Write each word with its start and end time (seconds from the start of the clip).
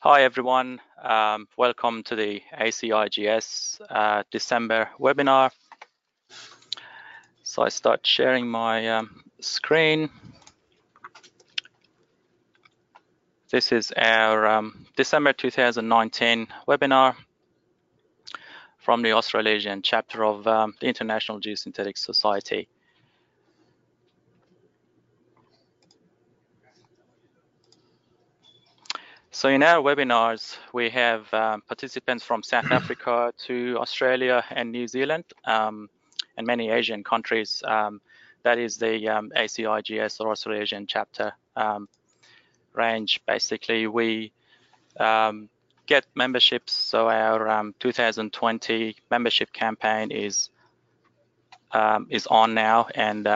Hi 0.00 0.22
everyone, 0.22 0.80
um, 1.02 1.48
welcome 1.56 2.04
to 2.04 2.14
the 2.14 2.40
ACIGS 2.56 3.80
uh, 3.90 4.22
December 4.30 4.90
webinar. 5.00 5.50
So 7.42 7.64
I 7.64 7.68
start 7.68 8.06
sharing 8.06 8.46
my 8.46 8.88
um, 8.90 9.24
screen. 9.40 10.08
This 13.50 13.72
is 13.72 13.90
our 13.96 14.46
um, 14.46 14.86
December 14.96 15.32
2019 15.32 16.46
webinar 16.68 17.16
from 18.78 19.02
the 19.02 19.14
Australasian 19.14 19.82
chapter 19.82 20.24
of 20.24 20.46
um, 20.46 20.76
the 20.80 20.86
International 20.86 21.40
Geosynthetics 21.40 21.98
Society. 21.98 22.68
So 29.38 29.48
in 29.48 29.62
our 29.62 29.80
webinars, 29.80 30.56
we 30.72 30.90
have 30.90 31.32
um, 31.32 31.62
participants 31.62 32.24
from 32.24 32.42
South 32.42 32.72
Africa 32.72 33.32
to 33.46 33.78
Australia 33.78 34.42
and 34.50 34.72
New 34.72 34.88
Zealand 34.88 35.26
um, 35.44 35.88
and 36.36 36.44
many 36.44 36.70
Asian 36.70 37.04
countries. 37.04 37.62
Um, 37.64 38.00
that 38.42 38.58
is 38.58 38.78
the 38.78 39.08
um, 39.08 39.30
ACIGS 39.36 40.18
or 40.18 40.32
Australasian 40.32 40.88
chapter 40.88 41.32
um, 41.54 41.88
range. 42.72 43.20
Basically, 43.28 43.86
we 43.86 44.32
um, 44.98 45.48
get 45.86 46.04
memberships. 46.16 46.72
So 46.72 47.08
our 47.08 47.72
2020 47.78 48.96
membership 49.08 49.52
campaign 49.52 50.10
is 50.10 50.50
is 52.10 52.26
on 52.26 52.54
now, 52.54 52.88
and 52.92 53.28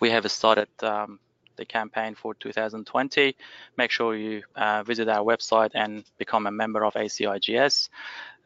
we 0.00 0.10
have 0.10 0.30
started 0.30 0.68
the 1.60 1.66
campaign 1.66 2.16
for 2.16 2.34
2020, 2.34 3.36
make 3.76 3.90
sure 3.92 4.16
you 4.16 4.42
uh, 4.56 4.82
visit 4.82 5.08
our 5.08 5.24
website 5.24 5.70
and 5.74 6.04
become 6.18 6.48
a 6.48 6.50
member 6.50 6.84
of 6.84 6.94
ACIGS. 6.94 7.88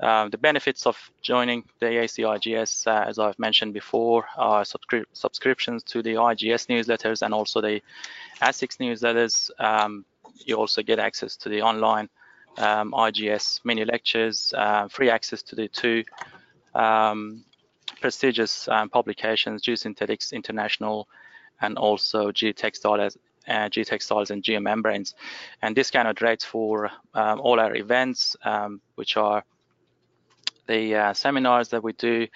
Uh, 0.01 0.29
the 0.29 0.37
benefits 0.37 0.87
of 0.87 0.97
joining 1.23 1.65
the 1.81 1.87
ACIGS, 1.87 2.87
uh, 2.87 3.05
as 3.09 3.19
I've 3.19 3.39
mentioned 3.39 3.73
before, 3.73 4.27
are 4.37 4.65
subscri 4.65 5.05
subscriptions 5.13 5.83
to 5.85 6.03
the 6.03 6.15
IGS 6.15 6.67
newsletters 6.67 7.23
and 7.23 7.33
also 7.33 7.61
the 7.61 7.81
ACIGS 8.43 8.77
newsletters. 8.79 9.51
Um, 9.59 10.05
you 10.45 10.57
also 10.57 10.83
get 10.83 10.99
access 10.99 11.37
to 11.37 11.49
the 11.49 11.63
online 11.63 12.09
um, 12.59 12.93
IGS 12.93 13.61
mini 13.65 13.85
lectures, 13.85 14.53
uh, 14.57 14.89
free 14.89 15.11
access 15.11 15.43
to 15.43 15.55
the 15.55 15.69
two 15.69 16.05
um, 16.75 17.45
prestigious 18.01 18.69
um, 18.69 18.91
publications, 18.91 19.63
Geosynthetics 19.63 20.33
International 20.33 21.09
and 21.61 21.77
also 21.77 22.31
geotextiles, 22.31 23.17
uh, 23.49 23.69
geotextiles 23.69 24.31
and 24.31 24.43
geomembranes. 24.43 25.15
And 25.63 25.77
this 25.77 25.91
kind 25.91 26.09
of 26.09 26.21
rates 26.21 26.45
for 26.45 26.91
um, 27.15 27.41
all 27.41 27.61
our 27.61 27.75
events, 27.77 28.37
um, 28.45 28.81
which 28.95 29.17
are 29.17 29.45
the 30.67 30.95
uh, 30.95 31.13
seminars 31.13 31.69
that 31.69 31.83
we 31.83 31.93
do. 31.93 32.27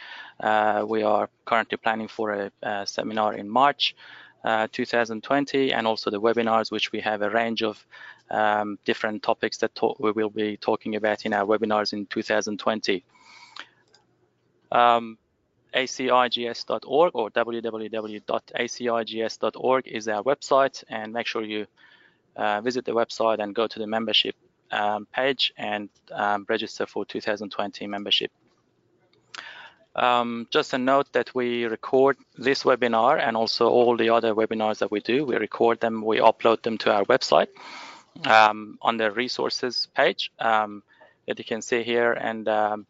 Uh, 0.41 0.84
we 0.86 1.02
are 1.02 1.28
currently 1.44 1.78
planning 1.78 2.08
for 2.08 2.33
a, 2.33 2.50
a 2.62 2.86
seminar 2.86 3.34
in 3.34 3.48
March 3.48 3.94
uh, 4.44 4.69
2020 4.70 5.72
and 5.72 5.86
also 5.86 6.10
the 6.10 6.20
webinars, 6.20 6.70
which 6.70 6.92
we 6.92 7.00
have 7.00 7.22
a 7.22 7.30
range 7.30 7.62
of 7.62 7.84
um, 8.30 8.78
different 8.84 9.22
topics 9.22 9.58
that 9.58 9.72
we 9.98 10.12
will 10.12 10.30
be 10.30 10.56
talking 10.56 10.97
about 10.97 11.25
in 11.27 11.32
our 11.32 11.47
webinars 11.47 11.92
in 11.92 12.06
2020. 12.06 13.05
Um, 14.70 15.19
acigs.org 15.74 17.11
or 17.14 17.30
www.acigs.org 17.30 19.88
is 19.88 20.08
our 20.08 20.22
website 20.22 20.84
and 20.88 21.12
make 21.12 21.27
sure 21.27 21.42
you 21.42 21.66
uh, 22.36 22.60
visit 22.60 22.84
the 22.84 22.92
website 22.92 23.41
and 23.41 23.55
go 23.55 23.66
to 23.66 23.78
the 23.78 23.86
membership 23.86 24.34
um, 24.70 25.06
page 25.12 25.52
and 25.56 25.88
um, 26.12 26.47
register 26.48 26.86
for 26.86 27.05
2020 27.05 27.87
membership. 27.87 28.31
Um, 29.94 30.47
just 30.50 30.75
a 30.75 30.78
note 30.78 31.12
that 31.12 31.34
we 31.34 31.65
record 31.65 32.16
this 32.37 32.62
webinar 32.62 33.21
and 33.21 33.37
also 33.37 33.69
all 33.69 33.97
the 33.97 34.10
other 34.10 34.34
webinars 34.34 34.78
that 34.78 34.92
we 34.92 35.00
do. 35.00 35.25
We 35.25 35.37
record 35.37 35.81
them, 35.81 36.03
we 36.03 36.19
upload 36.19 36.62
them 36.62 36.78
to 36.78 36.92
our 36.92 37.04
website 37.06 37.48
um, 38.25 38.78
on 38.81 38.97
the 38.97 39.10
resources 39.10 39.88
page 39.97 40.31
um, 40.38 40.84
that 41.26 41.38
you 41.38 41.44
can 41.44 41.62
see 41.62 41.82
here 41.82 42.12
and 42.12 42.48
um, 42.48 42.87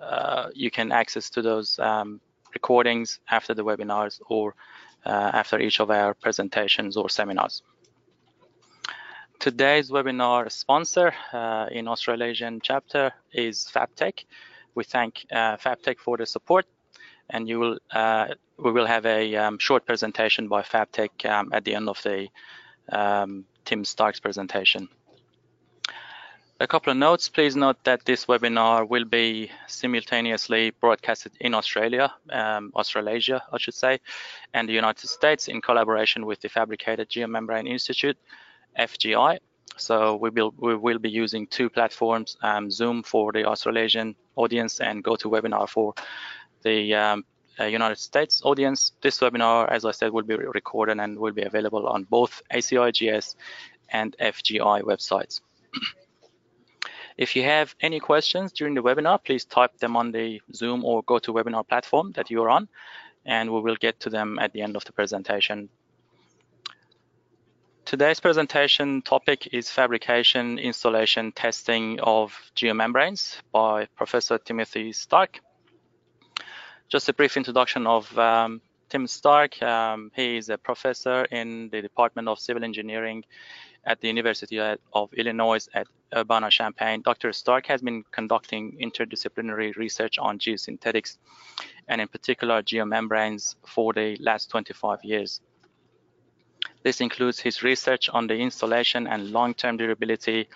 uh, 0.00 0.48
you 0.54 0.70
can 0.70 0.92
access 0.92 1.30
to 1.30 1.42
those 1.42 1.78
um, 1.78 2.20
recordings 2.58 3.08
after 3.38 3.52
the 3.58 3.64
webinars 3.70 4.14
or 4.34 4.54
uh, 5.04 5.30
after 5.40 5.56
each 5.66 5.78
of 5.80 5.88
our 5.90 6.14
presentations 6.24 6.96
or 6.96 7.08
seminars. 7.18 7.62
Today's 9.38 9.90
webinar 9.90 10.50
sponsor 10.50 11.08
uh, 11.32 11.66
in 11.78 11.84
Australasian 11.88 12.60
chapter 12.68 13.12
is 13.32 13.68
FabTech. 13.74 14.16
We 14.74 14.84
thank 14.84 15.12
uh, 15.30 15.56
FabTech 15.64 15.98
for 15.98 16.16
the 16.16 16.26
support 16.26 16.66
and 17.30 17.48
you 17.48 17.58
will 17.62 17.78
uh, 17.90 18.26
we 18.64 18.70
will 18.72 18.86
have 18.86 19.04
a 19.06 19.36
um, 19.36 19.58
short 19.58 19.82
presentation 19.90 20.48
by 20.48 20.62
FabTech 20.62 21.12
um, 21.34 21.46
at 21.52 21.62
the 21.64 21.74
end 21.74 21.88
of 21.88 21.98
the 22.02 22.28
um, 23.00 23.44
Tim 23.64 23.84
Stark's 23.84 24.20
presentation. 24.20 24.88
A 26.58 26.66
couple 26.66 26.90
of 26.90 26.96
notes. 26.96 27.28
Please 27.28 27.54
note 27.54 27.76
that 27.84 28.06
this 28.06 28.24
webinar 28.24 28.88
will 28.88 29.04
be 29.04 29.50
simultaneously 29.66 30.70
broadcasted 30.70 31.32
in 31.38 31.52
Australia, 31.54 32.14
um, 32.30 32.72
Australasia, 32.74 33.42
I 33.52 33.58
should 33.58 33.74
say, 33.74 34.00
and 34.54 34.66
the 34.66 34.72
United 34.72 35.06
States 35.06 35.48
in 35.48 35.60
collaboration 35.60 36.24
with 36.24 36.40
the 36.40 36.48
Fabricated 36.48 37.10
Geomembrane 37.10 37.68
Institute, 37.68 38.16
FGI. 38.78 39.38
So 39.76 40.16
we 40.16 40.30
will 40.30 40.54
we 40.56 40.76
will 40.76 40.98
be 40.98 41.10
using 41.10 41.46
two 41.46 41.68
platforms: 41.68 42.38
um, 42.42 42.70
Zoom 42.70 43.02
for 43.02 43.32
the 43.32 43.44
Australasian 43.44 44.16
audience 44.34 44.80
and 44.80 45.04
GoToWebinar 45.04 45.68
for 45.68 45.92
the 46.62 46.94
um, 46.94 47.26
uh, 47.60 47.64
United 47.64 47.98
States 47.98 48.40
audience. 48.42 48.92
This 49.02 49.20
webinar, 49.20 49.68
as 49.70 49.84
I 49.84 49.90
said, 49.90 50.10
will 50.10 50.22
be 50.22 50.36
recorded 50.36 51.00
and 51.00 51.18
will 51.18 51.34
be 51.34 51.42
available 51.42 51.86
on 51.86 52.04
both 52.04 52.42
ACIGS 52.50 53.36
and 53.90 54.16
FGI 54.18 54.80
websites. 54.80 55.42
If 57.16 57.34
you 57.34 57.44
have 57.44 57.74
any 57.80 57.98
questions 57.98 58.52
during 58.52 58.74
the 58.74 58.82
webinar, 58.82 59.22
please 59.24 59.44
type 59.44 59.78
them 59.78 59.96
on 59.96 60.12
the 60.12 60.42
Zoom 60.52 60.84
or 60.84 61.02
GoToWebinar 61.02 61.66
platform 61.66 62.12
that 62.12 62.30
you're 62.30 62.50
on, 62.50 62.68
and 63.24 63.50
we 63.50 63.60
will 63.60 63.76
get 63.76 64.00
to 64.00 64.10
them 64.10 64.38
at 64.38 64.52
the 64.52 64.60
end 64.60 64.76
of 64.76 64.84
the 64.84 64.92
presentation. 64.92 65.70
Today's 67.86 68.20
presentation 68.20 69.00
topic 69.00 69.48
is 69.52 69.70
fabrication, 69.70 70.58
installation, 70.58 71.32
testing 71.32 72.00
of 72.00 72.38
geomembranes 72.54 73.36
by 73.52 73.86
Professor 73.96 74.38
Timothy 74.38 74.92
Stark. 74.92 75.40
Just 76.88 77.08
a 77.08 77.14
brief 77.14 77.36
introduction 77.36 77.86
of 77.86 78.18
um, 78.18 78.60
Tim 78.88 79.06
Stark. 79.06 79.62
Um, 79.62 80.10
he 80.14 80.36
is 80.36 80.50
a 80.50 80.58
professor 80.58 81.24
in 81.30 81.70
the 81.70 81.80
Department 81.80 82.28
of 82.28 82.38
Civil 82.38 82.64
Engineering 82.64 83.24
at 83.86 84.00
the 84.00 84.08
University 84.08 84.58
of 84.58 85.14
Illinois 85.14 85.66
at 85.72 85.86
Urbana-Champaign, 86.14 87.02
Dr. 87.02 87.32
Stark 87.32 87.66
has 87.66 87.80
been 87.80 88.04
conducting 88.10 88.76
interdisciplinary 88.82 89.76
research 89.76 90.18
on 90.18 90.38
geosynthetics 90.38 91.18
and 91.88 92.00
in 92.00 92.08
particular 92.08 92.62
geomembranes 92.62 93.54
for 93.64 93.92
the 93.92 94.16
last 94.20 94.50
25 94.50 95.04
years. 95.04 95.40
This 96.82 97.00
includes 97.00 97.38
his 97.38 97.62
research 97.62 98.08
on 98.08 98.26
the 98.26 98.36
installation 98.36 99.06
and 99.06 99.30
long-term 99.30 99.76
durability 99.76 100.48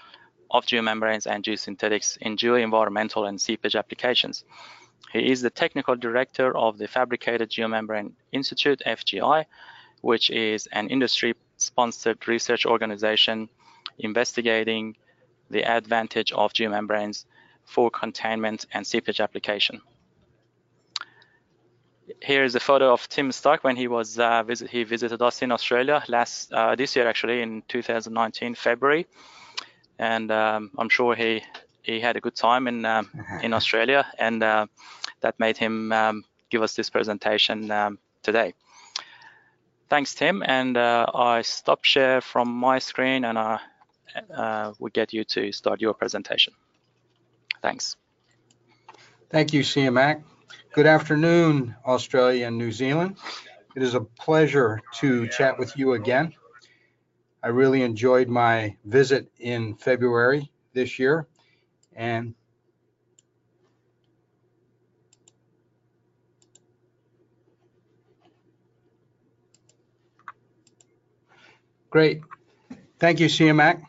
of 0.50 0.66
geomembranes 0.66 1.26
and 1.30 1.44
geosynthetics 1.44 2.18
in 2.18 2.36
geoenvironmental 2.36 3.28
and 3.28 3.40
seepage 3.40 3.76
applications. 3.76 4.44
He 5.12 5.30
is 5.30 5.40
the 5.40 5.50
technical 5.50 5.96
director 5.96 6.56
of 6.56 6.78
the 6.78 6.88
Fabricated 6.88 7.50
Geomembrane 7.50 8.12
Institute, 8.32 8.82
FGI, 8.86 9.44
which 10.02 10.30
is 10.30 10.66
an 10.68 10.88
industry 10.88 11.34
sponsored 11.60 12.26
research 12.26 12.66
organization 12.66 13.48
investigating 13.98 14.96
the 15.50 15.64
advantage 15.64 16.32
of 16.32 16.52
geomembranes 16.52 17.24
for 17.64 17.90
containment 17.90 18.66
and 18.72 18.86
seepage 18.86 19.20
application. 19.20 19.80
Here 22.22 22.44
is 22.44 22.54
a 22.54 22.60
photo 22.60 22.92
of 22.92 23.08
Tim 23.08 23.30
Stark 23.30 23.62
when 23.62 23.76
he 23.76 23.86
was 23.86 24.18
uh, 24.18 24.42
visit, 24.42 24.70
he 24.70 24.84
visited 24.84 25.22
us 25.22 25.42
in 25.42 25.52
Australia 25.52 26.02
last 26.08 26.52
uh, 26.52 26.74
this 26.74 26.96
year 26.96 27.08
actually 27.08 27.40
in 27.40 27.62
2019 27.68 28.56
February, 28.56 29.06
and 29.98 30.30
um, 30.30 30.70
I'm 30.76 30.88
sure 30.88 31.14
he 31.14 31.42
he 31.82 32.00
had 32.00 32.16
a 32.16 32.20
good 32.20 32.34
time 32.34 32.66
in 32.66 32.84
um, 32.84 33.10
in 33.42 33.54
Australia, 33.54 34.06
and 34.18 34.42
uh, 34.42 34.66
that 35.20 35.38
made 35.38 35.56
him 35.56 35.92
um, 35.92 36.24
give 36.50 36.62
us 36.62 36.74
this 36.74 36.90
presentation 36.90 37.70
um, 37.70 37.98
today. 38.22 38.54
Thanks, 39.90 40.14
Tim. 40.14 40.44
And 40.46 40.76
uh, 40.76 41.06
I 41.12 41.42
stop 41.42 41.84
share 41.84 42.20
from 42.20 42.48
my 42.48 42.78
screen 42.78 43.24
and 43.24 43.36
I 43.36 43.58
uh, 44.32 44.72
will 44.78 44.90
get 44.90 45.12
you 45.12 45.24
to 45.24 45.50
start 45.50 45.80
your 45.80 45.94
presentation. 45.94 46.54
Thanks. 47.60 47.96
Thank 49.30 49.52
you, 49.52 49.62
CMAC. 49.62 50.22
Good 50.74 50.86
afternoon, 50.86 51.74
Australia 51.84 52.46
and 52.46 52.56
New 52.56 52.70
Zealand. 52.70 53.16
It 53.74 53.82
is 53.82 53.94
a 53.94 54.00
pleasure 54.00 54.80
to 54.98 55.26
chat 55.28 55.58
with 55.58 55.76
you 55.76 55.94
again. 55.94 56.34
I 57.42 57.48
really 57.48 57.82
enjoyed 57.82 58.28
my 58.28 58.76
visit 58.84 59.28
in 59.40 59.74
February 59.74 60.52
this 60.72 61.00
year 61.00 61.26
and 61.96 62.34
Great. 71.90 72.22
Thank 73.00 73.18
you, 73.18 73.26
CMAC. 73.26 73.82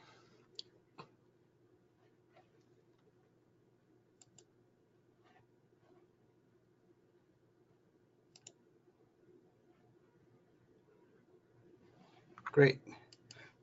Great. 12.52 12.80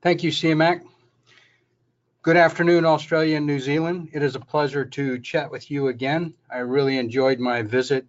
Thank 0.00 0.22
you, 0.22 0.30
CMAC. 0.30 0.82
Good 2.22 2.36
afternoon, 2.36 2.84
Australia 2.84 3.36
and 3.36 3.46
New 3.46 3.58
Zealand. 3.58 4.10
It 4.12 4.22
is 4.22 4.34
a 4.34 4.40
pleasure 4.40 4.84
to 4.84 5.18
chat 5.18 5.50
with 5.50 5.70
you 5.70 5.88
again. 5.88 6.34
I 6.50 6.58
really 6.58 6.96
enjoyed 6.96 7.40
my 7.40 7.62
visit 7.62 8.06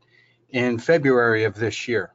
in 0.49 0.77
February 0.77 1.43
of 1.45 1.55
this 1.55 1.87
year. 1.87 2.13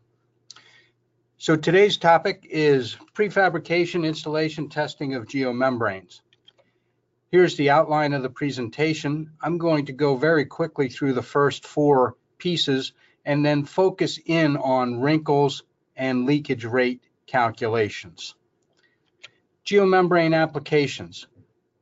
So 1.37 1.57
today's 1.57 1.97
topic 1.97 2.47
is 2.49 2.97
prefabrication, 3.13 4.07
installation, 4.07 4.69
testing 4.69 5.15
of 5.15 5.27
geomembranes. 5.27 6.21
Here's 7.31 7.57
the 7.57 7.71
outline 7.71 8.13
of 8.13 8.23
the 8.23 8.31
presentation. 8.31 9.33
I'm 9.43 9.59
going 9.59 9.87
to 9.87 9.93
go 9.93 10.15
very 10.17 10.45
quickly 10.45 10.89
through 10.89 11.15
the 11.15 11.23
first 11.23 11.67
four 11.67 12.17
pieces 12.39 12.93
and 13.25 13.45
then 13.45 13.65
focus 13.65 14.21
in 14.25 14.57
on 14.57 15.01
wrinkles 15.01 15.65
and 15.97 16.25
leakage 16.25 16.65
rate 16.65 17.03
calculations. 17.27 18.37
Geomembrane 19.67 20.37
applications. 20.37 21.27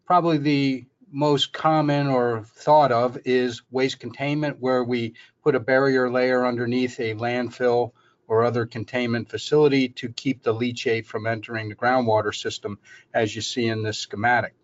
Probably 0.07 0.39
the 0.39 0.87
most 1.11 1.53
common 1.53 2.07
or 2.07 2.45
thought 2.57 2.91
of 2.91 3.19
is 3.27 3.63
waste 3.71 4.01
containment, 4.01 4.57
where 4.61 4.83
we 4.83 5.15
put 5.43 5.55
a 5.55 5.61
barrier 5.61 6.11
layer 6.11 6.47
underneath 6.47 6.99
a 6.99 7.15
landfill 7.15 7.93
or 8.33 8.45
other 8.45 8.65
containment 8.65 9.29
facility 9.29 9.91
to 9.91 10.09
keep 10.09 10.43
the 10.43 10.55
leachate 10.55 11.05
from 11.05 11.27
entering 11.27 11.69
the 11.69 11.75
groundwater 11.75 12.35
system, 12.35 12.79
as 13.13 13.37
you 13.37 13.43
see 13.43 13.67
in 13.67 13.83
this 13.83 13.99
schematic. 13.99 14.55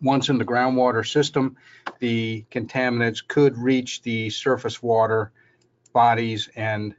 Once 0.00 0.30
in 0.30 0.38
the 0.38 0.44
groundwater 0.46 1.06
system, 1.06 1.54
the 1.98 2.46
contaminants 2.50 3.28
could 3.28 3.58
reach 3.58 4.00
the 4.00 4.30
surface 4.30 4.82
water 4.82 5.32
bodies 5.92 6.48
and 6.56 6.94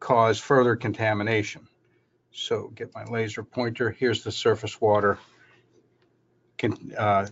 cause 0.00 0.40
further 0.40 0.74
contamination. 0.74 1.68
So 2.32 2.72
get 2.74 2.92
my 2.96 3.04
laser 3.04 3.44
pointer. 3.44 3.92
Here's 3.92 4.24
the 4.24 4.32
surface 4.32 4.80
water 4.80 5.16
uh, 6.98 7.26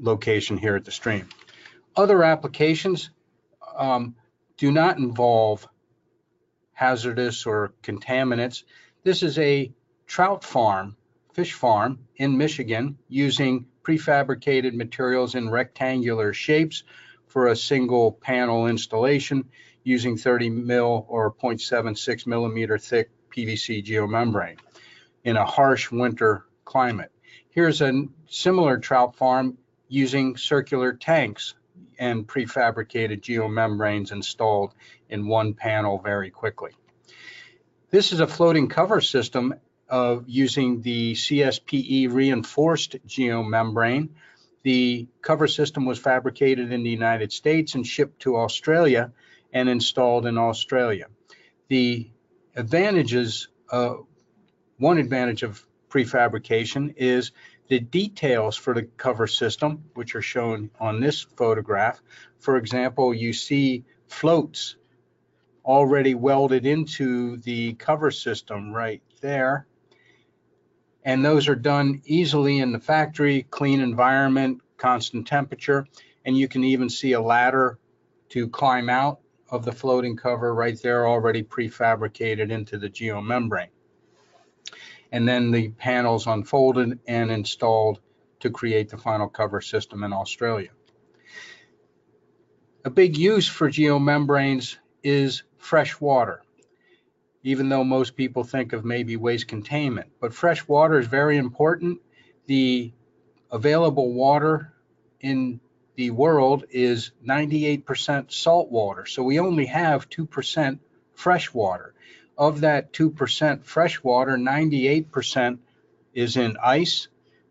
location 0.00 0.56
here 0.56 0.74
at 0.74 0.86
the 0.86 0.90
stream. 0.90 1.28
Other 1.94 2.24
applications 2.24 3.10
um, 3.76 4.14
do 4.56 4.72
not 4.72 4.96
involve 4.96 5.68
hazardous 6.74 7.46
or 7.46 7.72
contaminants. 7.82 8.64
This 9.02 9.22
is 9.22 9.38
a 9.38 9.72
trout 10.06 10.44
farm, 10.44 10.96
fish 11.32 11.52
farm 11.52 12.00
in 12.16 12.36
Michigan 12.36 12.98
using 13.08 13.66
prefabricated 13.82 14.74
materials 14.74 15.34
in 15.34 15.48
rectangular 15.48 16.32
shapes 16.32 16.82
for 17.26 17.48
a 17.48 17.56
single 17.56 18.12
panel 18.12 18.66
installation 18.66 19.44
using 19.82 20.16
30 20.16 20.50
mil 20.50 21.06
or 21.08 21.32
0.76 21.32 22.26
millimeter 22.26 22.78
thick 22.78 23.10
PVC 23.30 23.84
geomembrane 23.84 24.58
in 25.24 25.36
a 25.36 25.44
harsh 25.44 25.90
winter 25.90 26.46
climate. 26.64 27.10
Here's 27.50 27.80
a 27.82 28.04
similar 28.28 28.78
trout 28.78 29.16
farm 29.16 29.58
using 29.88 30.36
circular 30.36 30.92
tanks 30.92 31.54
and 31.98 32.26
prefabricated 32.26 33.20
geomembranes 33.20 34.12
installed 34.12 34.74
in 35.08 35.26
one 35.26 35.54
panel 35.54 35.98
very 35.98 36.30
quickly. 36.30 36.72
This 37.90 38.12
is 38.12 38.20
a 38.20 38.26
floating 38.26 38.68
cover 38.68 39.00
system 39.00 39.54
of 39.88 40.24
using 40.26 40.80
the 40.82 41.14
CSPE 41.14 42.12
reinforced 42.12 42.96
geomembrane. 43.06 44.08
The 44.62 45.06
cover 45.22 45.46
system 45.46 45.84
was 45.84 45.98
fabricated 45.98 46.72
in 46.72 46.82
the 46.82 46.90
United 46.90 47.32
States 47.32 47.74
and 47.74 47.86
shipped 47.86 48.22
to 48.22 48.36
Australia 48.36 49.12
and 49.52 49.68
installed 49.68 50.26
in 50.26 50.38
Australia. 50.38 51.06
The 51.68 52.10
advantages, 52.56 53.48
uh, 53.70 53.94
one 54.78 54.98
advantage 54.98 55.42
of 55.42 55.64
prefabrication 55.88 56.94
is 56.96 57.30
the 57.68 57.80
details 57.80 58.56
for 58.56 58.74
the 58.74 58.82
cover 58.82 59.26
system, 59.26 59.84
which 59.94 60.14
are 60.14 60.22
shown 60.22 60.70
on 60.80 61.00
this 61.00 61.22
photograph. 61.22 62.00
For 62.38 62.56
example, 62.56 63.14
you 63.14 63.32
see 63.32 63.84
floats 64.08 64.76
already 65.64 66.14
welded 66.14 66.66
into 66.66 67.38
the 67.38 67.72
cover 67.74 68.10
system 68.10 68.72
right 68.72 69.02
there. 69.20 69.66
And 71.04 71.24
those 71.24 71.48
are 71.48 71.54
done 71.54 72.02
easily 72.04 72.58
in 72.58 72.72
the 72.72 72.80
factory, 72.80 73.46
clean 73.50 73.80
environment, 73.80 74.60
constant 74.76 75.26
temperature. 75.26 75.86
And 76.24 76.36
you 76.36 76.48
can 76.48 76.64
even 76.64 76.88
see 76.88 77.12
a 77.12 77.20
ladder 77.20 77.78
to 78.30 78.48
climb 78.48 78.88
out 78.88 79.20
of 79.50 79.64
the 79.64 79.72
floating 79.72 80.16
cover 80.16 80.54
right 80.54 80.80
there 80.82 81.06
already 81.06 81.42
prefabricated 81.42 82.50
into 82.50 82.78
the 82.78 82.88
geomembrane 82.88 83.68
and 85.12 85.28
then 85.28 85.50
the 85.50 85.68
panels 85.70 86.26
unfolded 86.26 86.98
and 87.06 87.30
installed 87.30 88.00
to 88.40 88.50
create 88.50 88.88
the 88.88 88.98
final 88.98 89.28
cover 89.28 89.60
system 89.60 90.04
in 90.04 90.12
Australia. 90.12 90.70
A 92.84 92.90
big 92.90 93.16
use 93.16 93.48
for 93.48 93.70
geomembranes 93.70 94.76
is 95.02 95.42
fresh 95.56 95.98
water, 96.00 96.42
even 97.42 97.68
though 97.68 97.84
most 97.84 98.16
people 98.16 98.44
think 98.44 98.72
of 98.72 98.84
maybe 98.84 99.16
waste 99.16 99.48
containment. 99.48 100.10
But 100.20 100.34
fresh 100.34 100.68
water 100.68 100.98
is 100.98 101.06
very 101.06 101.38
important. 101.38 102.00
The 102.46 102.92
available 103.50 104.12
water 104.12 104.74
in 105.20 105.60
the 105.96 106.10
world 106.10 106.64
is 106.70 107.12
98% 107.26 108.32
salt 108.32 108.70
water. 108.70 109.06
So 109.06 109.22
we 109.22 109.38
only 109.38 109.66
have 109.66 110.10
2% 110.10 110.78
fresh 111.14 111.54
water 111.54 111.94
of 112.36 112.60
that 112.62 112.92
2% 112.92 113.64
freshwater, 113.64 114.36
98% 114.36 115.58
is 116.14 116.36
in 116.36 116.56
ice, 116.62 117.08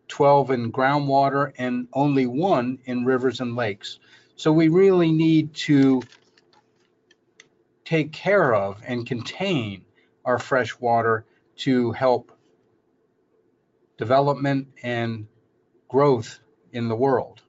12 0.08 0.52
in 0.52 0.72
groundwater, 0.72 1.54
and 1.58 1.88
only 1.94 2.26
one 2.26 2.80
in 2.86 3.06
rivers 3.06 3.42
and 3.42 3.56
lakes. 3.56 4.00
So 4.36 4.52
we 4.52 4.68
really 4.70 5.12
need 5.12 5.54
to 5.56 6.02
take 7.86 8.12
care 8.12 8.54
of 8.54 8.82
and 8.86 9.06
contain 9.06 9.86
our 10.26 10.40
fresh 10.40 10.80
water 10.80 11.26
to 11.58 11.92
help 11.92 12.32
development 13.98 14.70
and 14.82 15.28
growth 15.88 16.40
in 16.72 16.88
the 16.88 16.96
world. 16.96 17.43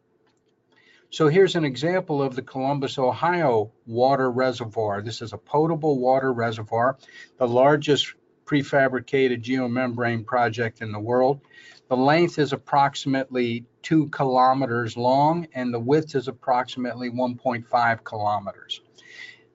So 1.15 1.29
here's 1.29 1.55
an 1.55 1.65
example 1.65 2.21
of 2.21 2.35
the 2.35 2.43
Columbus, 2.43 2.99
Ohio 2.99 3.71
water 3.87 4.29
reservoir. 4.33 5.01
This 5.01 5.23
is 5.23 5.33
a 5.33 5.39
potable 5.39 6.01
water 6.01 6.33
reservoir, 6.33 6.99
the 7.39 7.47
largest 7.47 8.15
prefabricated 8.45 9.41
geomembrane 9.41 10.27
project 10.27 10.83
in 10.83 10.91
the 10.91 10.99
world. 10.99 11.41
The 11.89 11.97
length 11.97 12.41
is 12.41 12.53
approximately 12.53 13.65
two 13.81 14.09
kilometers 14.09 14.97
long 14.97 15.47
and 15.55 15.73
the 15.73 15.79
width 15.79 16.17
is 16.17 16.27
approximately 16.27 17.11
1.5 17.11 18.03
kilometers. 18.03 18.81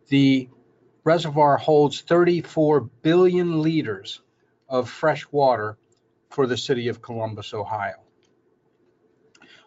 The 0.08 0.48
reservoir 1.04 1.58
holds 1.58 2.00
34 2.00 2.80
billion 3.02 3.62
liters 3.62 4.22
of 4.70 4.90
fresh 4.90 5.30
water 5.30 5.78
for 6.30 6.48
the 6.48 6.56
city 6.56 6.88
of 6.88 7.02
Columbus, 7.02 7.54
Ohio. 7.54 8.02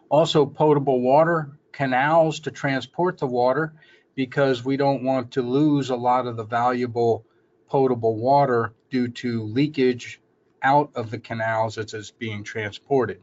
Also 0.09 0.47
potable 0.47 0.99
water 0.99 1.51
canals 1.73 2.39
to 2.41 2.51
transport 2.51 3.17
the 3.17 3.27
water 3.27 3.73
because 4.15 4.63
we 4.63 4.77
don't 4.77 5.03
want 5.03 5.31
to 5.31 5.41
lose 5.41 5.89
a 5.89 5.95
lot 5.95 6.27
of 6.27 6.37
the 6.37 6.45
valuable 6.45 7.25
potable 7.67 8.15
water 8.15 8.73
due 8.89 9.07
to 9.07 9.43
leakage 9.43 10.21
out 10.61 10.91
of 10.95 11.11
the 11.11 11.19
canals 11.19 11.77
as 11.77 11.93
it's 11.93 12.11
being 12.11 12.43
transported. 12.43 13.19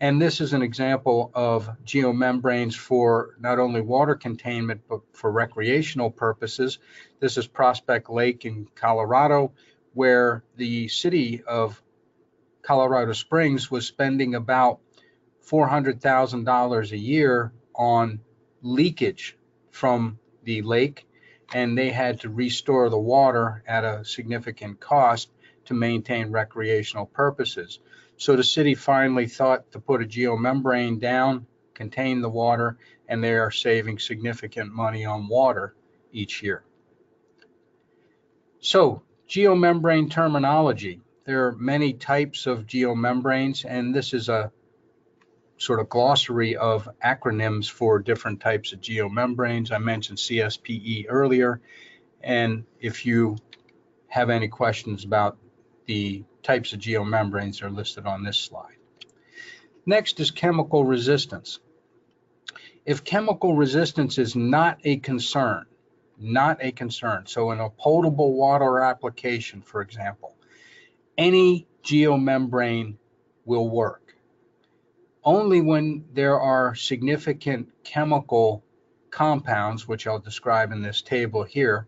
And 0.00 0.20
this 0.20 0.40
is 0.40 0.52
an 0.52 0.62
example 0.62 1.30
of 1.32 1.70
geomembranes 1.84 2.74
for 2.74 3.36
not 3.40 3.58
only 3.58 3.80
water 3.80 4.16
containment, 4.16 4.82
but 4.88 5.00
for 5.12 5.30
recreational 5.30 6.10
purposes. 6.10 6.78
This 7.20 7.38
is 7.38 7.46
Prospect 7.46 8.10
Lake 8.10 8.44
in 8.44 8.66
Colorado, 8.74 9.52
where 9.94 10.42
the 10.56 10.88
city 10.88 11.42
of 11.46 11.80
Colorado 12.62 13.12
Springs 13.12 13.70
was 13.70 13.86
spending 13.86 14.34
about 14.34 14.80
$400,000 15.44 16.92
a 16.92 16.96
year 16.96 17.52
on 17.74 18.20
leakage 18.62 19.36
from 19.70 20.18
the 20.44 20.62
lake, 20.62 21.06
and 21.54 21.76
they 21.76 21.90
had 21.90 22.20
to 22.20 22.28
restore 22.28 22.88
the 22.88 22.98
water 22.98 23.62
at 23.66 23.84
a 23.84 24.04
significant 24.04 24.80
cost 24.80 25.30
to 25.64 25.74
maintain 25.74 26.30
recreational 26.30 27.06
purposes. 27.06 27.78
So 28.16 28.36
the 28.36 28.44
city 28.44 28.74
finally 28.74 29.26
thought 29.26 29.70
to 29.72 29.80
put 29.80 30.02
a 30.02 30.06
geomembrane 30.06 31.00
down, 31.00 31.46
contain 31.74 32.20
the 32.20 32.28
water, 32.28 32.78
and 33.08 33.22
they 33.22 33.34
are 33.34 33.50
saving 33.50 33.98
significant 33.98 34.72
money 34.72 35.04
on 35.04 35.28
water 35.28 35.74
each 36.12 36.42
year. 36.42 36.64
So 38.60 39.02
geomembrane 39.28 40.10
terminology. 40.10 41.00
There 41.24 41.46
are 41.46 41.52
many 41.52 41.92
types 41.92 42.46
of 42.46 42.66
geomembranes, 42.66 43.64
and 43.68 43.94
this 43.94 44.12
is 44.12 44.28
a 44.28 44.52
sort 45.62 45.78
of 45.78 45.88
glossary 45.88 46.56
of 46.56 46.88
acronyms 47.04 47.70
for 47.70 48.00
different 48.00 48.40
types 48.40 48.72
of 48.72 48.80
geomembranes. 48.80 49.70
I 49.70 49.78
mentioned 49.78 50.18
CSPE 50.18 51.06
earlier, 51.08 51.60
and 52.20 52.64
if 52.80 53.06
you 53.06 53.36
have 54.08 54.28
any 54.28 54.48
questions 54.48 55.04
about 55.04 55.38
the 55.86 56.24
types 56.42 56.72
of 56.72 56.80
geomembranes, 56.80 57.60
they're 57.60 57.70
listed 57.70 58.06
on 58.06 58.24
this 58.24 58.38
slide. 58.38 58.74
Next 59.86 60.18
is 60.18 60.32
chemical 60.32 60.84
resistance. 60.84 61.60
If 62.84 63.04
chemical 63.04 63.54
resistance 63.54 64.18
is 64.18 64.34
not 64.34 64.80
a 64.82 64.96
concern, 64.96 65.66
not 66.18 66.58
a 66.60 66.72
concern, 66.72 67.26
so 67.26 67.52
in 67.52 67.60
a 67.60 67.70
potable 67.70 68.32
water 68.32 68.80
application, 68.80 69.62
for 69.62 69.80
example, 69.80 70.34
any 71.16 71.68
geomembrane 71.84 72.96
will 73.44 73.68
work 73.68 74.01
only 75.24 75.60
when 75.60 76.04
there 76.12 76.40
are 76.40 76.74
significant 76.74 77.68
chemical 77.84 78.64
compounds, 79.10 79.86
which 79.86 80.06
I'll 80.06 80.18
describe 80.18 80.72
in 80.72 80.82
this 80.82 81.02
table 81.02 81.44
here, 81.44 81.86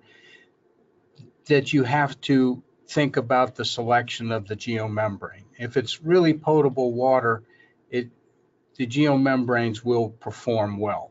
that 1.46 1.72
you 1.72 1.84
have 1.84 2.20
to 2.22 2.62
think 2.86 3.16
about 3.16 3.54
the 3.56 3.64
selection 3.64 4.30
of 4.30 4.46
the 4.46 4.56
geomembrane. 4.56 5.44
If 5.58 5.76
it's 5.76 6.02
really 6.02 6.34
potable 6.34 6.92
water, 6.92 7.42
it, 7.90 8.08
the 8.76 8.86
geomembranes 8.86 9.84
will 9.84 10.10
perform 10.10 10.78
well. 10.78 11.10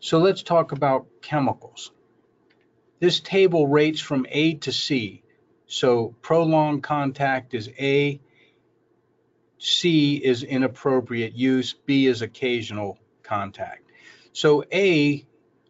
So 0.00 0.18
let's 0.18 0.42
talk 0.42 0.72
about 0.72 1.06
chemicals. 1.22 1.90
This 3.00 3.20
table 3.20 3.66
rates 3.66 4.00
from 4.00 4.26
A 4.30 4.54
to 4.54 4.72
C. 4.72 5.22
So 5.66 6.14
prolonged 6.22 6.82
contact 6.82 7.54
is 7.54 7.68
A, 7.78 8.20
C 9.58 10.16
is 10.16 10.42
inappropriate 10.42 11.34
use, 11.34 11.74
B 11.86 12.06
is 12.06 12.22
occasional 12.22 12.98
contact. 13.22 13.82
So 14.32 14.64
A, 14.72 15.24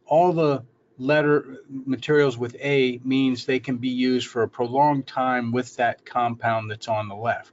all 0.07 0.33
the 0.33 0.65
letter 0.99 1.59
materials 1.69 2.39
with 2.39 2.57
A 2.61 3.01
means 3.05 3.45
they 3.45 3.61
can 3.61 3.77
be 3.77 3.89
used 3.89 4.29
for 4.29 4.43
a 4.43 4.49
prolonged 4.49 5.07
time 5.07 5.53
with 5.53 5.77
that 5.77 6.05
compound 6.05 6.71
that's 6.71 6.89
on 6.89 7.09
the 7.09 7.15
left. 7.15 7.53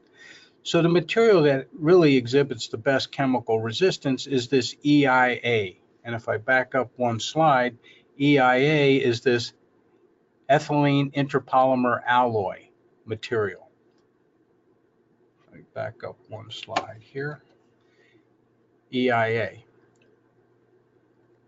So 0.63 0.81
the 0.81 0.89
material 0.89 1.43
that 1.43 1.67
really 1.73 2.15
exhibits 2.15 2.69
the 2.69 2.77
best 2.77 3.11
chemical 3.11 3.59
resistance 3.59 4.27
is 4.27 4.47
this 4.47 4.75
EIA. 4.83 5.73
And 6.05 6.15
if 6.15 6.29
I 6.29 6.37
back 6.37 6.73
up 6.73 6.91
one 6.95 7.19
slide, 7.19 7.77
EIA 8.19 9.01
is 9.01 9.21
this 9.21 9.53
ethylene 10.49 11.13
interpolymer 11.13 12.01
alloy 12.05 12.67
material 13.05 13.62
back 15.73 16.03
up 16.03 16.17
one 16.29 16.51
slide 16.51 16.99
here. 17.01 17.41
EIA. 18.93 19.53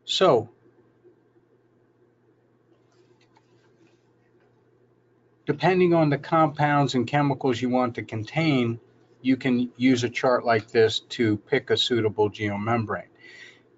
So, 0.06 0.50
depending 5.46 5.94
on 5.94 6.10
the 6.10 6.18
compounds 6.18 6.96
and 6.96 7.06
chemicals 7.06 7.62
you 7.62 7.70
want 7.70 7.96
to 7.96 8.04
contain, 8.04 8.80
you 9.22 9.38
can 9.38 9.72
use 9.78 10.04
a 10.04 10.10
chart 10.10 10.46
like 10.46 10.70
this 10.70 11.00
to 11.00 11.38
pick 11.38 11.70
a 11.70 11.78
suitable 11.78 12.30
geomembrane. 12.30 13.10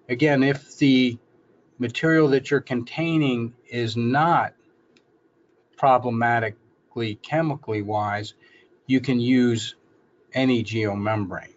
Again, 0.08 0.42
if 0.42 0.76
the 0.78 1.18
material 1.78 2.28
that 2.28 2.50
you're 2.50 2.60
containing 2.60 3.54
is 3.70 3.96
not 3.96 4.54
problematically 5.76 7.14
chemically 7.16 7.82
wise, 7.82 8.34
you 8.86 9.00
can 9.00 9.20
use 9.20 9.76
any 10.32 10.64
geomembrane. 10.64 11.54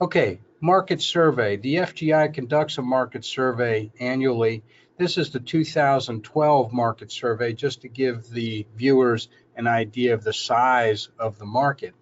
Okay, 0.00 0.40
market 0.60 1.02
survey. 1.02 1.56
The 1.56 1.76
FGI 1.76 2.32
conducts 2.32 2.78
a 2.78 2.82
market 2.82 3.24
survey 3.24 3.90
annually. 3.98 4.62
This 4.96 5.18
is 5.18 5.30
the 5.30 5.40
2012 5.40 6.72
market 6.72 7.12
survey, 7.12 7.52
just 7.52 7.82
to 7.82 7.88
give 7.88 8.28
the 8.30 8.66
viewers 8.76 9.28
an 9.56 9.66
idea 9.66 10.14
of 10.14 10.24
the 10.24 10.32
size 10.32 11.08
of 11.18 11.38
the 11.38 11.46
market. 11.46 11.94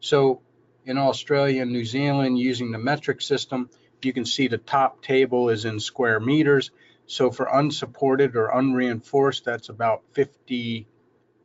So 0.00 0.42
in 0.84 0.98
Australia 0.98 1.62
and 1.62 1.72
New 1.72 1.84
Zealand, 1.84 2.38
using 2.38 2.70
the 2.70 2.78
metric 2.78 3.20
system, 3.20 3.68
you 4.02 4.12
can 4.12 4.24
see 4.24 4.48
the 4.48 4.58
top 4.58 5.02
table 5.02 5.48
is 5.48 5.64
in 5.64 5.80
square 5.80 6.20
meters. 6.20 6.70
So 7.06 7.30
for 7.30 7.48
unsupported 7.50 8.36
or 8.36 8.48
unreinforced, 8.48 9.44
that's 9.44 9.70
about 9.70 10.02
50 10.12 10.86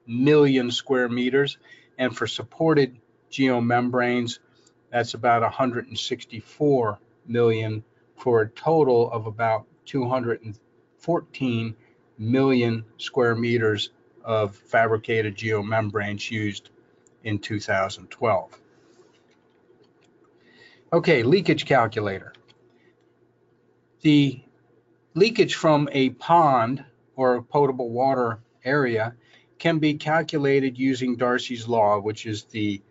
million 0.05 0.71
square 0.71 1.09
meters. 1.09 1.57
And 1.97 2.15
for 2.15 2.27
supported 2.27 2.97
geomembranes, 3.31 4.39
that's 4.91 5.13
about 5.13 5.41
164 5.41 6.99
million 7.27 7.83
for 8.15 8.41
a 8.41 8.49
total 8.49 9.11
of 9.11 9.25
about 9.27 9.65
214 9.85 11.75
million 12.17 12.85
square 12.97 13.35
meters 13.35 13.89
of 14.23 14.55
fabricated 14.55 15.35
geomembranes 15.35 16.29
used 16.31 16.69
in 17.23 17.39
2012. 17.39 18.59
Okay, 20.93 21.23
leakage 21.23 21.65
calculator. 21.65 22.33
The 24.01 24.41
leakage 25.15 25.55
from 25.55 25.89
a 25.91 26.11
pond 26.11 26.85
or 27.15 27.35
a 27.35 27.43
potable 27.43 27.89
water 27.89 28.39
area 28.63 29.15
can 29.63 29.79
be 29.79 29.93
calculated 29.93 30.77
using 30.77 31.15
Darcy's 31.15 31.69
law, 31.69 31.97
which 31.97 32.25
is 32.25 32.43
the 32.43 32.81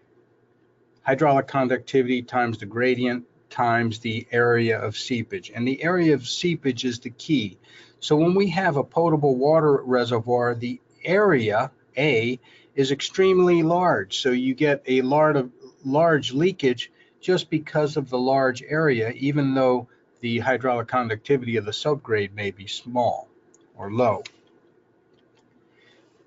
hydraulic 1.02 1.46
conductivity 1.46 2.22
times 2.22 2.56
the 2.56 2.64
gradient 2.64 3.26
times 3.50 3.98
the 3.98 4.26
area 4.32 4.80
of 4.80 4.96
seepage. 4.96 5.52
And 5.54 5.68
the 5.68 5.82
area 5.82 6.14
of 6.14 6.26
seepage 6.26 6.86
is 6.86 6.98
the 6.98 7.10
key. 7.10 7.58
So 8.00 8.16
when 8.16 8.34
we 8.34 8.48
have 8.48 8.78
a 8.78 8.84
potable 8.84 9.36
water 9.36 9.82
reservoir, 9.84 10.54
the 10.54 10.80
area, 11.04 11.70
A, 11.98 12.40
is 12.74 12.90
extremely 12.90 13.62
large. 13.62 14.20
So 14.22 14.30
you 14.30 14.54
get 14.54 14.82
a 14.86 15.02
large, 15.02 15.44
large 15.84 16.32
leakage 16.32 16.90
just 17.20 17.50
because 17.50 17.98
of 17.98 18.08
the 18.08 18.18
large 18.18 18.62
area, 18.62 19.10
even 19.10 19.52
though 19.52 19.88
the 20.22 20.38
hydraulic 20.38 20.88
conductivity 20.88 21.58
of 21.58 21.66
the 21.66 21.72
subgrade 21.72 22.32
may 22.32 22.50
be 22.50 22.66
small 22.66 23.28
or 23.76 23.92
low. 23.92 24.22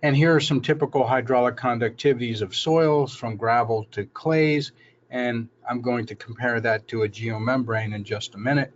And 0.06 0.16
here 0.16 0.36
are 0.36 0.40
some 0.40 0.62
typical 0.62 1.08
hydraulic 1.08 1.56
conductivities 1.56 2.44
of 2.44 2.56
soils 2.56 3.16
from 3.16 3.38
gravel 3.38 3.88
to 3.94 4.06
clays. 4.06 4.72
And 5.10 5.50
I'm 5.68 5.82
going 5.82 6.06
to 6.06 6.16
compare 6.16 6.62
that 6.62 6.88
to 6.90 7.02
a 7.02 7.10
geomembrane 7.10 7.92
in 7.92 8.04
just 8.04 8.36
a 8.36 8.38
minute. 8.38 8.72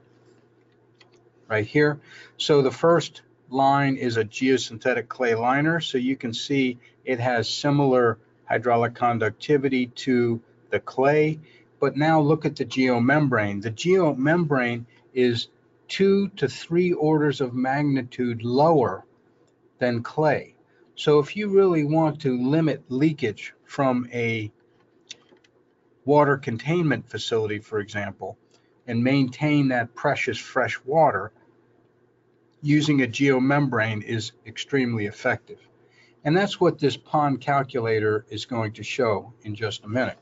Right 1.48 1.68
here. 1.68 2.00
So 2.38 2.64
the 2.64 2.72
first 2.72 3.22
line 3.48 3.96
is 3.96 4.18
a 4.18 4.26
geosynthetic 4.26 5.08
clay 5.08 5.36
liner. 5.36 5.80
So 5.82 6.00
you 6.00 6.16
can 6.16 6.34
see 6.34 6.80
it 7.06 7.20
has 7.20 7.48
similar 7.48 8.18
hydraulic 8.46 8.96
conductivity 8.96 9.86
to 10.08 10.42
the 10.72 10.80
clay. 10.80 11.40
But 11.80 11.96
now 11.96 12.22
look 12.22 12.46
at 12.46 12.56
the 12.56 12.66
geomembrane. 12.66 13.62
The 13.62 13.70
geomembrane 13.70 14.86
is 15.14 15.48
two 15.88 16.30
to 16.38 16.48
three 16.48 16.92
orders 16.94 17.40
of 17.40 17.54
magnitude 17.54 18.42
lower 18.42 19.06
than 19.78 20.02
clay. 20.02 20.56
So 21.00 21.20
if 21.20 21.38
you 21.38 21.48
really 21.48 21.86
want 21.86 22.20
to 22.24 22.38
limit 22.38 22.84
leakage 22.90 23.54
from 23.64 24.10
a 24.12 24.52
water 26.04 26.36
containment 26.36 27.10
facility, 27.10 27.60
for 27.60 27.80
example, 27.80 28.38
and 28.86 29.02
maintain 29.02 29.70
that 29.70 29.96
precious 29.96 30.38
fresh 30.38 30.78
water, 30.84 31.32
using 32.62 33.02
a 33.02 33.08
geomembrane 33.08 34.04
is 34.04 34.34
extremely 34.46 35.06
effective. 35.06 35.60
And 36.26 36.36
that's 36.36 36.60
what 36.60 36.80
this 36.80 36.98
pond 36.98 37.40
calculator 37.40 38.26
is 38.30 38.44
going 38.44 38.74
to 38.74 38.84
show 38.84 39.32
in 39.44 39.56
just 39.56 39.86
a 39.86 39.88
minute. 39.88 40.20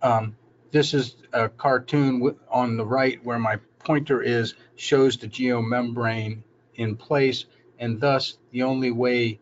Um, 0.00 0.36
this 0.70 0.94
is 0.94 1.16
a 1.34 1.50
cartoon 1.50 2.34
on 2.50 2.78
the 2.78 2.86
right 2.86 3.22
where 3.22 3.38
my 3.38 3.56
pointer 3.78 4.22
is, 4.22 4.54
shows 4.74 5.18
the 5.18 5.28
geomembrane 5.28 6.44
in 6.76 6.96
place 6.96 7.44
and 7.78 8.00
thus 8.00 8.38
the 8.50 8.62
only 8.62 8.90
way 8.90 9.40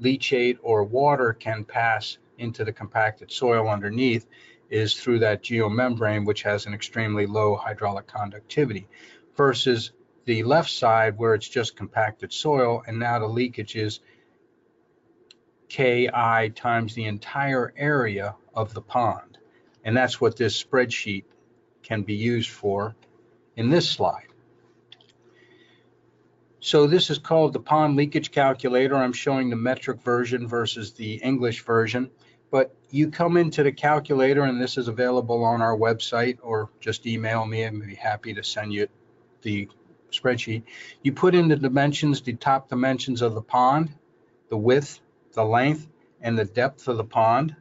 leachate 0.00 0.58
or 0.62 0.84
water 0.84 1.32
can 1.32 1.64
pass 1.64 2.18
into 2.38 2.64
the 2.64 2.72
compacted 2.72 3.30
soil 3.30 3.68
underneath 3.68 4.26
is 4.68 4.94
through 4.94 5.20
that 5.20 5.42
geomembrane, 5.42 6.26
which 6.26 6.42
has 6.42 6.66
an 6.66 6.74
extremely 6.74 7.26
low 7.26 7.54
hydraulic 7.54 8.06
conductivity, 8.06 8.86
versus 9.36 9.92
the 10.24 10.42
left 10.42 10.70
side 10.70 11.16
where 11.16 11.34
it's 11.34 11.48
just 11.48 11.76
compacted 11.76 12.32
soil, 12.32 12.82
and 12.86 12.98
now 12.98 13.18
the 13.18 13.26
leakage 13.26 13.76
is 13.76 14.00
KI 15.68 16.50
times 16.54 16.94
the 16.94 17.04
entire 17.04 17.72
area 17.76 18.34
of 18.54 18.74
the 18.74 18.82
pond. 18.82 19.38
And 19.84 19.96
that's 19.96 20.20
what 20.20 20.36
this 20.36 20.62
spreadsheet 20.62 21.24
can 21.82 22.02
be 22.02 22.14
used 22.14 22.50
for 22.50 22.96
in 23.56 23.70
this 23.70 23.88
slide. 23.88 24.26
So 26.66 26.88
this 26.88 27.10
is 27.10 27.18
called 27.18 27.52
the 27.52 27.60
pond 27.60 27.94
leakage 27.94 28.32
calculator. 28.32 28.96
I'm 28.96 29.12
showing 29.12 29.50
the 29.50 29.56
metric 29.56 30.02
version 30.02 30.48
versus 30.48 30.94
the 30.94 31.14
English 31.22 31.62
version. 31.64 32.10
But 32.50 32.74
you 32.90 33.08
come 33.08 33.36
into 33.36 33.62
the 33.62 33.70
calculator 33.70 34.42
and 34.42 34.60
this 34.60 34.76
is 34.76 34.88
available 34.88 35.44
on 35.44 35.62
our 35.62 35.76
website 35.78 36.38
or 36.42 36.70
just 36.80 37.06
email 37.06 37.46
me. 37.46 37.64
I'd 37.64 37.80
be 37.80 37.94
happy 37.94 38.34
to 38.34 38.42
send 38.42 38.72
you 38.72 38.88
the 39.42 39.68
spreadsheet. 40.10 40.64
You 41.04 41.12
put 41.12 41.36
in 41.36 41.46
the 41.46 41.54
dimensions, 41.54 42.20
the 42.20 42.32
top 42.32 42.68
dimensions 42.68 43.22
of 43.22 43.36
the 43.36 43.42
pond, 43.42 43.94
the 44.48 44.56
width, 44.56 44.98
the 45.34 45.44
length, 45.44 45.86
and 46.20 46.36
the 46.36 46.46
depth 46.46 46.88
of 46.88 46.96
the 46.96 47.04
pond. 47.04 47.54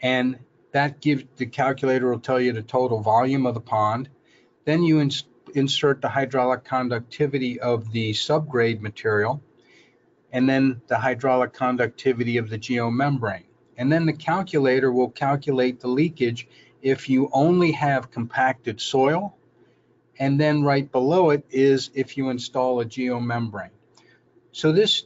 And 0.00 0.38
that 0.70 1.00
gives 1.00 1.24
the 1.34 1.46
calculator 1.46 2.10
will 2.10 2.20
tell 2.20 2.40
you 2.40 2.52
the 2.52 2.62
total 2.62 3.00
volume 3.00 3.44
of 3.44 3.54
the 3.54 3.60
pond. 3.60 4.08
Then 4.64 4.84
you 4.84 5.00
insert 5.54 6.00
the 6.00 6.08
hydraulic 6.08 6.64
conductivity 6.64 7.60
of 7.60 7.90
the 7.92 8.12
subgrade 8.12 8.80
material, 8.80 9.42
and 10.32 10.48
then 10.48 10.80
the 10.88 10.98
hydraulic 10.98 11.52
conductivity 11.52 12.38
of 12.38 12.50
the 12.50 12.58
geomembrane. 12.58 13.44
And 13.76 13.90
then 13.90 14.06
the 14.06 14.12
calculator 14.12 14.92
will 14.92 15.10
calculate 15.10 15.80
the 15.80 15.88
leakage 15.88 16.48
if 16.82 17.08
you 17.08 17.30
only 17.32 17.72
have 17.72 18.10
compacted 18.10 18.80
soil. 18.80 19.36
And 20.18 20.38
then 20.40 20.64
right 20.64 20.90
below 20.90 21.30
it 21.30 21.44
is 21.50 21.90
if 21.94 22.16
you 22.16 22.30
install 22.30 22.80
a 22.80 22.84
geomembrane. 22.84 23.70
So 24.50 24.72
this, 24.72 25.04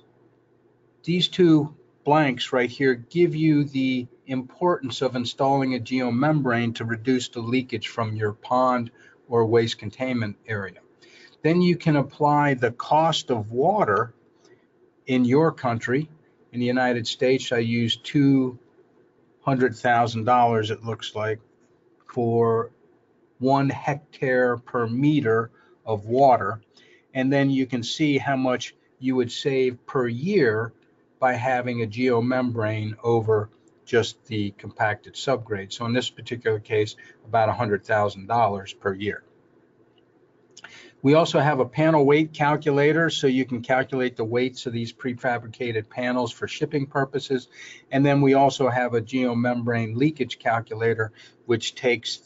these 1.05 1.29
two 1.29 1.75
blanks 2.05 2.53
right 2.53 2.71
here 2.71 2.95
give 2.95 3.35
you 3.37 3.65
the 3.65 4.07
importance 4.27 5.03
of 5.03 5.17
installing 5.17 5.75
a 5.75 5.79
geomembrane 5.79 6.75
to 6.77 6.85
reduce 6.85 7.29
the 7.29 7.41
leakage 7.41 7.89
from 7.89 8.17
your 8.17 8.33
pond 8.33 8.91
or 9.29 9.47
waste 9.47 9.79
containment 9.79 10.37
area. 10.47 10.81
Then 11.43 11.61
you 11.61 11.77
can 11.77 11.97
apply 11.97 12.55
the 12.55 12.71
cost 12.73 13.31
of 13.31 13.51
water 13.51 14.15
in 15.07 15.25
your 15.25 15.53
country. 15.53 16.09
In 16.53 16.61
the 16.61 16.67
United 16.67 17.07
States, 17.07 17.53
I 17.53 17.59
use 17.59 17.99
$200,000, 17.99 20.71
it 20.71 20.85
looks 20.85 21.15
like, 21.15 21.41
for 22.07 22.71
one 23.39 23.69
hectare 23.69 24.57
per 24.59 24.87
meter 24.87 25.51
of 25.85 26.07
water. 26.07 26.63
And 27.15 27.31
then 27.33 27.51
you 27.51 27.67
can 27.67 27.83
see 27.83 28.19
how 28.19 28.37
much 28.37 28.77
you 29.01 29.17
would 29.17 29.33
save 29.33 29.85
per 29.87 30.07
year 30.07 30.73
by 31.19 31.35
having 31.35 31.83
a 31.83 31.87
geomembrane 31.87 32.95
over 33.03 33.51
just 33.93 34.25
the 34.25 34.53
compacted 34.53 35.13
subgrade. 35.13 35.71
So 35.71 35.85
in 35.85 35.93
this 35.93 36.09
particular 36.09 36.59
case, 36.59 36.97
about 37.27 37.55
$100,000 37.55 38.81
per 38.81 38.95
year. 38.95 39.23
We 41.03 41.13
also 41.13 41.41
have 41.41 41.61
a 41.61 41.67
panel 41.67 42.07
weight 42.07 42.33
calculator, 42.33 43.11
so 43.11 43.27
you 43.27 43.45
can 43.45 43.61
calculate 43.61 44.17
the 44.17 44.25
weights 44.25 44.65
of 44.65 44.73
these 44.73 44.95
prefabricated 44.95 45.91
panels 45.91 46.33
for 46.33 46.49
shipping 46.49 46.87
purposes. 46.87 47.49
And 47.91 48.07
then 48.07 48.23
we 48.23 48.33
also 48.33 48.71
have 48.71 48.95
a 48.95 49.03
geomembrane 49.03 49.95
leakage 49.95 50.39
calculator, 50.39 51.13
which 51.45 51.75
takes, 51.75 52.23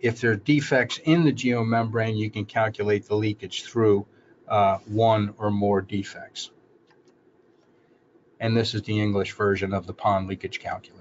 if 0.00 0.20
there 0.20 0.32
are 0.32 0.36
defects 0.36 1.00
in 1.02 1.24
the 1.24 1.32
geomembrane, 1.32 2.18
you 2.18 2.28
can 2.28 2.44
calculate 2.44 3.08
the 3.08 3.16
leakage 3.16 3.62
through 3.62 4.04
uh, 4.46 4.76
one 4.84 5.32
or 5.38 5.50
more 5.50 5.80
defects 5.80 6.50
and 8.40 8.56
this 8.56 8.74
is 8.74 8.82
the 8.82 9.00
English 9.00 9.32
version 9.32 9.72
of 9.72 9.86
the 9.86 9.92
pond 9.92 10.28
leakage 10.28 10.60
calculator. 10.60 10.97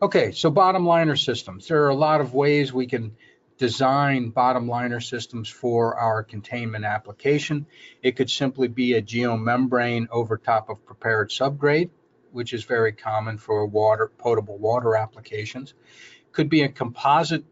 Okay, 0.00 0.32
so 0.32 0.50
bottom 0.50 0.86
liner 0.86 1.16
systems. 1.16 1.68
There 1.68 1.84
are 1.84 1.90
a 1.90 1.94
lot 1.94 2.20
of 2.20 2.34
ways 2.34 2.72
we 2.72 2.86
can 2.86 3.16
design 3.58 4.30
bottom 4.30 4.66
liner 4.66 5.00
systems 5.00 5.48
for 5.48 5.96
our 5.96 6.22
containment 6.22 6.84
application. 6.84 7.66
It 8.02 8.16
could 8.16 8.30
simply 8.30 8.68
be 8.68 8.94
a 8.94 9.02
geomembrane 9.02 10.08
over 10.10 10.36
top 10.36 10.68
of 10.68 10.84
prepared 10.84 11.30
subgrade, 11.30 11.90
which 12.32 12.52
is 12.52 12.64
very 12.64 12.92
common 12.92 13.38
for 13.38 13.64
water 13.66 14.10
potable 14.18 14.58
water 14.58 14.96
applications. 14.96 15.74
Could 16.32 16.48
be 16.48 16.62
a 16.62 16.68
composite 16.68 17.44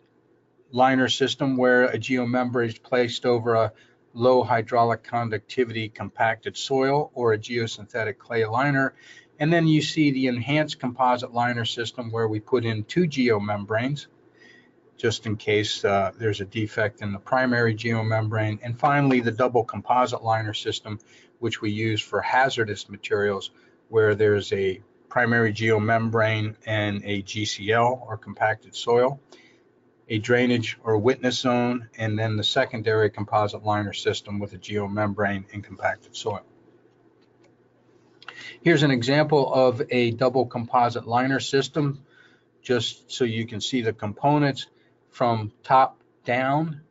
liner 0.72 1.08
system 1.08 1.56
where 1.56 1.84
a 1.84 1.98
geomembrane 1.98 2.68
is 2.68 2.78
placed 2.78 3.26
over 3.26 3.54
a 3.54 3.72
low 4.12 4.42
hydraulic 4.42 5.04
conductivity 5.04 5.88
compacted 5.88 6.56
soil 6.56 7.10
or 7.14 7.32
a 7.32 7.38
geosynthetic 7.38 8.18
clay 8.18 8.44
liner. 8.44 8.94
And 9.40 9.52
then 9.52 9.66
you 9.66 9.82
see 9.82 10.10
the 10.10 10.28
enhanced 10.28 10.78
composite 10.78 11.32
liner 11.32 11.64
system 11.64 12.12
where 12.12 12.28
we 12.28 12.38
put 12.38 12.64
in 12.64 12.84
two 12.84 13.04
geomembranes 13.04 14.06
just 14.96 15.24
in 15.24 15.34
case 15.36 15.82
uh, 15.82 16.12
there's 16.18 16.42
a 16.42 16.44
defect 16.44 17.00
in 17.00 17.12
the 17.12 17.18
primary 17.18 17.74
geomembrane. 17.74 18.58
And 18.62 18.78
finally, 18.78 19.20
the 19.20 19.30
double 19.30 19.64
composite 19.64 20.22
liner 20.22 20.52
system, 20.52 20.98
which 21.38 21.62
we 21.62 21.70
use 21.70 22.02
for 22.02 22.20
hazardous 22.20 22.90
materials 22.90 23.50
where 23.88 24.14
there's 24.14 24.52
a 24.52 24.82
primary 25.08 25.54
geomembrane 25.54 26.54
and 26.66 27.02
a 27.04 27.22
GCL 27.22 28.06
or 28.06 28.18
compacted 28.18 28.76
soil 28.76 29.18
a 30.10 30.18
drainage 30.18 30.76
or 30.82 30.98
witness 30.98 31.38
zone, 31.38 31.88
and 31.96 32.18
then 32.18 32.36
the 32.36 32.42
secondary 32.42 33.08
composite 33.08 33.64
liner 33.64 33.92
system 33.92 34.40
with 34.40 34.52
a 34.52 34.58
geomembrane 34.58 35.44
and 35.52 35.62
compacted 35.62 36.16
soil. 36.16 36.44
Here's 38.62 38.82
an 38.82 38.90
example 38.90 39.52
of 39.52 39.82
a 39.90 40.10
double 40.12 40.46
composite 40.46 41.06
liner 41.06 41.40
system, 41.40 42.04
just 42.62 43.10
so 43.10 43.24
you 43.24 43.46
can 43.46 43.60
see 43.60 43.82
the 43.82 43.92
components 43.92 44.66
from 45.10 45.52
top 45.62 45.98
down, 46.24 46.82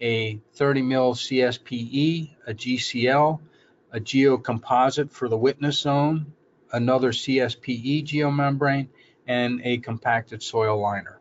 a 0.00 0.38
30 0.54 0.82
mil 0.82 1.14
CSPE, 1.14 2.30
a 2.46 2.54
GCL, 2.54 3.40
a 3.92 4.00
geocomposite 4.00 5.10
for 5.10 5.28
the 5.28 5.36
witness 5.36 5.80
zone, 5.80 6.32
another 6.72 7.12
CSPE 7.12 8.04
geomembrane, 8.04 8.88
and 9.26 9.60
a 9.64 9.78
compacted 9.78 10.42
soil 10.42 10.80
liner 10.80 11.18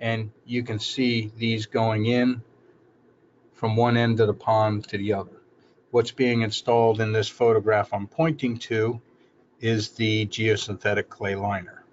and 0.00 0.30
you 0.46 0.62
can 0.62 0.78
see 0.78 1.32
these 1.36 1.66
going 1.66 2.06
in 2.06 2.42
from 3.54 3.76
one 3.76 3.96
end 3.96 4.20
of 4.20 4.26
the 4.26 4.34
pond 4.34 4.86
to 4.88 4.98
the 4.98 5.12
other. 5.14 5.32
What's 5.90 6.12
being 6.12 6.42
installed 6.42 7.00
in 7.00 7.12
this 7.12 7.28
photograph 7.28 7.92
I'm 7.92 8.06
pointing 8.06 8.58
to 8.58 9.00
is 9.60 9.90
the 9.90 10.26
geosynthetic 10.26 11.08
clay 11.08 11.34
liner. 11.34 11.84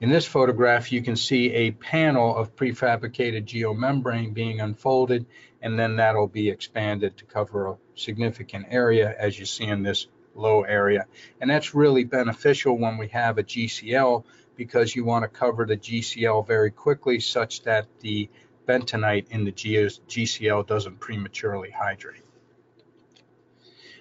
In 0.00 0.10
this 0.10 0.26
photograph, 0.26 0.92
you 0.92 1.02
can 1.02 1.16
see 1.16 1.50
a 1.52 1.72
panel 1.72 2.36
of 2.36 2.54
prefabricated 2.54 3.46
geomembrane 3.46 4.32
being 4.32 4.60
unfolded, 4.60 5.26
and 5.60 5.76
then 5.76 5.96
that'll 5.96 6.28
be 6.28 6.48
expanded 6.50 7.16
to 7.16 7.24
cover 7.24 7.66
a 7.66 7.76
significant 7.96 8.66
area, 8.70 9.12
as 9.18 9.36
you 9.36 9.44
see 9.44 9.64
in 9.64 9.82
this 9.82 10.06
low 10.36 10.62
area. 10.62 11.06
And 11.40 11.50
that's 11.50 11.74
really 11.74 12.04
beneficial 12.04 12.78
when 12.78 12.96
we 12.96 13.08
have 13.08 13.38
a 13.38 13.42
GCL 13.42 14.24
because 14.54 14.94
you 14.94 15.04
want 15.04 15.24
to 15.24 15.28
cover 15.28 15.66
the 15.66 15.76
GCL 15.76 16.46
very 16.46 16.70
quickly 16.70 17.18
such 17.18 17.62
that 17.62 17.86
the 17.98 18.28
bentonite 18.68 19.30
in 19.30 19.44
the 19.44 19.52
GCL 19.52 20.66
doesn't 20.66 21.00
prematurely 21.00 21.70
hydrate. 21.70 22.22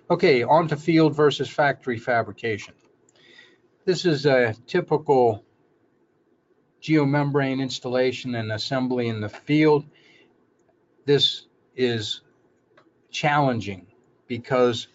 Okay, 0.09 0.41
on 0.43 0.69
to 0.69 0.77
field 0.77 1.13
versus 1.13 1.49
factory 1.49 1.99
fabrication. 1.99 2.73
This 3.83 4.05
is 4.05 4.25
a 4.25 4.55
typical 4.65 5.43
geomembrane 6.81 7.59
installation 7.59 8.35
and 8.35 8.53
assembly 8.53 9.09
in 9.09 9.19
the 9.19 9.27
field. 9.27 9.85
This 11.05 11.45
is 11.75 12.21
challenging 13.11 13.87
because 14.27 14.87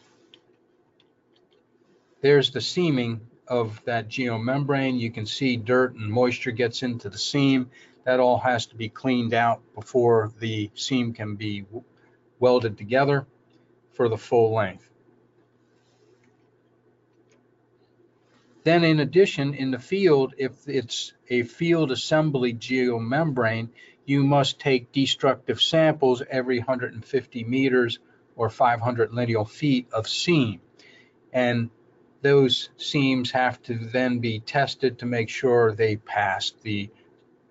there's 2.23 2.51
the 2.51 2.63
seaming 2.63 3.21
of 3.47 3.85
that 3.85 4.09
geomembrane. 4.09 4.99
You 4.99 5.11
can 5.11 5.27
see 5.27 5.59
dirt 5.59 5.95
and 5.95 6.11
moisture 6.11 6.53
gets 6.53 6.83
into 6.83 7.11
the 7.11 7.19
seam. 7.19 7.71
That 8.05 8.19
all 8.19 8.39
has 8.39 8.65
to 8.67 8.77
be 8.77 8.89
cleaned 8.89 9.35
out 9.35 9.61
before 9.75 10.33
the 10.41 10.71
seam 10.75 11.13
can 11.13 11.37
be 11.37 11.67
welded 12.39 12.79
together 12.79 13.27
for 13.93 14.09
the 14.09 14.17
full 14.17 14.55
length. 14.55 14.89
Then 18.65 18.85
in 18.85 19.01
addition, 19.01 19.55
in 19.55 19.71
the 19.71 19.79
field, 19.79 20.35
if 20.39 20.69
it's 20.69 21.13
a 21.29 21.43
field 21.43 21.91
assembly 21.91 22.55
geomembrane, 22.55 23.71
you 24.05 24.25
must 24.25 24.61
take 24.61 24.93
destructive 24.93 25.61
samples 25.61 26.23
every 26.31 26.59
150 26.59 27.45
meters 27.45 27.99
or 28.37 28.51
500 28.51 29.13
lineal 29.13 29.45
feet 29.45 29.89
of 29.93 30.09
seam. 30.09 30.61
And 31.33 31.71
those 32.23 32.71
seams 32.77 33.33
have 33.33 33.61
to 33.63 33.75
then 33.75 34.21
be 34.21 34.41
tested 34.41 34.99
to 34.99 35.07
make 35.07 35.29
sure 35.29 35.73
they 35.73 35.97
pass 35.97 36.53
the 36.63 36.91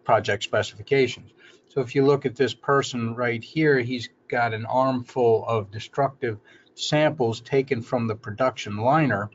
project 0.04 0.44
specifications. 0.44 1.32
So 1.68 1.82
if 1.82 1.96
you 1.96 2.06
look 2.06 2.26
at 2.26 2.36
this 2.36 2.54
person 2.54 3.16
right 3.16 3.44
here, 3.44 3.80
he's 3.80 4.10
got 4.28 4.54
an 4.54 4.66
armful 4.66 5.46
of 5.46 5.72
destructive 5.72 6.40
samples 6.74 7.42
taken 7.42 7.82
from 7.82 8.08
the 8.08 8.16
production 8.16 8.78
liner. 8.78 9.30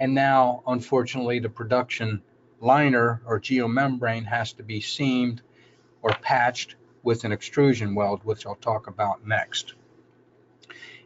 And 0.00 0.14
now, 0.14 0.62
unfortunately, 0.66 1.40
the 1.40 1.48
production 1.48 2.22
liner 2.60 3.20
or 3.26 3.40
geomembrane 3.40 4.26
has 4.26 4.52
to 4.54 4.62
be 4.62 4.80
seamed 4.80 5.42
or 6.02 6.10
patched 6.10 6.76
with 7.02 7.24
an 7.24 7.32
extrusion 7.32 7.94
weld, 7.94 8.22
which 8.24 8.46
I'll 8.46 8.56
talk 8.56 8.86
about 8.86 9.26
next. 9.26 9.74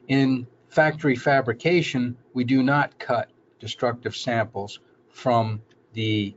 In 0.09 0.47
factory 0.69 1.17
fabrication, 1.17 2.17
we 2.35 2.45
do 2.45 2.63
not 2.63 2.99
cut 2.99 3.31
destructive 3.61 4.17
samples 4.17 4.81
from 5.11 5.63
the 5.93 6.35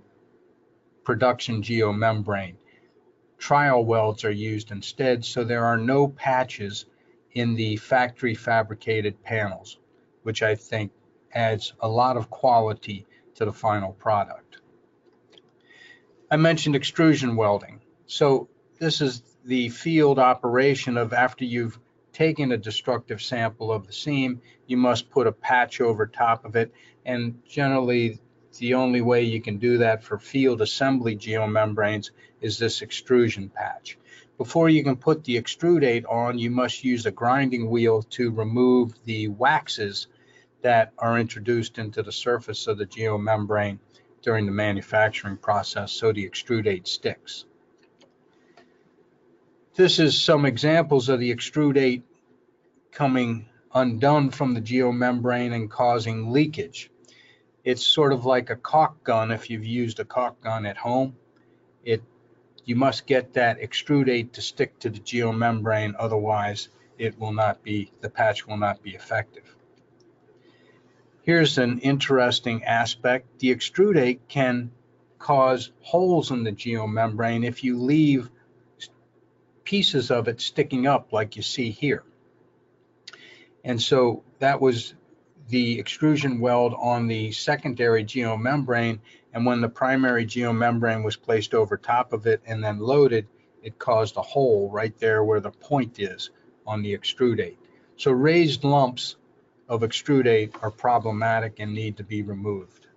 production 1.04 1.62
geomembrane. 1.62 2.56
Trial 3.38 3.84
welds 3.86 4.24
are 4.24 4.32
used 4.32 4.72
instead, 4.72 5.26
so 5.26 5.44
there 5.44 5.66
are 5.66 5.78
no 5.78 6.08
patches 6.08 6.86
in 7.34 7.56
the 7.56 7.76
factory 7.78 8.34
fabricated 8.34 9.22
panels, 9.24 9.78
which 10.24 10.42
I 10.42 10.56
think 10.56 10.92
adds 11.36 11.74
a 11.82 11.88
lot 11.88 12.18
of 12.18 12.30
quality 12.30 13.06
to 13.36 13.46
the 13.46 13.54
final 13.54 13.92
product. 13.92 14.58
I 16.32 16.38
mentioned 16.38 16.76
extrusion 16.76 17.36
welding. 17.36 17.82
So 18.08 18.50
this 18.80 19.02
is 19.02 19.22
the 19.44 19.70
field 19.70 20.18
operation 20.18 20.98
of 20.98 21.14
after 21.14 21.46
you've 21.46 21.78
taken 22.14 22.52
a 22.52 22.58
destructive 22.58 23.22
sample 23.22 23.72
of 23.72 23.86
the 23.86 23.94
seam, 23.94 24.42
you 24.68 24.78
must 24.78 25.10
put 25.10 25.28
a 25.28 25.32
patch 25.32 25.82
over 25.82 26.08
top 26.08 26.46
of 26.46 26.56
it. 26.56 26.74
And 27.06 27.42
generally, 27.46 28.20
the 28.58 28.76
only 28.76 29.02
way 29.02 29.24
you 29.24 29.42
can 29.42 29.58
do 29.58 29.80
that 29.80 30.04
for 30.04 30.18
field 30.18 30.62
assembly 30.62 31.18
geomembranes 31.18 32.12
is 32.40 32.58
this 32.58 32.82
extrusion 32.82 33.50
patch. 33.50 33.98
Before 34.38 34.70
you 34.70 34.84
can 34.84 34.96
put 34.96 35.24
the 35.24 35.42
extrudate 35.42 36.06
on, 36.10 36.40
you 36.40 36.50
must 36.50 36.84
use 36.84 37.06
a 37.06 37.12
grinding 37.12 37.70
wheel 37.70 38.02
to 38.02 38.32
remove 38.32 38.94
the 39.04 39.28
waxes 39.28 40.08
that 40.66 40.92
are 40.98 41.20
introduced 41.20 41.78
into 41.78 42.02
the 42.02 42.12
surface 42.12 42.66
of 42.66 42.80
the 42.80 42.88
geomembrane 42.88 43.78
during 44.24 44.48
the 44.48 44.52
manufacturing 44.52 45.38
process 45.38 45.92
so 45.92 46.12
the 46.12 46.28
extrudate 46.28 46.88
sticks. 46.88 47.46
This 49.76 50.00
is 50.00 50.20
some 50.20 50.44
examples 50.44 51.08
of 51.08 51.20
the 51.20 51.32
extrudate 51.32 52.02
coming 52.92 53.48
undone 53.76 54.32
from 54.32 54.56
the 54.56 54.60
geomembrane 54.60 55.54
and 55.54 55.70
causing 55.70 56.32
leakage. 56.32 56.90
It's 57.64 57.86
sort 57.86 58.12
of 58.12 58.26
like 58.26 58.50
a 58.50 58.56
caulk 58.56 59.04
gun 59.04 59.30
if 59.30 59.52
you've 59.52 59.66
used 59.66 60.00
a 60.00 60.04
caulk 60.04 60.42
gun 60.42 60.66
at 60.66 60.78
home. 60.78 61.16
It 61.84 62.02
you 62.64 62.76
must 62.76 63.06
get 63.06 63.34
that 63.34 63.60
extrudate 63.60 64.32
to 64.32 64.42
stick 64.42 64.80
to 64.80 64.90
the 64.90 65.00
geomembrane, 65.00 65.94
otherwise 66.00 66.70
it 66.98 67.20
will 67.20 67.34
not 67.34 67.62
be, 67.62 67.92
the 68.02 68.10
patch 68.10 68.48
will 68.48 68.58
not 68.58 68.82
be 68.82 68.96
effective. 68.96 69.45
Here's 71.26 71.58
an 71.58 71.80
interesting 71.80 72.66
aspect. 72.66 73.40
The 73.40 73.50
extrudate 73.50 74.20
can 74.28 74.70
cause 75.18 75.72
holes 75.82 76.30
in 76.30 76.44
the 76.44 76.52
geomembrane 76.52 77.44
if 77.44 77.64
you 77.64 77.80
leave 77.80 78.30
pieces 79.64 80.12
of 80.12 80.28
it 80.28 80.40
sticking 80.40 80.86
up 80.86 81.12
like 81.14 81.36
you 81.36 81.42
see 81.42 81.72
here. 81.72 82.04
And 83.64 83.82
so 83.82 84.22
that 84.38 84.62
was 84.62 84.94
the 85.50 85.80
extrusion 85.80 86.40
weld 86.40 86.76
on 86.80 87.08
the 87.08 87.32
secondary 87.32 88.06
geomembrane. 88.06 89.00
And 89.34 89.48
when 89.48 89.62
the 89.62 89.70
primary 89.70 90.28
geomembrane 90.28 91.04
was 91.04 91.16
placed 91.16 91.56
over 91.56 91.76
top 91.76 92.14
of 92.14 92.28
it 92.28 92.44
and 92.46 92.64
then 92.64 92.78
loaded, 92.78 93.26
it 93.64 93.80
caused 93.80 94.16
a 94.18 94.22
hole 94.22 94.70
right 94.70 94.96
there 95.00 95.24
where 95.24 95.40
the 95.40 95.50
point 95.50 95.98
is 95.98 96.30
on 96.68 96.84
the 96.84 96.96
extrudate. 96.96 97.58
So 97.98 98.12
raised 98.12 98.64
lumps 98.64 99.16
of 99.68 99.82
extrudate 99.82 100.52
are 100.62 100.72
problematic 100.72 101.60
and 101.60 101.74
need 101.74 101.98
to 101.98 102.04
be 102.04 102.22
removed. 102.22 102.88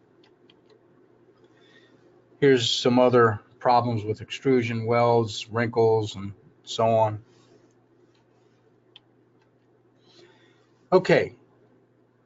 Here's 2.41 2.71
some 2.71 2.99
other 2.99 3.41
problems 3.59 4.05
with 4.05 4.21
extrusion 4.21 4.87
welds, 4.87 5.49
wrinkles, 5.51 6.15
and 6.15 6.33
so 6.63 6.87
on. 6.87 7.21
Okay, 10.93 11.35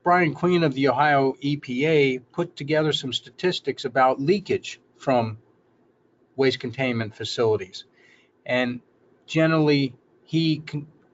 Brian 0.03 0.35
Queen 0.35 0.63
of 0.65 0.75
the 0.75 0.89
Ohio 0.89 1.35
EPA 1.43 2.23
put 2.33 2.57
together 2.57 2.93
some 2.93 3.13
statistics 3.13 3.85
about 3.85 4.21
leakage 4.21 4.81
from 4.99 5.39
waste 6.37 6.61
containment 6.61 7.15
facilities. 7.15 7.85
And 8.45 8.81
generally, 9.27 9.95
he 10.25 10.63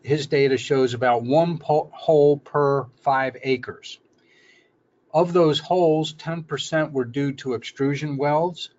his 0.03 0.27
data 0.27 0.57
shows 0.57 0.95
about 0.95 1.23
one 1.23 1.61
hole 1.63 2.39
per 2.39 2.87
five 3.03 3.37
acres. 3.43 3.99
Of 5.13 5.33
those 5.33 5.59
holes, 5.59 6.15
10% 6.15 6.93
were 6.93 7.05
due 7.05 7.33
to 7.33 7.55
extrusion 7.55 8.17
welds, 8.17 8.71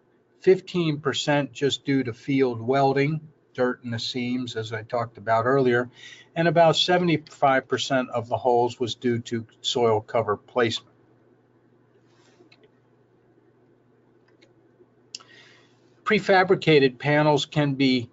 15% 0.43 1.51
just 1.51 1.86
due 1.86 2.03
to 2.03 2.13
field 2.13 2.62
welding, 2.62 3.19
dirt 3.53 3.84
in 3.84 3.91
the 3.91 3.99
seams, 3.99 4.55
as 4.55 4.71
I 4.71 4.84
talked 4.84 5.17
about 5.17 5.45
earlier, 5.45 5.89
and 6.36 6.47
about 6.47 6.75
75% 6.75 8.10
of 8.10 8.29
the 8.29 8.38
holes 8.38 8.79
was 8.79 8.95
due 8.95 9.19
to 9.19 9.45
soil 9.62 9.99
cover 9.99 10.38
placement. 10.38 10.95
Prefabricated 16.03 16.97
panels 16.97 17.45
can 17.45 17.73
be 17.75 18.10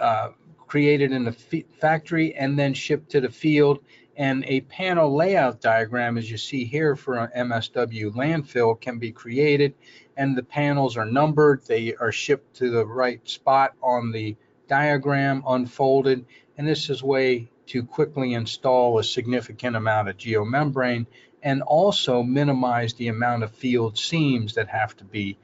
uh, 0.00 0.30
created 0.66 1.12
in 1.12 1.24
the 1.24 1.64
factory 1.80 2.34
and 2.34 2.58
then 2.58 2.74
shipped 2.74 3.10
to 3.10 3.20
the 3.20 3.30
field. 3.30 3.80
And 4.16 4.44
a 4.46 4.62
panel 4.62 5.14
layout 5.14 5.60
diagram, 5.60 6.16
as 6.16 6.30
you 6.30 6.38
see 6.38 6.64
here 6.64 6.96
for 6.96 7.18
an 7.18 7.48
MSW 7.48 8.14
landfill, 8.14 8.80
can 8.80 8.98
be 8.98 9.12
created. 9.12 9.74
And 10.16 10.36
the 10.36 10.42
panels 10.42 10.96
are 10.96 11.04
numbered. 11.04 11.62
They 11.66 11.94
are 11.94 12.12
shipped 12.12 12.56
to 12.56 12.70
the 12.70 12.86
right 12.86 13.26
spot 13.28 13.74
on 13.82 14.12
the 14.12 14.36
diagram 14.68 15.42
unfolded, 15.46 16.24
and 16.56 16.66
this 16.66 16.90
is 16.90 17.02
a 17.02 17.06
way 17.06 17.48
to 17.66 17.84
quickly 17.84 18.34
install 18.34 18.98
a 18.98 19.04
significant 19.04 19.76
amount 19.76 20.08
of 20.08 20.16
geomembrane 20.16 21.06
and 21.42 21.62
also 21.62 22.22
minimize 22.22 22.94
the 22.94 23.08
amount 23.08 23.42
of 23.42 23.52
field 23.52 23.98
seams 23.98 24.54
that 24.54 24.68
have 24.68 24.96
to 24.96 25.04
be 25.04 25.36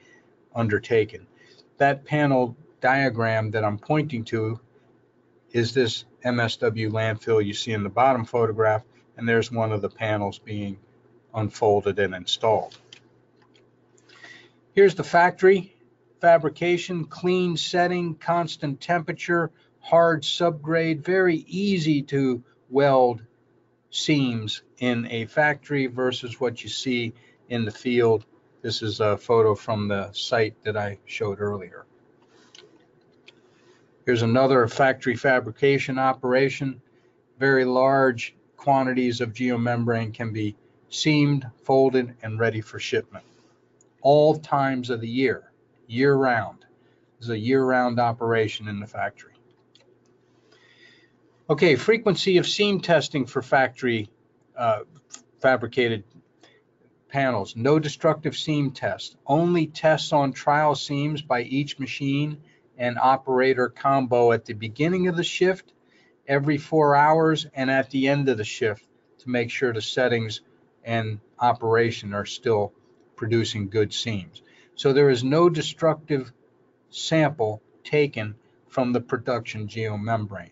undertaken. 0.55 1.27
That 1.79 2.05
panel 2.05 2.57
diagram 2.81 3.53
that 3.53 3.65
I'm 3.65 3.79
pointing 3.79 4.25
to 4.27 4.61
is 5.53 5.75
this 5.75 6.05
MSW 6.25 6.91
landfill 6.91 7.45
you 7.45 7.55
see 7.55 7.73
in 7.73 7.83
the 7.83 7.89
bottom 7.89 8.25
photograph, 8.25 8.83
and 9.17 9.29
there's 9.29 9.51
one 9.51 9.73
of 9.73 9.83
the 9.83 9.89
panels 9.89 10.39
being 10.39 10.79
unfolded 11.35 11.99
and 11.99 12.15
installed. 12.15 12.79
Here's 14.75 14.95
the 14.95 15.05
factory 15.05 15.75
fabrication, 16.21 17.05
clean 17.05 17.57
setting, 17.57 18.15
constant 18.15 18.81
temperature, 18.81 19.51
hard 19.81 20.23
subgrade, 20.23 21.01
very 21.01 21.45
easy 21.49 22.01
to 22.01 22.45
weld 22.71 23.21
seams 23.91 24.63
in 24.79 25.07
a 25.11 25.27
factory 25.27 25.89
versus 25.89 26.41
what 26.41 26.63
you 26.63 26.71
see 26.71 27.13
in 27.49 27.65
the 27.65 27.73
field. 27.73 28.25
This 28.63 28.83
is 28.83 29.01
a 29.01 29.17
photo 29.17 29.57
from 29.57 29.89
the 29.89 30.13
site 30.13 30.63
that 30.63 30.77
I 30.77 30.99
showed 31.07 31.41
earlier. 31.41 31.85
Here's 34.05 34.23
another 34.23 34.67
factory 34.67 35.15
fabrication 35.15 35.99
operation. 35.99 36.83
Very 37.39 37.65
large 37.65 38.35
quantities 38.57 39.21
of 39.21 39.33
geomembrane 39.33 40.13
can 40.13 40.33
be 40.33 40.57
seamed, 40.89 41.47
folded, 41.65 42.15
and 42.23 42.39
ready 42.39 42.61
for 42.61 42.79
shipment. 42.81 43.25
All 44.01 44.39
times 44.39 44.91
of 44.91 45.01
the 45.01 45.09
year 45.09 45.53
year 45.87 46.15
round. 46.15 46.65
This 47.19 47.27
is 47.27 47.31
a 47.31 47.39
year 47.39 47.65
round 47.65 48.01
operation 48.01 48.67
in 48.67 48.81
the 48.81 48.87
factory. 48.87 49.35
Okay, 51.49 51.77
frequency 51.77 52.39
of 52.39 52.47
seam 52.47 52.81
testing 52.81 53.27
for 53.27 53.43
factory 53.43 54.09
uh, 54.57 54.81
fabricated 55.41 56.05
panels. 57.09 57.55
No 57.55 57.79
destructive 57.79 58.37
seam 58.37 58.71
test. 58.71 59.17
Only 59.27 59.67
tests 59.67 60.13
on 60.13 60.33
trial 60.33 60.75
seams 60.75 61.21
by 61.21 61.43
each 61.43 61.79
machine 61.79 62.39
and 62.83 62.99
operator 62.99 63.69
combo 63.69 64.33
at 64.33 64.45
the 64.45 64.55
beginning 64.55 65.07
of 65.07 65.17
the 65.17 65.23
shift, 65.23 65.73
every 66.27 66.59
four 66.59 66.97
hours, 66.97 67.47
and 67.55 67.71
at 67.71 67.89
the 67.91 68.09
end 68.09 68.29
of 68.29 68.37
the 68.37 68.45
shift 68.45 68.85
to 69.19 69.31
make 69.31 69.53
sure 69.53 69.73
the 69.73 69.81
settings 69.81 70.41
and 70.83 71.21
operation 71.39 72.13
are 72.13 72.27
still 72.27 72.73
producing 73.15 73.69
good 73.69 73.95
seams. 73.95 74.43
So 74.75 74.93
there 74.93 75.11
is 75.11 75.23
no 75.23 75.49
destructive 75.49 76.33
sample 76.91 77.63
taken 77.85 78.35
from 78.67 78.93
the 78.93 79.01
production 79.01 79.69
geomembrane. 79.69 80.51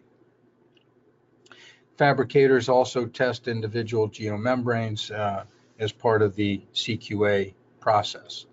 Fabricators 1.98 2.68
also 2.68 3.06
test 3.06 3.48
individual 3.48 4.08
geomembranes 4.08 5.10
uh, 5.10 5.42
as 5.80 5.90
part 5.90 6.22
of 6.22 6.36
the 6.36 6.62
CQA 6.74 7.54
process. 7.80 8.46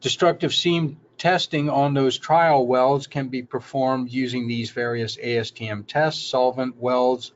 Destructive 0.00 0.52
seam 0.52 0.98
testing 1.18 1.68
on 1.68 1.94
those 1.94 2.16
trial 2.16 2.66
welds 2.66 3.06
can 3.06 3.28
be 3.28 3.42
performed 3.42 4.10
using 4.10 4.46
these 4.46 4.70
various 4.70 5.16
ASTM 5.16 5.86
tests, 5.86 6.22
solvent 6.22 6.76
welds, 6.76 7.32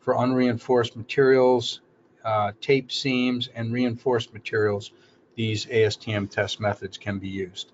for 0.00 0.14
unreinforced 0.22 0.96
materials, 0.96 1.80
uh, 2.24 2.52
tape 2.60 2.92
seams, 2.92 3.48
and 3.54 3.72
reinforced 3.72 4.32
materials, 4.32 4.92
these 5.34 5.66
ASTM 5.66 6.28
test 6.30 6.60
methods 6.60 6.98
can 6.98 7.18
be 7.18 7.28
used. 7.28 7.72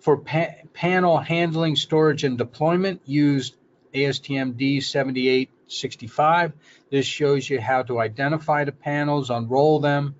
For 0.00 0.16
pa 0.16 0.46
panel 0.72 1.18
handling, 1.18 1.76
storage, 1.76 2.24
and 2.24 2.38
deployment, 2.38 3.02
use 3.04 3.52
ASTM 3.92 4.54
D7865. 4.54 6.52
This 6.90 7.06
shows 7.06 7.50
you 7.50 7.60
how 7.60 7.82
to 7.82 8.00
identify 8.00 8.64
the 8.64 8.72
panels, 8.72 9.30
unroll 9.30 9.80
them, 9.80 10.14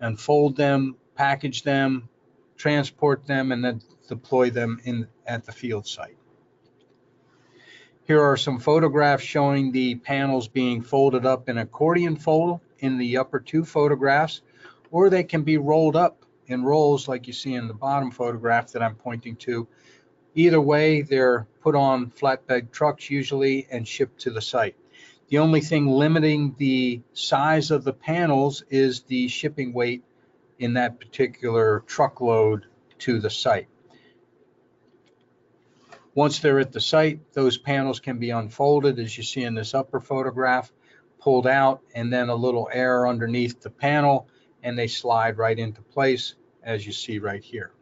unfold 0.00 0.56
them, 0.56 0.96
package 1.16 1.62
them, 1.62 2.08
transport 2.56 3.26
them, 3.26 3.52
and 3.52 3.64
then 3.64 3.80
deploy 4.08 4.50
them 4.50 4.80
in 4.84 5.06
at 5.26 5.44
the 5.44 5.52
field 5.52 5.86
site. 5.86 6.16
Here 8.04 8.22
are 8.22 8.36
some 8.36 8.60
photographs 8.60 9.24
showing 9.24 9.72
the 9.72 9.96
panels 9.96 10.46
being 10.46 10.80
folded 10.80 11.26
up 11.26 11.48
in 11.48 11.58
accordion 11.58 12.16
fold 12.16 12.60
in 12.78 12.98
the 12.98 13.16
upper 13.16 13.40
two 13.40 13.64
photographs, 13.64 14.42
or 14.92 15.10
they 15.10 15.24
can 15.24 15.42
be 15.42 15.58
rolled 15.58 15.96
up 15.96 16.24
in 16.46 16.62
rolls 16.62 17.08
like 17.08 17.26
you 17.26 17.32
see 17.32 17.54
in 17.54 17.66
the 17.66 17.74
bottom 17.74 18.12
photograph 18.12 18.72
that 18.72 18.82
I'm 18.82 18.94
pointing 18.94 19.34
to. 19.36 19.66
Either 20.36 20.60
way, 20.60 21.02
they're 21.02 21.48
put 21.62 21.74
on 21.74 22.10
flatbed 22.10 22.70
trucks 22.70 23.10
usually 23.10 23.66
and 23.70 23.88
shipped 23.88 24.20
to 24.20 24.30
the 24.30 24.40
site. 24.40 24.76
The 25.28 25.38
only 25.38 25.60
thing 25.60 25.88
limiting 25.88 26.54
the 26.58 27.02
size 27.12 27.72
of 27.72 27.82
the 27.82 27.92
panels 27.92 28.62
is 28.70 29.02
the 29.02 29.26
shipping 29.26 29.72
weight 29.72 30.04
in 30.58 30.74
that 30.74 30.98
particular 30.98 31.84
truckload 31.86 32.66
to 32.98 33.20
the 33.20 33.30
site. 33.30 33.68
Once 36.14 36.38
they're 36.38 36.60
at 36.60 36.72
the 36.72 36.80
site, 36.80 37.20
those 37.34 37.58
panels 37.58 38.00
can 38.00 38.18
be 38.18 38.30
unfolded 38.30 38.98
as 38.98 39.16
you 39.18 39.22
see 39.22 39.42
in 39.42 39.54
this 39.54 39.74
upper 39.74 40.00
photograph, 40.00 40.72
pulled 41.20 41.46
out, 41.46 41.82
and 41.94 42.10
then 42.10 42.30
a 42.30 42.34
little 42.34 42.70
air 42.72 43.06
underneath 43.06 43.60
the 43.60 43.68
panel, 43.68 44.26
and 44.62 44.78
they 44.78 44.86
slide 44.86 45.36
right 45.36 45.58
into 45.58 45.82
place 45.82 46.34
as 46.62 46.86
you 46.86 46.92
see 46.92 47.18
right 47.18 47.44
here. 47.44 47.72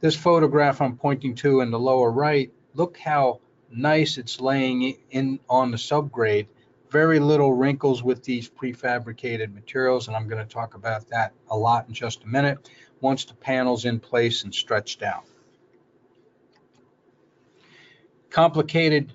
This 0.00 0.14
photograph 0.14 0.82
I'm 0.82 0.96
pointing 0.96 1.34
to 1.36 1.60
in 1.60 1.70
the 1.70 1.78
lower 1.78 2.10
right, 2.10 2.52
look 2.74 2.98
how 2.98 3.40
nice 3.70 4.18
it's 4.18 4.40
laying 4.40 4.98
in 5.10 5.40
on 5.48 5.70
the 5.70 5.78
subgrade. 5.78 6.46
Very 6.94 7.18
little 7.18 7.52
wrinkles 7.52 8.04
with 8.04 8.22
these 8.22 8.48
prefabricated 8.48 9.52
materials, 9.52 10.06
and 10.06 10.16
I'm 10.16 10.28
going 10.28 10.46
to 10.46 10.48
talk 10.48 10.76
about 10.76 11.08
that 11.08 11.32
a 11.50 11.58
lot 11.58 11.88
in 11.88 11.92
just 11.92 12.22
a 12.22 12.28
minute 12.28 12.70
once 13.00 13.24
the 13.24 13.34
panel's 13.34 13.84
in 13.84 13.98
place 13.98 14.44
and 14.44 14.54
stretched 14.54 15.02
out. 15.02 15.24
Complicated 18.30 19.12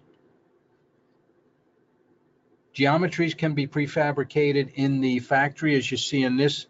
geometries 2.75 3.37
can 3.37 3.53
be 3.53 3.65
prefabricated 3.65 4.73
in 4.73 4.99
the 4.99 5.19
factory 5.19 5.73
as 5.77 5.89
you 5.89 5.95
see 5.95 6.23
in 6.23 6.35
this 6.35 6.67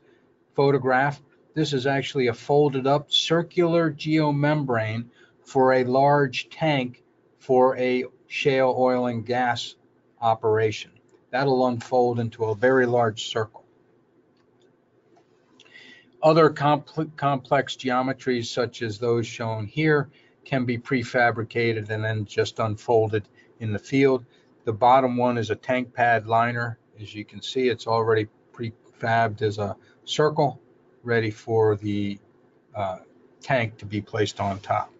photograph. 0.56 1.20
This 1.56 1.74
is 1.74 1.88
actually 1.88 2.28
a 2.28 2.36
folded 2.36 2.86
up 2.86 3.12
circular 3.12 3.92
geomembrane 3.92 5.06
for 5.44 5.74
a 5.74 5.86
large 5.86 6.52
tank 6.52 7.02
for 7.40 7.76
a 7.78 8.04
shale 8.28 8.76
oil 8.78 9.08
and 9.08 9.26
gas 9.26 9.74
operation. 10.22 10.92
That'll 11.32 11.68
unfold 11.68 12.20
into 12.20 12.46
a 12.46 12.56
very 12.56 12.86
large 12.86 13.28
circle. 13.28 13.64
Other 16.22 16.50
complex 16.50 17.76
geometries 17.76 18.46
such 18.46 18.82
as 18.82 18.98
those 18.98 19.26
shown 19.26 19.68
here 19.68 20.10
can 20.44 20.66
be 20.66 20.78
prefabricated 20.78 21.90
and 21.90 22.04
then 22.04 22.26
just 22.26 22.60
unfolded 22.60 23.28
in 23.60 23.72
the 23.72 23.80
field. 23.80 24.26
The 24.66 24.74
bottom 24.74 25.16
one 25.16 25.38
is 25.38 25.50
a 25.50 25.56
tank 25.56 25.94
pad 25.94 26.28
liner. 26.28 26.78
As 27.00 27.14
you 27.16 27.24
can 27.24 27.42
see, 27.42 27.70
it's 27.70 27.88
already 27.88 28.28
prefabbed 28.52 29.42
as 29.42 29.60
a 29.60 29.78
circle 30.04 30.60
ready 31.04 31.32
for 31.32 31.76
the 31.78 32.20
uh, 32.76 32.98
tank 33.42 33.78
to 33.78 33.86
be 33.86 34.02
placed 34.02 34.40
on 34.42 34.60
top. 34.60 34.92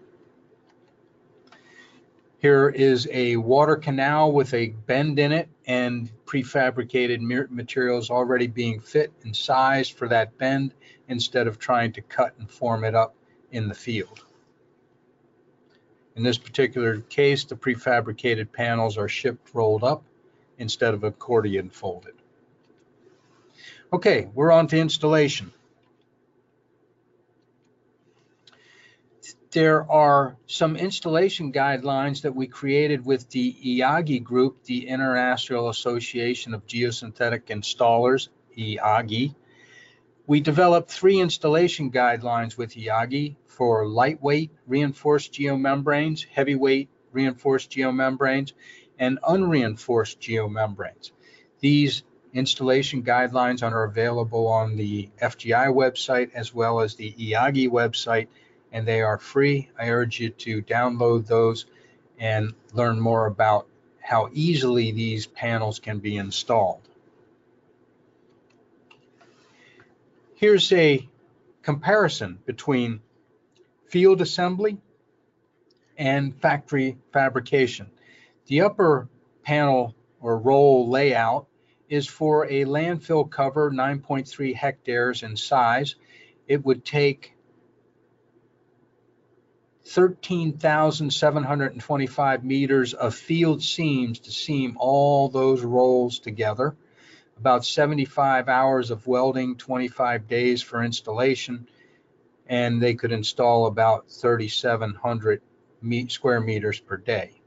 Here 2.40 2.70
is 2.70 3.06
a 3.12 3.36
water 3.36 3.76
canal 3.76 4.32
with 4.32 4.54
a 4.54 4.70
bend 4.70 5.20
in 5.20 5.34
it 5.34 5.50
and 5.68 6.10
prefabricated 6.26 7.20
materials 7.52 8.10
already 8.10 8.48
being 8.48 8.80
fit 8.80 9.12
and 9.24 9.36
sized 9.36 9.94
for 9.94 10.08
that 10.08 10.38
bend 10.38 10.74
instead 11.10 11.48
of 11.48 11.60
trying 11.60 11.92
to 11.94 12.02
cut 12.02 12.34
and 12.40 12.50
form 12.50 12.86
it 12.86 12.96
up 12.96 13.14
in 13.52 13.68
the 13.68 13.74
field. 13.74 14.24
In 16.16 16.24
this 16.24 16.38
particular 16.38 17.02
case, 17.02 17.44
the 17.44 17.56
prefabricated 17.56 18.54
panels 18.54 18.98
are 18.98 19.10
shipped 19.10 19.54
rolled 19.54 19.84
up 19.84 20.04
instead 20.58 20.94
of 20.94 21.04
accordion 21.04 21.70
folded. 21.70 22.16
Okay, 23.92 24.30
we're 24.34 24.52
on 24.52 24.68
to 24.68 24.78
installation. 24.78 25.52
There 29.52 29.92
are 29.92 30.38
some 30.46 30.76
installation 30.76 31.52
guidelines 31.52 32.22
that 32.22 32.36
we 32.36 32.46
created 32.46 33.04
with 33.04 33.28
the 33.32 33.54
IAGI 33.54 34.24
group, 34.24 34.64
the 34.66 34.88
International 34.88 35.70
Association 35.70 36.54
of 36.54 36.68
Geosynthetic 36.68 37.46
Installers, 37.48 38.30
IAGI. 38.56 39.34
We 40.28 40.42
developed 40.42 40.92
three 40.92 41.20
installation 41.20 41.90
guidelines 41.92 42.58
with 42.58 42.76
IAGI 42.76 43.38
for 43.48 43.88
lightweight 43.88 44.52
reinforced 44.68 45.34
geomembranes, 45.34 46.28
heavyweight 46.32 46.90
reinforced 47.12 47.72
geomembranes, 47.72 48.54
and 49.00 49.18
unreinforced 49.28 50.20
geomembranes. 50.20 51.10
These 51.60 52.04
installation 52.36 53.02
guidelines 53.02 53.64
are 53.64 53.84
available 53.86 54.46
on 54.48 54.76
the 54.76 55.10
FGI 55.20 55.74
website 55.74 56.36
as 56.36 56.54
well 56.54 56.82
as 56.82 56.94
the 56.94 57.12
IAGI 57.14 57.68
website, 57.68 58.28
and 58.72 58.88
they 58.88 59.02
are 59.02 59.18
free. 59.18 59.70
I 59.78 59.90
urge 59.90 60.20
you 60.20 60.30
to 60.30 60.62
download 60.62 61.28
those 61.28 61.66
and 62.20 62.54
learn 62.74 63.00
more 63.00 63.26
about 63.26 63.68
how 64.02 64.30
easily 64.34 64.92
these 64.92 65.28
panels 65.28 65.80
can 65.80 66.00
be 66.00 66.18
installed. 66.18 66.82
Here's 70.36 70.72
a 70.72 71.08
comparison 71.62 72.40
between 72.46 73.02
field 73.90 74.22
assembly, 74.22 74.78
and 75.98 76.34
factory 76.42 76.98
fabrication. 77.12 77.90
The 78.48 78.62
upper 78.62 79.10
panel 79.44 79.96
or 80.22 80.38
roll 80.38 80.90
layout 80.90 81.48
is 81.90 82.08
for 82.08 82.46
a 82.46 82.66
landfill 82.66 83.30
cover 83.30 83.72
9.3 83.72 84.56
hectares 84.56 85.24
in 85.24 85.36
size. 85.36 85.96
It 86.48 86.64
would 86.66 86.86
take 86.86 87.34
13,725 89.90 92.44
meters 92.44 92.94
of 92.94 93.16
field 93.16 93.64
seams 93.64 94.20
to 94.20 94.32
seam 94.32 94.78
all 94.80 95.30
those 95.30 95.64
rolls 95.64 96.20
together. 96.20 96.76
About 97.40 97.66
75 97.66 98.50
hours 98.50 98.92
of 98.92 99.08
welding, 99.08 99.56
25 99.56 100.28
days 100.28 100.62
for 100.62 100.84
installation, 100.84 101.68
and 102.46 102.80
they 102.80 102.94
could 102.94 103.12
install 103.12 103.66
about 103.66 104.12
3,700 104.12 105.42
square 106.10 106.42
meters 106.42 106.80
per 106.80 106.98
day 106.98 107.42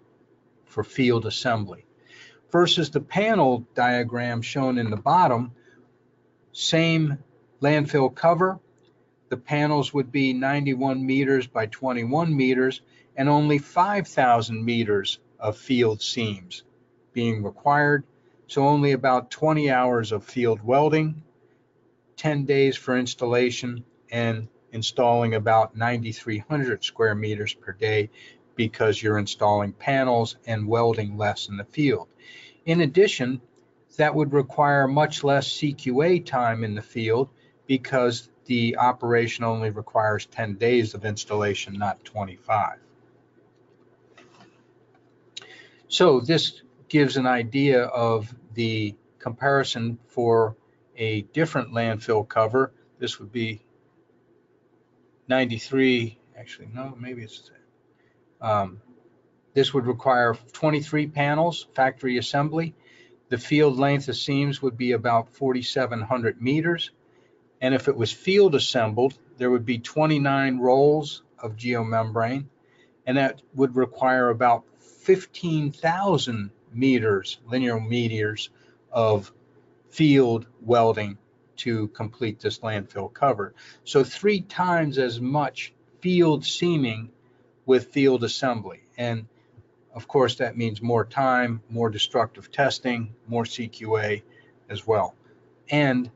for 0.64 0.82
field 0.82 1.26
assembly. 1.26 1.84
Versus 2.50 2.90
the 2.90 3.00
panel 3.00 3.68
diagram 3.74 4.42
shown 4.42 4.78
in 4.78 4.90
the 4.90 4.96
bottom, 4.96 5.52
same 6.52 7.18
landfill 7.60 8.12
cover, 8.12 8.58
the 9.32 9.38
panels 9.38 9.94
would 9.94 10.12
be 10.12 10.34
91 10.34 11.06
meters 11.06 11.46
by 11.46 11.64
21 11.64 12.36
meters 12.36 12.82
and 13.16 13.30
only 13.30 13.56
5,000 13.56 14.62
meters 14.62 15.20
of 15.40 15.56
field 15.56 16.02
seams 16.02 16.64
being 17.14 17.42
required. 17.42 18.04
So 18.46 18.68
only 18.68 18.92
about 18.92 19.30
20 19.30 19.70
hours 19.70 20.12
of 20.12 20.22
field 20.22 20.60
welding, 20.62 21.22
10 22.18 22.44
days 22.44 22.76
for 22.76 22.98
installation, 22.98 23.86
and 24.10 24.48
installing 24.70 25.34
about 25.34 25.74
9,300 25.78 26.84
square 26.84 27.14
meters 27.14 27.54
per 27.54 27.72
day 27.72 28.10
because 28.54 29.02
you're 29.02 29.16
installing 29.16 29.72
panels 29.72 30.36
and 30.46 30.68
welding 30.68 31.16
less 31.16 31.48
in 31.48 31.56
the 31.56 31.64
field. 31.64 32.06
In 32.66 32.82
addition, 32.82 33.40
that 33.96 34.14
would 34.14 34.34
require 34.34 34.86
much 34.86 35.24
less 35.24 35.48
CQA 35.48 36.26
time 36.26 36.64
in 36.64 36.74
the 36.74 36.82
field 36.82 37.30
because 37.66 38.28
the 38.46 38.76
operation 38.76 39.44
only 39.44 39.70
requires 39.70 40.26
10 40.26 40.54
days 40.54 40.94
of 40.94 41.04
installation, 41.04 41.74
not 41.74 42.04
25. 42.04 42.78
So 45.88 46.20
this 46.20 46.62
gives 46.88 47.16
an 47.16 47.26
idea 47.26 47.84
of 47.84 48.34
the 48.54 48.94
comparison 49.18 49.98
for 50.06 50.56
a 50.96 51.22
different 51.32 51.72
landfill 51.72 52.28
cover. 52.28 52.72
This 52.98 53.18
would 53.18 53.32
be 53.32 53.62
93, 55.28 56.18
actually, 56.36 56.68
no, 56.72 56.96
maybe 56.98 57.22
it's 57.22 57.50
um, 58.40 58.80
This 59.54 59.72
would 59.72 59.86
require 59.86 60.34
23 60.52 61.06
panels, 61.06 61.68
factory 61.74 62.18
assembly. 62.18 62.74
The 63.28 63.38
field 63.38 63.78
length 63.78 64.08
of 64.08 64.16
seams 64.16 64.60
would 64.60 64.76
be 64.76 64.92
about 64.92 65.30
4,700 65.30 66.42
meters. 66.42 66.90
And 67.62 67.74
if 67.74 67.86
it 67.86 67.96
was 67.96 68.12
field 68.12 68.56
assembled, 68.56 69.16
there 69.38 69.50
would 69.50 69.64
be 69.64 69.78
29 69.78 70.58
rolls 70.58 71.22
of 71.38 71.56
geomembrane, 71.56 72.46
and 73.06 73.16
that 73.16 73.40
would 73.54 73.76
require 73.76 74.30
about 74.30 74.64
15,000 74.80 76.50
meters, 76.72 77.38
linear 77.46 77.80
meters 77.80 78.50
of 78.90 79.32
field 79.90 80.46
welding 80.60 81.18
to 81.56 81.86
complete 81.88 82.40
this 82.40 82.58
landfill 82.58 83.12
cover. 83.12 83.54
So 83.84 84.02
three 84.02 84.40
times 84.40 84.98
as 84.98 85.20
much 85.20 85.72
field 86.00 86.44
seaming 86.44 87.10
with 87.64 87.92
field 87.92 88.24
assembly. 88.24 88.82
And 88.98 89.26
of 89.94 90.08
course, 90.08 90.36
that 90.36 90.56
means 90.56 90.82
more 90.82 91.04
time, 91.04 91.62
more 91.68 91.90
destructive 91.90 92.50
testing, 92.50 93.14
more 93.28 93.44
CQA 93.44 94.22
as 94.68 94.84
well. 94.84 95.14
And 95.70 96.10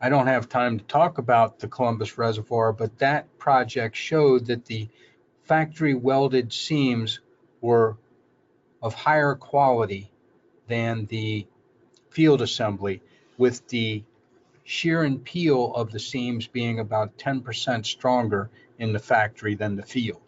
I 0.00 0.08
don't 0.10 0.26
have 0.26 0.48
time 0.48 0.78
to 0.78 0.84
talk 0.84 1.18
about 1.18 1.58
the 1.58 1.68
Columbus 1.68 2.18
Reservoir, 2.18 2.72
but 2.72 2.98
that 2.98 3.38
project 3.38 3.96
showed 3.96 4.46
that 4.46 4.66
the 4.66 4.88
factory 5.44 5.94
welded 5.94 6.52
seams 6.52 7.20
were 7.60 7.96
of 8.82 8.94
higher 8.94 9.34
quality 9.34 10.10
than 10.68 11.06
the 11.06 11.46
field 12.10 12.42
assembly, 12.42 13.00
with 13.38 13.66
the 13.68 14.02
shear 14.64 15.02
and 15.02 15.24
peel 15.24 15.72
of 15.74 15.92
the 15.92 16.00
seams 16.00 16.46
being 16.46 16.78
about 16.78 17.16
10% 17.18 17.86
stronger 17.86 18.50
in 18.78 18.92
the 18.92 18.98
factory 18.98 19.54
than 19.54 19.76
the 19.76 19.82
field. 19.82 20.25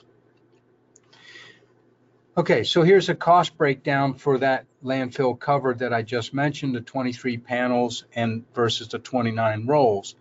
Okay, 2.39 2.63
so 2.63 2.83
here's 2.83 3.09
a 3.09 3.17
cost 3.17 3.59
breakdown 3.59 4.15
for 4.15 4.39
that 4.39 4.65
landfill 4.85 5.37
cover 5.41 5.75
that 5.75 5.93
I 5.93 6.03
just 6.03 6.33
mentioned, 6.33 6.73
the 6.73 6.81
23 6.81 7.37
panels 7.39 8.05
and 8.15 8.45
versus 8.55 8.87
the 8.87 9.01
29 9.01 9.67
rolls. 9.67 10.15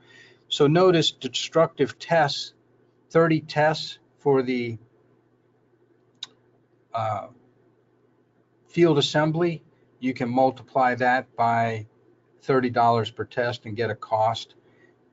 So 0.50 0.66
notice 0.66 1.12
destructive 1.12 2.00
tests, 2.00 2.56
30 3.12 3.42
tests 3.42 4.00
for 4.18 4.42
the 4.42 4.80
uh, 6.92 7.28
field 8.70 8.98
assembly. 8.98 9.62
You 10.00 10.16
can 10.16 10.28
multiply 10.28 10.96
that 10.96 11.36
by 11.36 11.86
$30 12.48 13.14
per 13.14 13.26
test 13.26 13.68
and 13.68 13.76
get 13.76 13.92
a 13.92 13.96
cost. 13.96 14.56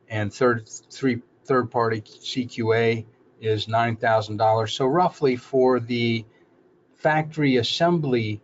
And 0.08 0.32
third, 0.32 0.66
three, 0.90 1.20
third 1.44 1.70
party 1.70 2.00
CQA 2.00 3.04
is 3.42 3.66
$9,000. 3.66 4.70
So 4.70 4.86
roughly 4.86 5.36
for 5.36 5.80
the 5.80 6.24
factory 7.04 7.58
assembly 7.58 8.40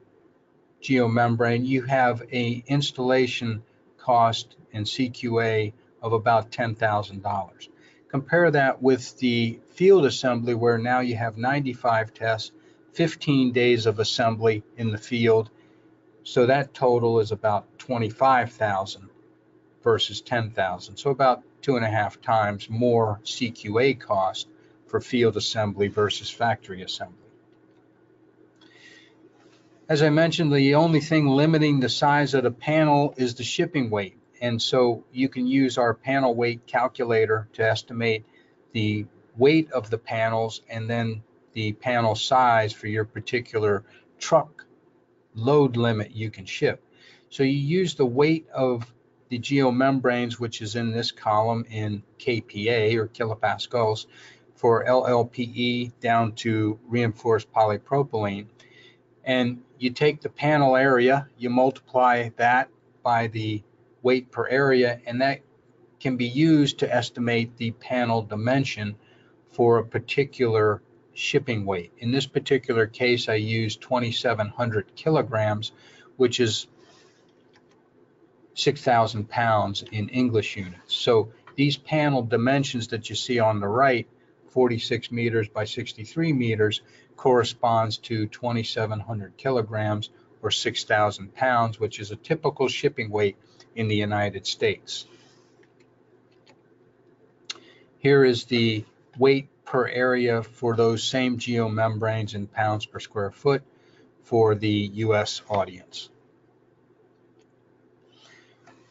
geomembrane, 0.82 1.64
you 1.64 1.80
have 1.80 2.22
a 2.30 2.62
installation 2.66 3.62
cost 3.96 4.54
and 4.74 4.84
CQA 4.84 5.72
of 6.02 6.12
about 6.12 6.52
$10,000. 6.52 7.68
Compare 8.08 8.50
that 8.50 8.82
with 8.82 9.16
the 9.16 9.58
field 9.70 10.04
assembly 10.04 10.52
where 10.52 10.76
now 10.76 11.00
you 11.00 11.16
have 11.16 11.38
95 11.38 12.12
tests, 12.12 12.52
15 12.92 13.52
days 13.52 13.86
of 13.86 13.98
assembly 13.98 14.62
in 14.76 14.90
the 14.90 14.98
field. 14.98 15.48
So 16.22 16.44
that 16.44 16.74
total 16.74 17.20
is 17.20 17.32
about 17.32 17.78
25,000 17.78 19.08
versus 19.82 20.20
10,000. 20.20 20.98
So 20.98 21.08
about 21.08 21.42
two 21.62 21.76
and 21.76 21.84
a 21.86 21.90
half 21.90 22.20
times 22.20 22.68
more 22.68 23.20
CQA 23.24 23.98
cost 23.98 24.48
for 24.84 25.00
field 25.00 25.38
assembly 25.38 25.88
versus 25.88 26.28
factory 26.28 26.82
assembly. 26.82 27.29
As 29.90 30.04
I 30.04 30.08
mentioned, 30.08 30.52
the 30.52 30.76
only 30.76 31.00
thing 31.00 31.26
limiting 31.26 31.80
the 31.80 31.88
size 31.88 32.34
of 32.34 32.44
the 32.44 32.52
panel 32.52 33.12
is 33.16 33.34
the 33.34 33.42
shipping 33.42 33.90
weight. 33.90 34.16
And 34.40 34.62
so 34.62 35.02
you 35.10 35.28
can 35.28 35.48
use 35.48 35.78
our 35.78 35.94
panel 35.94 36.32
weight 36.32 36.64
calculator 36.64 37.48
to 37.54 37.68
estimate 37.68 38.24
the 38.70 39.06
weight 39.36 39.72
of 39.72 39.90
the 39.90 39.98
panels 39.98 40.62
and 40.70 40.88
then 40.88 41.24
the 41.54 41.72
panel 41.72 42.14
size 42.14 42.72
for 42.72 42.86
your 42.86 43.04
particular 43.04 43.82
truck 44.20 44.64
load 45.34 45.76
limit 45.76 46.12
you 46.12 46.30
can 46.30 46.44
ship. 46.44 46.80
So 47.28 47.42
you 47.42 47.58
use 47.58 47.96
the 47.96 48.06
weight 48.06 48.48
of 48.54 48.86
the 49.28 49.40
geomembranes, 49.40 50.34
which 50.34 50.62
is 50.62 50.76
in 50.76 50.92
this 50.92 51.10
column 51.10 51.66
in 51.68 52.04
kPa 52.20 52.94
or 52.94 53.08
kilopascals 53.08 54.06
for 54.54 54.84
LLPE 54.84 55.98
down 55.98 56.34
to 56.36 56.78
reinforced 56.86 57.52
polypropylene. 57.52 58.46
And 59.24 59.62
you 59.80 59.90
take 59.90 60.20
the 60.20 60.28
panel 60.28 60.76
area, 60.76 61.26
you 61.38 61.48
multiply 61.48 62.28
that 62.36 62.68
by 63.02 63.28
the 63.28 63.62
weight 64.02 64.30
per 64.30 64.46
area, 64.46 65.00
and 65.06 65.22
that 65.22 65.40
can 65.98 66.18
be 66.18 66.26
used 66.26 66.80
to 66.80 66.94
estimate 66.94 67.56
the 67.56 67.70
panel 67.70 68.20
dimension 68.20 68.94
for 69.52 69.78
a 69.78 69.84
particular 69.84 70.82
shipping 71.14 71.64
weight. 71.64 71.92
In 71.98 72.12
this 72.12 72.26
particular 72.26 72.86
case, 72.86 73.30
I 73.30 73.36
used 73.36 73.80
2,700 73.80 74.94
kilograms, 74.96 75.72
which 76.18 76.40
is 76.40 76.66
6,000 78.52 79.30
pounds 79.30 79.82
in 79.90 80.10
English 80.10 80.56
units. 80.56 80.94
So 80.94 81.32
these 81.56 81.78
panel 81.78 82.22
dimensions 82.22 82.88
that 82.88 83.08
you 83.08 83.16
see 83.16 83.38
on 83.38 83.60
the 83.60 83.68
right, 83.68 84.06
46 84.50 85.10
meters 85.10 85.48
by 85.48 85.64
63 85.64 86.34
meters, 86.34 86.82
corresponds 87.20 87.98
to 87.98 88.26
2,700 88.28 89.36
kilograms 89.36 90.08
or 90.40 90.50
6,000 90.50 91.34
pounds, 91.34 91.78
which 91.78 92.00
is 92.00 92.10
a 92.10 92.16
typical 92.16 92.66
shipping 92.66 93.10
weight 93.10 93.36
in 93.76 93.88
the 93.88 93.94
United 93.94 94.46
States. 94.46 95.04
Here 97.98 98.24
is 98.24 98.46
the 98.46 98.86
weight 99.18 99.50
per 99.66 99.86
area 99.86 100.42
for 100.42 100.74
those 100.74 101.04
same 101.04 101.36
geomembranes 101.36 102.34
in 102.34 102.46
pounds 102.46 102.86
per 102.86 103.00
square 103.00 103.30
foot 103.30 103.62
for 104.22 104.54
the 104.54 104.90
US 104.94 105.42
audience. 105.50 106.08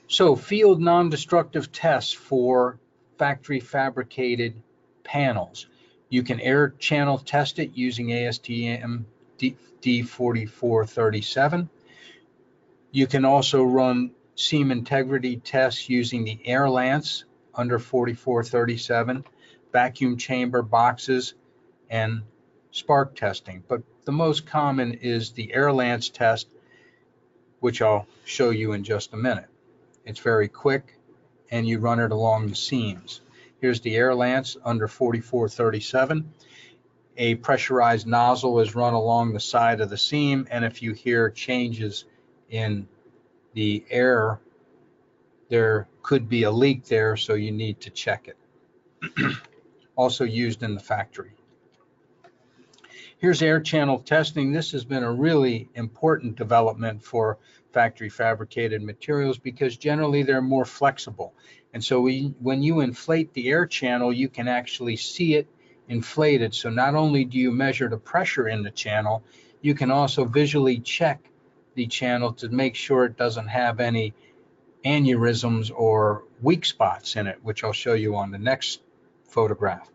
So 0.07 0.35
field 0.35 0.79
non-destructive 0.79 1.71
tests 1.71 2.13
for 2.13 2.77
factory 3.17 3.59
fabricated 3.59 4.61
panels. 5.03 5.65
You 6.09 6.23
can 6.23 6.39
air 6.39 6.73
channel 6.79 7.19
test 7.19 7.59
it 7.59 7.71
using 7.75 8.07
ASTM 8.07 9.03
D4437. 9.39 11.69
You 12.91 13.07
can 13.07 13.25
also 13.25 13.63
run 13.63 14.11
seam 14.35 14.71
integrity 14.71 15.37
tests 15.37 15.89
using 15.89 16.23
the 16.23 16.39
air 16.45 16.69
lance 16.69 17.25
under 17.53 17.77
4437, 17.77 19.25
vacuum 19.71 20.17
chamber 20.17 20.61
boxes, 20.61 21.33
and 21.89 22.21
spark 22.71 23.15
testing. 23.15 23.63
But 23.67 23.83
the 24.05 24.11
most 24.11 24.47
common 24.47 24.95
is 24.95 25.31
the 25.31 25.53
air 25.53 25.71
lance 25.71 26.09
test, 26.09 26.47
which 27.59 27.81
I'll 27.81 28.07
show 28.25 28.49
you 28.49 28.73
in 28.73 28.83
just 28.83 29.13
a 29.13 29.17
minute. 29.17 29.47
It's 30.05 30.19
very 30.19 30.47
quick 30.47 30.95
and 31.51 31.67
you 31.67 31.79
run 31.79 31.99
it 31.99 32.11
along 32.11 32.47
the 32.47 32.55
seams. 32.55 33.21
Here's 33.61 33.81
the 33.81 33.95
air 33.95 34.15
lance 34.15 34.55
under 34.63 34.87
4437. 34.87 36.33
A 37.17 37.35
pressurized 37.35 38.07
nozzle 38.07 38.59
is 38.61 38.75
run 38.75 38.93
along 38.93 39.33
the 39.33 39.39
side 39.39 39.81
of 39.81 39.89
the 39.89 39.97
seam, 39.97 40.47
and 40.49 40.63
if 40.63 40.81
you 40.81 40.93
hear 40.93 41.29
changes 41.29 42.05
in 42.49 42.87
the 43.53 43.83
air, 43.89 44.39
there 45.49 45.89
could 46.01 46.29
be 46.29 46.43
a 46.43 46.51
leak 46.51 46.85
there, 46.85 47.17
so 47.17 47.33
you 47.33 47.51
need 47.51 47.81
to 47.81 47.89
check 47.89 48.29
it. 48.29 48.37
also 49.97 50.23
used 50.23 50.63
in 50.63 50.75
the 50.75 50.79
factory. 50.79 51.31
Here's 53.19 53.41
air 53.41 53.59
channel 53.59 53.99
testing. 53.99 54.53
This 54.53 54.71
has 54.71 54.85
been 54.85 55.03
a 55.03 55.11
really 55.11 55.67
important 55.75 56.37
development 56.37 57.03
for 57.03 57.37
factory 57.73 58.07
fabricated 58.07 58.81
materials 58.81 59.37
because 59.37 59.75
generally 59.75 60.23
they're 60.23 60.41
more 60.41 60.63
flexible. 60.63 61.33
And 61.73 61.83
so 61.83 61.99
we, 61.99 62.33
when 62.39 62.63
you 62.63 62.79
inflate 62.79 63.33
the 63.33 63.49
air 63.49 63.65
channel, 63.65 64.13
you 64.13 64.29
can 64.29 64.47
actually 64.47 64.95
see 64.95 65.35
it 65.35 65.47
inflated. 65.89 66.55
So 66.55 66.69
not 66.69 66.95
only 66.95 67.25
do 67.25 67.37
you 67.37 67.51
measure 67.51 67.89
the 67.89 67.97
pressure 67.97 68.47
in 68.47 68.63
the 68.63 68.71
channel, 68.71 69.21
you 69.59 69.75
can 69.75 69.91
also 69.91 70.23
visually 70.23 70.79
check 70.79 71.19
the 71.75 71.87
channel 71.87 72.31
to 72.35 72.47
make 72.47 72.75
sure 72.75 73.03
it 73.03 73.17
doesn't 73.17 73.47
have 73.47 73.81
any 73.81 74.13
aneurysms 74.85 75.73
or 75.75 76.23
weak 76.41 76.63
spots 76.63 77.17
in 77.17 77.27
it, 77.27 77.39
which 77.43 77.65
I'll 77.65 77.73
show 77.73 77.95
you 77.95 78.15
on 78.15 78.31
the 78.31 78.39
next 78.39 78.79
photograph. 79.25 79.91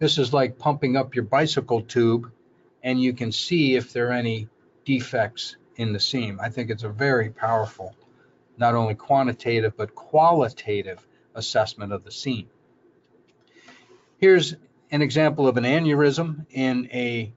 This 0.00 0.18
is 0.18 0.32
like 0.32 0.58
pumping 0.58 0.96
up 0.96 1.14
your 1.14 1.24
bicycle 1.24 1.82
tube 1.82 2.32
and 2.82 3.00
you 3.00 3.12
can 3.12 3.32
see 3.32 3.76
if 3.76 3.92
there 3.92 4.08
are 4.08 4.12
any 4.12 4.48
defects 4.84 5.56
in 5.76 5.92
the 5.92 6.00
seam. 6.00 6.38
I 6.42 6.48
think 6.48 6.70
it's 6.70 6.82
a 6.82 6.88
very 6.88 7.30
powerful, 7.30 7.94
not 8.56 8.74
only 8.74 8.94
quantitative, 8.94 9.76
but 9.76 9.94
qualitative 9.94 11.06
assessment 11.34 11.92
of 11.92 12.04
the 12.04 12.10
seam. 12.10 12.48
Here's 14.18 14.56
an 14.90 15.02
example 15.02 15.46
of 15.46 15.56
an 15.56 15.64
aneurysm 15.64 16.46
in 16.50 16.88
a 16.92 17.32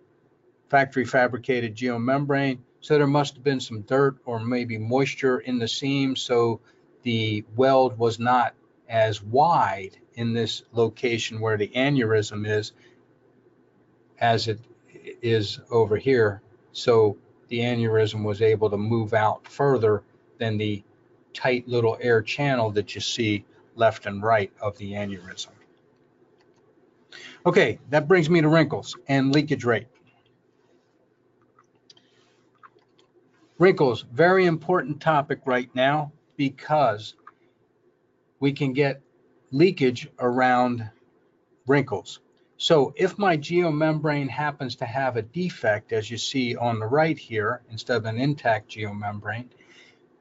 factory 0.69 1.05
fabricated 1.05 1.75
geomembrane. 1.75 2.59
So 2.79 2.97
there 2.97 3.05
must 3.05 3.35
have 3.35 3.43
been 3.43 3.59
some 3.59 3.81
dirt 3.81 4.17
or 4.25 4.39
maybe 4.39 4.77
moisture 4.77 5.39
in 5.39 5.59
the 5.59 5.67
seam. 5.67 6.15
So 6.15 6.61
the 7.03 7.45
weld 7.55 7.97
was 7.97 8.19
not 8.19 8.55
as 8.89 9.21
wide 9.21 9.97
in 10.15 10.33
this 10.33 10.63
location 10.71 11.39
where 11.39 11.57
the 11.57 11.67
aneurysm 11.69 12.47
is 12.47 12.71
as 14.19 14.47
it 14.47 14.59
is 15.21 15.59
over 15.69 15.97
here. 15.97 16.41
So 16.71 17.17
the 17.49 17.59
aneurysm 17.59 18.23
was 18.23 18.41
able 18.41 18.69
to 18.69 18.77
move 18.77 19.13
out 19.13 19.47
further 19.47 20.03
than 20.37 20.57
the 20.57 20.83
tight 21.33 21.67
little 21.67 21.97
air 22.01 22.21
channel 22.21 22.71
that 22.71 22.95
you 22.95 23.01
see 23.01 23.45
left 23.75 24.05
and 24.05 24.21
right 24.21 24.51
of 24.61 24.77
the 24.77 24.93
aneurysm. 24.93 25.49
Okay, 27.45 27.79
that 27.89 28.07
brings 28.07 28.29
me 28.29 28.41
to 28.41 28.47
wrinkles 28.47 28.95
and 29.07 29.33
leakage 29.33 29.65
rate. 29.65 29.87
Wrinkles, 33.57 34.05
very 34.11 34.45
important 34.45 34.99
topic 35.01 35.41
right 35.45 35.69
now 35.75 36.11
because 36.35 37.15
we 38.39 38.51
can 38.51 38.73
get 38.73 39.01
leakage 39.51 40.09
around 40.19 40.89
wrinkles. 41.67 42.19
So 42.61 42.93
if 42.95 43.17
my 43.17 43.37
geomembrane 43.37 44.29
happens 44.29 44.75
to 44.75 44.85
have 44.85 45.17
a 45.17 45.23
defect, 45.23 45.93
as 45.93 46.11
you 46.11 46.17
see 46.19 46.55
on 46.55 46.77
the 46.77 46.85
right 46.85 47.17
here, 47.17 47.63
instead 47.71 47.97
of 47.97 48.05
an 48.05 48.19
intact 48.19 48.69
geomembrane, 48.69 49.47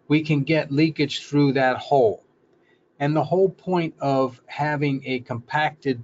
we 0.09 0.23
can 0.23 0.45
get 0.45 0.73
leakage 0.73 1.27
through 1.27 1.53
that 1.53 1.77
hole. 1.77 2.25
And 2.99 3.15
the 3.15 3.23
whole 3.23 3.51
point 3.51 3.93
of 4.01 4.41
having 4.47 5.03
a 5.05 5.21
compacted 5.21 6.03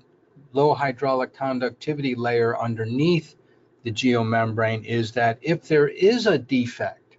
low 0.53 0.75
hydraulic 0.75 1.33
conductivity 1.33 2.15
layer 2.15 2.55
underneath 2.55 3.35
the 3.83 3.91
geomembrane 3.91 4.85
is 4.85 5.13
that 5.13 5.39
if 5.41 5.67
there 5.69 5.89
is 5.89 6.27
a 6.27 6.37
defect, 6.37 7.17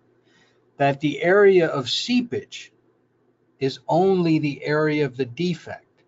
that 0.77 0.99
the 0.99 1.23
area 1.23 1.65
of 1.65 1.89
seepage 1.89 2.71
is 3.59 3.79
only 3.87 4.37
the 4.37 4.63
area 4.63 5.07
of 5.07 5.17
the 5.17 5.25
defect. 5.25 6.03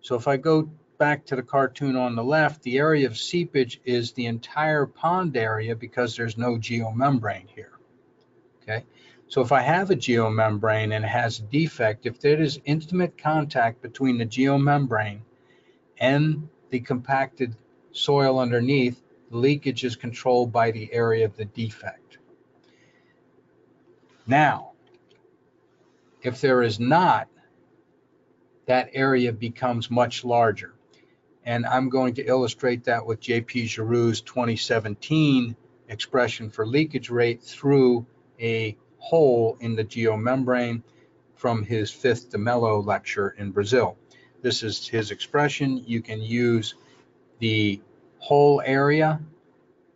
So 0.00 0.14
if 0.14 0.28
I 0.28 0.36
go 0.36 0.70
back 1.02 1.26
to 1.26 1.34
the 1.34 1.42
cartoon 1.42 1.96
on 1.96 2.14
the 2.14 2.22
left, 2.22 2.62
the 2.62 2.78
area 2.78 3.04
of 3.04 3.18
seepage 3.18 3.80
is 3.84 4.12
the 4.12 4.26
entire 4.26 4.86
pond 4.86 5.36
area 5.36 5.74
because 5.74 6.14
there's 6.14 6.38
no 6.38 6.52
geomembrane 6.52 7.48
here. 7.48 7.72
Okay. 8.62 8.84
So 9.26 9.40
if 9.40 9.50
I 9.50 9.62
have 9.62 9.90
a 9.90 9.96
geomembrane 9.96 10.94
and 10.94 11.04
it 11.04 11.08
has 11.08 11.40
a 11.40 11.42
defect, 11.42 12.06
if 12.06 12.20
there 12.20 12.40
is 12.40 12.60
intimate 12.66 13.18
contact 13.18 13.82
between 13.82 14.16
the 14.16 14.24
geomembrane 14.24 15.22
and 15.98 16.48
the 16.70 16.78
compacted 16.78 17.56
soil 17.90 18.38
underneath, 18.38 19.02
the 19.32 19.38
leakage 19.38 19.82
is 19.82 19.96
controlled 19.96 20.52
by 20.52 20.70
the 20.70 20.88
area 20.94 21.24
of 21.24 21.36
the 21.36 21.46
defect. 21.46 22.18
Now, 24.28 24.70
if 26.22 26.40
there 26.40 26.62
is 26.62 26.78
not, 26.78 27.26
that 28.66 28.90
area 28.92 29.32
becomes 29.32 29.90
much 29.90 30.24
larger. 30.24 30.74
And 31.44 31.66
I'm 31.66 31.88
going 31.88 32.14
to 32.14 32.24
illustrate 32.24 32.84
that 32.84 33.04
with 33.04 33.20
JP 33.20 33.64
Giroud's 33.64 34.20
2017 34.20 35.56
expression 35.88 36.50
for 36.50 36.66
leakage 36.66 37.10
rate 37.10 37.42
through 37.42 38.06
a 38.40 38.76
hole 38.98 39.56
in 39.60 39.74
the 39.74 39.84
geomembrane 39.84 40.82
from 41.34 41.64
his 41.64 41.90
fifth 41.90 42.30
de 42.30 42.38
Mello 42.38 42.80
lecture 42.80 43.34
in 43.36 43.50
Brazil. 43.50 43.96
This 44.42 44.62
is 44.62 44.86
his 44.86 45.10
expression. 45.10 45.82
You 45.84 46.00
can 46.00 46.22
use 46.22 46.74
the 47.40 47.80
hole 48.18 48.62
area, 48.64 49.20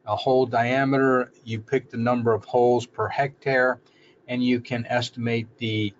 a 0.04 0.16
hole 0.16 0.46
diameter. 0.46 1.32
You 1.44 1.60
pick 1.60 1.90
the 1.90 1.96
number 1.96 2.32
of 2.32 2.44
holes 2.44 2.86
per 2.86 3.08
hectare, 3.08 3.80
and 4.26 4.42
you 4.42 4.60
can 4.60 4.84
estimate 4.86 5.46
the 5.58 5.94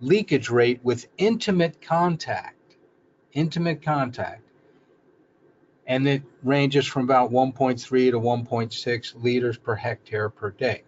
leakage 0.00 0.50
rate 0.50 0.80
with 0.84 1.06
intimate 1.18 1.82
contact. 1.82 2.76
Intimate 3.32 3.82
contact. 3.82 4.43
And 5.86 6.08
it 6.08 6.22
ranges 6.42 6.86
from 6.86 7.04
about 7.04 7.30
1.3 7.30 7.78
to 7.78 8.20
1.6 8.20 9.22
liters 9.22 9.58
per 9.58 9.74
hectare 9.74 10.30
per 10.30 10.50
day. 10.50 10.82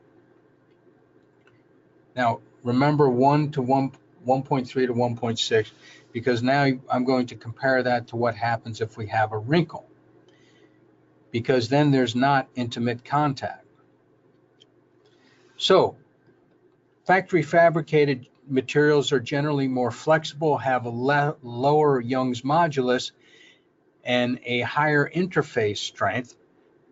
Now, 2.14 2.40
remember 2.64 3.09
1 3.09 3.53
to 3.53 3.62
1, 3.62 3.92
1.3 4.26 4.68
to 4.72 4.94
1.6 4.94 5.70
because 6.12 6.42
now 6.42 6.70
I'm 6.90 7.05
going 7.05 7.26
to 7.26 7.36
compare 7.36 7.82
that 7.82 8.09
to 8.09 8.16
what 8.16 8.34
happens 8.34 8.80
if 8.80 8.97
we 8.97 9.07
have 9.09 9.32
a 9.32 9.38
wrinkle 9.38 9.86
because 11.30 11.68
then 11.68 11.90
there's 11.90 12.14
not 12.14 12.49
intimate 12.55 13.05
contact. 13.05 13.66
So, 15.59 15.97
factory 17.07 17.42
fabricated 17.42 18.26
materials 18.49 19.12
are 19.12 19.20
generally 19.20 19.68
more 19.68 19.90
flexible, 19.90 20.57
have 20.57 20.86
a 20.86 20.88
lower 20.88 22.01
Young's 22.01 22.42
modulus, 22.42 23.12
and 24.07 24.39
a 24.45 24.61
higher 24.61 25.11
interface 25.13 25.79
strength, 25.79 26.37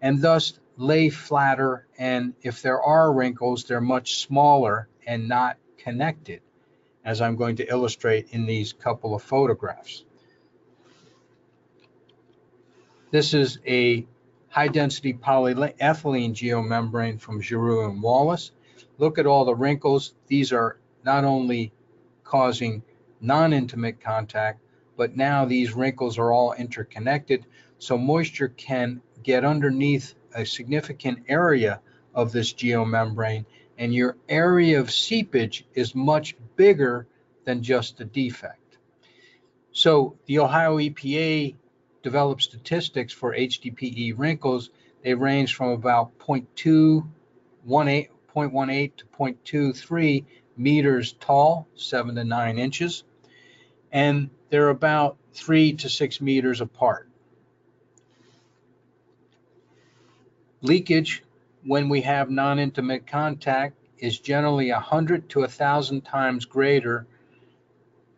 and 0.03 0.21
thus 0.21 0.59
lay 0.77 1.09
flatter. 1.09 1.87
And 1.97 2.35
if 2.43 2.61
there 2.61 2.83
are 2.83 3.13
wrinkles, 3.13 3.65
they're 3.65 3.81
much 3.81 4.17
smaller 4.17 4.89
and 5.07 5.29
not 5.29 5.57
connected, 5.79 6.41
as 7.05 7.21
I'm 7.21 7.37
going 7.37 7.57
to 7.57 7.71
illustrate 7.71 8.29
in 8.31 8.47
these 8.47 8.73
couple 8.73 9.15
of 9.15 9.23
photographs. 9.23 10.05
This 13.13 13.33
is 13.33 13.61
a 13.65 14.07
high 14.49 14.69
density 14.69 15.15
polyethylene 15.15 16.33
geomembrane 16.33 17.21
from 17.21 17.41
Giroud 17.41 17.91
and 17.91 18.03
Wallace. 18.03 18.51
Look 18.99 19.19
at 19.19 19.27
all 19.27 19.45
the 19.45 19.55
wrinkles. 19.55 20.15
These 20.27 20.53
are 20.53 20.79
not 21.05 21.23
only 21.23 21.73
causing 22.25 22.83
non-intimate 23.21 24.01
contact, 24.01 24.64
but 24.97 25.17
now 25.17 25.45
these 25.45 25.75
wrinkles 25.75 26.19
are 26.19 26.33
all 26.33 26.53
interconnected. 26.53 27.47
So 27.79 27.99
moisture 27.99 28.49
can 28.49 29.03
get 29.23 29.45
underneath 29.45 30.15
a 30.35 30.45
significant 30.45 31.25
area 31.29 31.81
of 32.15 32.33
this 32.33 32.53
geomembrane 32.53 33.45
and 33.79 33.95
your 33.95 34.17
area 34.29 34.81
of 34.81 34.91
seepage 34.91 35.65
is 35.75 35.95
much 35.95 36.37
bigger 36.57 37.07
than 37.45 37.63
just 37.63 38.01
a 38.01 38.05
defect. 38.05 38.79
So 39.73 40.17
the 40.27 40.39
Ohio 40.39 40.79
EPA 40.79 41.57
developed 42.03 42.43
statistics 42.43 43.13
for 43.13 43.35
HDPE 43.35 44.15
wrinkles. 44.17 44.71
They 45.03 45.15
range 45.15 45.55
from 45.55 45.71
about 45.71 46.19
0.218, 46.19 47.05
0.18 47.67 48.97
to 48.97 49.05
0.23 49.07 50.25
meters 50.57 51.13
tall, 51.15 51.67
seven 51.75 52.15
to 52.15 52.25
nine 52.25 52.59
inches, 52.59 53.03
and 53.91 54.31
they're 54.55 54.69
about 54.69 55.17
three 55.33 55.73
to 55.73 55.89
six 55.89 56.21
meters 56.21 56.61
apart. 56.61 57.09
Leakage 60.63 61.25
when 61.65 61.89
we 61.89 62.03
have 62.03 62.31
non-intimate 62.31 63.05
contact 63.05 63.75
is 63.99 64.21
generally 64.21 64.71
100 64.71 65.29
to 65.31 65.41
1,000 65.41 66.03
times 66.03 66.45
greater 66.45 67.05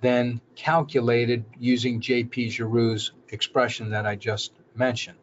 than 0.03 0.43
calculated 0.57 1.43
using 1.59 2.03
JP 2.03 2.49
Giroud's 2.49 3.12
expression 3.30 3.89
that 3.93 4.05
I 4.05 4.14
just 4.14 4.53
mentioned. 4.74 5.16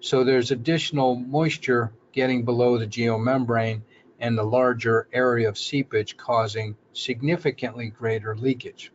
So 0.00 0.24
there's 0.24 0.50
additional 0.50 1.14
moisture 1.14 1.90
getting 2.12 2.44
below 2.44 2.76
the 2.76 2.86
geomembrane 2.86 3.80
and 4.18 4.36
the 4.36 4.44
larger 4.44 5.08
area 5.10 5.48
of 5.48 5.56
seepage 5.56 6.18
causing 6.18 6.76
significantly 6.92 7.88
greater 7.88 8.36
leakage. 8.36 8.92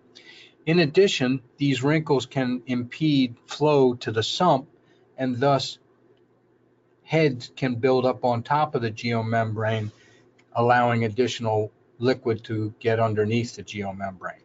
In 0.66 0.80
addition, 0.80 1.41
these 1.57 1.84
wrinkles 1.84 2.26
can 2.26 2.63
impede 2.66 3.36
flow 3.45 3.93
to 3.95 4.11
the 4.11 4.24
sump 4.24 4.68
and 5.16 5.39
thus 5.39 5.78
heads 7.03 7.51
can 7.55 7.76
build 7.76 8.03
up 8.03 8.26
on 8.26 8.41
top 8.41 8.74
of 8.74 8.82
the 8.82 8.89
geomembrane, 8.89 9.91
allowing 10.53 11.03
additional 11.03 11.72
liquid 11.99 12.43
to 12.45 12.74
get 12.80 12.99
underneath 12.99 13.55
the 13.55 13.63
geomembrane. 13.63 14.41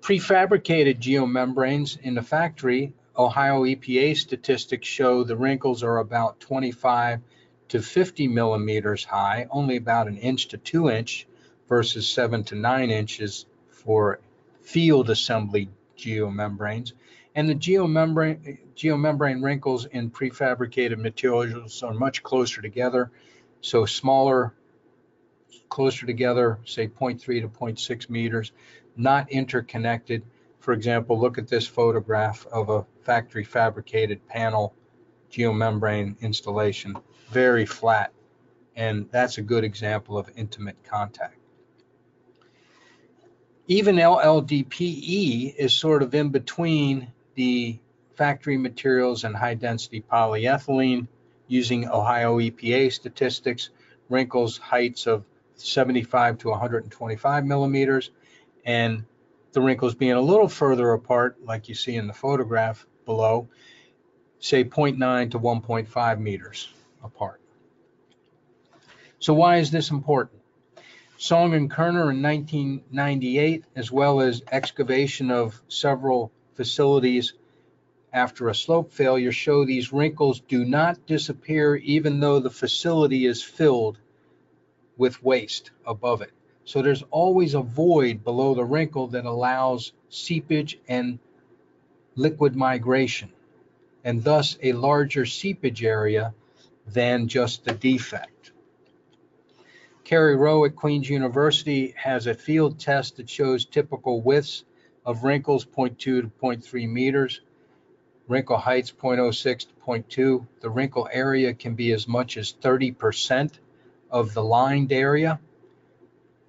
Prefabricated 0.00 1.00
geomembranes 1.00 2.00
in 2.00 2.14
the 2.14 2.22
factory, 2.22 2.92
Ohio 3.16 3.64
EPA 3.64 4.16
statistics 4.16 4.86
show 4.86 5.24
the 5.24 5.36
wrinkles 5.36 5.82
are 5.82 5.98
about 5.98 6.38
25 6.38 7.20
to 7.68 7.82
50 7.82 8.28
millimeters 8.28 9.04
high, 9.04 9.48
only 9.50 9.76
about 9.76 10.06
an 10.06 10.16
inch 10.16 10.48
to 10.48 10.56
two 10.56 10.88
inch 10.88 11.26
versus 11.68 12.08
seven 12.08 12.44
to 12.44 12.54
nine 12.54 12.90
inches 12.90 13.44
for 13.84 14.20
field 14.62 15.10
assembly 15.10 15.68
geomembranes. 15.96 16.92
And 17.34 17.48
the 17.48 17.54
geomembrane, 17.54 18.58
geomembrane 18.76 19.42
wrinkles 19.42 19.86
in 19.86 20.10
prefabricated 20.10 20.98
materials 20.98 21.82
are 21.82 21.94
much 21.94 22.22
closer 22.22 22.60
together. 22.60 23.10
So 23.60 23.86
smaller, 23.86 24.54
closer 25.68 26.06
together, 26.06 26.58
say 26.64 26.88
0.3 26.88 27.20
to 27.42 27.48
0.6 27.48 28.10
meters, 28.10 28.52
not 28.96 29.30
interconnected. 29.30 30.22
For 30.58 30.72
example, 30.72 31.18
look 31.18 31.38
at 31.38 31.48
this 31.48 31.66
photograph 31.66 32.46
of 32.52 32.68
a 32.68 32.84
factory 33.02 33.44
fabricated 33.44 34.26
panel 34.26 34.74
geomembrane 35.30 36.20
installation 36.20 36.96
very 37.30 37.64
flat. 37.64 38.12
And 38.76 39.08
that's 39.10 39.38
a 39.38 39.42
good 39.42 39.64
example 39.64 40.18
of 40.18 40.28
intimate 40.36 40.82
contact. 40.84 41.39
Even 43.70 43.94
LLDPE 43.94 45.54
is 45.54 45.72
sort 45.72 46.02
of 46.02 46.12
in 46.12 46.30
between 46.30 47.12
the 47.36 47.78
factory 48.16 48.58
materials 48.58 49.22
and 49.22 49.36
high 49.36 49.54
density 49.54 50.02
polyethylene 50.10 51.06
using 51.46 51.88
Ohio 51.88 52.40
EPA 52.40 52.92
statistics, 52.92 53.70
wrinkles 54.08 54.58
heights 54.58 55.06
of 55.06 55.22
75 55.54 56.38
to 56.38 56.48
125 56.48 57.44
millimeters, 57.44 58.10
and 58.64 59.04
the 59.52 59.60
wrinkles 59.60 59.94
being 59.94 60.14
a 60.14 60.20
little 60.20 60.48
further 60.48 60.90
apart, 60.90 61.36
like 61.44 61.68
you 61.68 61.76
see 61.76 61.94
in 61.94 62.08
the 62.08 62.12
photograph 62.12 62.84
below, 63.06 63.48
say 64.40 64.64
0.9 64.64 65.30
to 65.30 65.38
1.5 65.38 66.18
meters 66.18 66.74
apart. 67.04 67.40
So 69.20 69.32
why 69.32 69.58
is 69.58 69.70
this 69.70 69.92
important? 69.92 70.39
Soong 71.20 71.54
and 71.54 71.70
Koerner 71.70 72.10
in 72.10 72.22
1998, 72.22 73.64
as 73.76 73.92
well 73.92 74.22
as 74.22 74.42
excavation 74.50 75.30
of 75.30 75.62
several 75.68 76.32
facilities 76.54 77.34
after 78.10 78.48
a 78.48 78.54
slope 78.54 78.90
failure, 78.90 79.30
show 79.30 79.66
these 79.66 79.92
wrinkles 79.92 80.40
do 80.40 80.64
not 80.64 81.06
disappear 81.06 81.76
even 81.76 82.20
though 82.20 82.40
the 82.40 82.48
facility 82.48 83.26
is 83.26 83.42
filled 83.42 83.98
with 84.96 85.22
waste 85.22 85.72
above 85.86 86.22
it. 86.22 86.32
So 86.64 86.80
there's 86.80 87.04
always 87.10 87.52
a 87.52 87.60
void 87.60 88.24
below 88.24 88.54
the 88.54 88.64
wrinkle 88.64 89.08
that 89.08 89.26
allows 89.26 89.92
seepage 90.08 90.78
and 90.88 91.18
liquid 92.16 92.56
migration, 92.56 93.30
and 94.04 94.24
thus 94.24 94.56
a 94.62 94.72
larger 94.72 95.26
seepage 95.26 95.84
area 95.84 96.32
than 96.86 97.28
just 97.28 97.66
the 97.66 97.72
defect. 97.74 98.49
Kerry 100.10 100.34
Rowe 100.34 100.64
at 100.64 100.74
Queen's 100.74 101.08
University 101.08 101.94
has 101.96 102.26
a 102.26 102.34
field 102.34 102.80
test 102.80 103.18
that 103.18 103.30
shows 103.30 103.64
typical 103.64 104.20
widths 104.20 104.64
of 105.06 105.22
wrinkles 105.22 105.64
0.2 105.64 105.98
to 105.98 106.32
0.3 106.42 106.88
meters, 106.88 107.40
wrinkle 108.26 108.56
heights 108.56 108.90
0.06 108.90 109.68
to 109.68 109.74
0.2. 109.86 110.46
The 110.62 110.68
wrinkle 110.68 111.08
area 111.12 111.54
can 111.54 111.76
be 111.76 111.92
as 111.92 112.08
much 112.08 112.36
as 112.36 112.52
30% 112.52 113.52
of 114.10 114.34
the 114.34 114.42
lined 114.42 114.90
area 114.90 115.38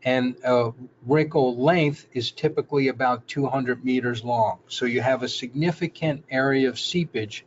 and 0.01 0.37
a 0.43 0.71
wrinkle 1.05 1.55
length 1.55 2.07
is 2.13 2.31
typically 2.31 2.87
about 2.87 3.27
200 3.27 3.85
meters 3.85 4.23
long. 4.23 4.57
So 4.69 4.85
you 4.85 5.01
have 5.01 5.21
a 5.21 5.29
significant 5.29 6.23
area 6.31 6.67
of 6.67 6.79
seepage 6.79 7.45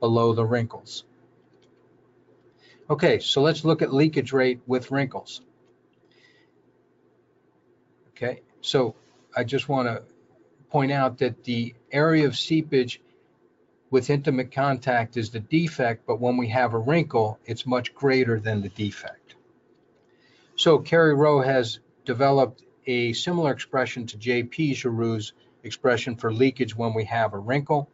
below 0.00 0.32
the 0.32 0.46
wrinkles. 0.46 1.04
Okay, 2.88 3.18
so 3.18 3.42
let's 3.42 3.62
look 3.62 3.82
at 3.82 3.92
leakage 3.92 4.32
rate 4.32 4.60
with 4.66 4.90
wrinkles. 4.90 5.42
Okay, 8.22 8.42
so 8.60 8.94
I 9.34 9.44
just 9.44 9.70
want 9.70 9.88
to 9.88 10.02
point 10.68 10.92
out 10.92 11.16
that 11.18 11.42
the 11.44 11.74
area 11.90 12.26
of 12.26 12.36
seepage 12.36 13.00
with 13.90 14.10
intimate 14.10 14.52
contact 14.52 15.16
is 15.16 15.30
the 15.30 15.40
defect, 15.40 16.04
but 16.06 16.20
when 16.20 16.36
we 16.36 16.48
have 16.48 16.74
a 16.74 16.78
wrinkle, 16.78 17.38
it's 17.46 17.64
much 17.64 17.94
greater 17.94 18.38
than 18.38 18.60
the 18.60 18.68
defect. 18.68 19.36
So 20.54 20.80
Kerry 20.80 21.14
Rowe 21.14 21.40
has 21.40 21.80
developed 22.04 22.62
a 22.86 23.14
similar 23.14 23.52
expression 23.52 24.06
to 24.08 24.18
J.P. 24.18 24.74
Giroud's 24.74 25.32
expression 25.62 26.14
for 26.14 26.30
leakage 26.30 26.76
when 26.76 26.92
we 26.92 27.04
have 27.04 27.32
a 27.32 27.38
wrinkle. 27.38 27.88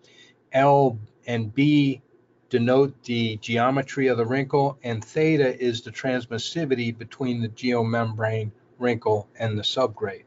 L 0.53 0.99
and 1.29 1.55
B 1.55 2.03
denote 2.51 3.01
the 3.05 3.37
geometry 3.37 4.09
of 4.09 4.17
the 4.17 4.27
wrinkle, 4.27 4.77
and 4.83 5.05
theta 5.05 5.57
is 5.57 5.83
the 5.83 5.93
transmissivity 5.93 6.97
between 6.97 7.43
the 7.43 7.49
geomembrane 7.49 8.51
wrinkle 8.79 9.29
and 9.39 9.59
the 9.59 9.63
subgrade. 9.63 10.25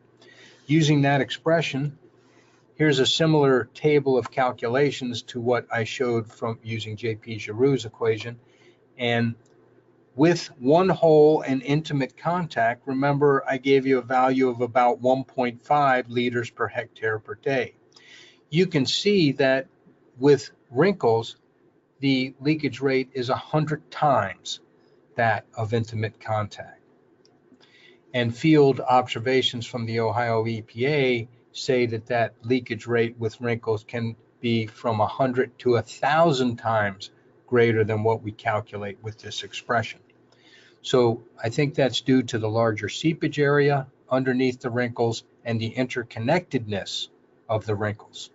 Using 0.65 1.01
that 1.01 1.21
expression, 1.21 1.97
here's 2.75 2.99
a 2.99 3.05
similar 3.05 3.69
table 3.73 4.17
of 4.17 4.31
calculations 4.31 5.21
to 5.23 5.41
what 5.41 5.67
I 5.71 5.83
showed 5.83 6.31
from 6.31 6.59
using 6.63 6.95
J.P. 6.95 7.37
Giroud's 7.37 7.85
equation. 7.85 8.39
And 8.97 9.35
with 10.15 10.47
one 10.59 10.89
hole 10.89 11.41
and 11.41 11.61
intimate 11.61 12.17
contact, 12.17 12.87
remember 12.87 13.43
I 13.47 13.57
gave 13.57 13.85
you 13.85 13.99
a 13.99 14.03
value 14.03 14.49
of 14.49 14.61
about 14.61 15.01
1.5 15.01 16.05
liters 16.09 16.49
per 16.49 16.67
hectare 16.67 17.19
per 17.19 17.35
day. 17.35 17.75
You 18.49 18.67
can 18.67 18.85
see 18.85 19.31
that 19.33 19.67
with 20.17 20.51
wrinkles, 20.69 21.37
the 21.99 22.33
leakage 22.39 22.81
rate 22.81 23.09
is 23.13 23.29
100 23.29 23.89
times 23.91 24.59
that 25.15 25.45
of 25.53 25.73
intimate 25.73 26.19
contact. 26.19 26.78
And 28.13 28.35
field 28.35 28.79
observations 28.79 29.65
from 29.65 29.85
the 29.85 29.99
Ohio 29.99 30.43
EPA 30.43 31.27
say 31.51 31.85
that 31.85 32.07
that 32.07 32.33
leakage 32.43 32.87
rate 32.87 33.15
with 33.19 33.39
wrinkles 33.41 33.83
can 33.83 34.15
be 34.41 34.65
from 34.65 34.97
100 34.99 35.57
to 35.59 35.71
1,000 35.71 36.55
times 36.55 37.11
greater 37.45 37.83
than 37.83 38.03
what 38.03 38.23
we 38.23 38.31
calculate 38.31 38.97
with 39.03 39.19
this 39.19 39.43
expression. 39.43 39.99
So 40.81 41.23
I 41.43 41.49
think 41.49 41.75
that's 41.75 42.01
due 42.01 42.23
to 42.23 42.39
the 42.39 42.49
larger 42.49 42.89
seepage 42.89 43.39
area 43.39 43.87
underneath 44.09 44.61
the 44.61 44.69
wrinkles 44.69 45.23
and 45.43 45.59
the 45.59 45.71
interconnectedness 45.71 47.09
of 47.47 47.65
the 47.65 47.75
wrinkles. 47.75 48.29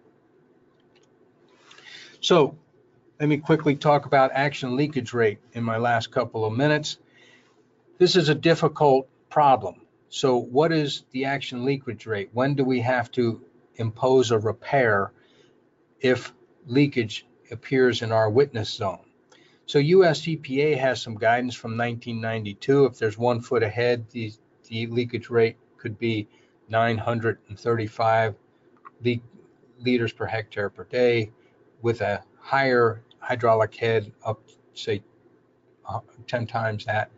So 2.20 2.56
let 3.20 3.28
me 3.28 3.38
quickly 3.38 3.76
talk 3.76 4.06
about 4.06 4.32
action 4.32 4.76
leakage 4.76 5.12
rate 5.12 5.38
in 5.52 5.64
my 5.64 5.78
last 5.78 6.10
couple 6.10 6.44
of 6.44 6.52
minutes. 6.52 6.98
This 7.98 8.16
is 8.16 8.28
a 8.28 8.34
difficult 8.34 9.08
problem. 9.34 9.80
So 10.10 10.36
what 10.36 10.70
is 10.70 11.02
the 11.10 11.24
action 11.24 11.64
leakage 11.64 12.06
rate? 12.06 12.30
When 12.34 12.54
do 12.54 12.62
we 12.62 12.80
have 12.82 13.10
to 13.18 13.42
impose 13.74 14.30
a 14.30 14.38
repair 14.38 15.10
if 15.98 16.32
leakage 16.66 17.26
appears 17.50 18.02
in 18.02 18.12
our 18.12 18.30
witness 18.30 18.70
zone? 18.72 19.04
So 19.66 19.80
US 19.80 20.20
EPA 20.20 20.78
has 20.78 21.02
some 21.02 21.16
guidance 21.16 21.56
from 21.56 21.72
1992. 21.76 22.84
If 22.84 22.98
there's 23.00 23.18
one 23.18 23.40
foot 23.40 23.64
ahead, 23.64 24.08
the, 24.10 24.32
the 24.68 24.86
leakage 24.86 25.30
rate 25.30 25.56
could 25.78 25.98
be 25.98 26.28
935 26.68 28.36
le 29.04 29.14
liters 29.80 30.12
per 30.12 30.26
hectare 30.26 30.70
per 30.70 30.84
day 30.84 31.32
with 31.82 32.02
a 32.02 32.22
higher 32.38 33.02
hydraulic 33.18 33.74
head 33.74 34.12
up, 34.24 34.40
say, 34.74 35.02
uh, 35.88 35.98
10 36.28 36.46
times 36.46 36.84
that. 36.84 37.10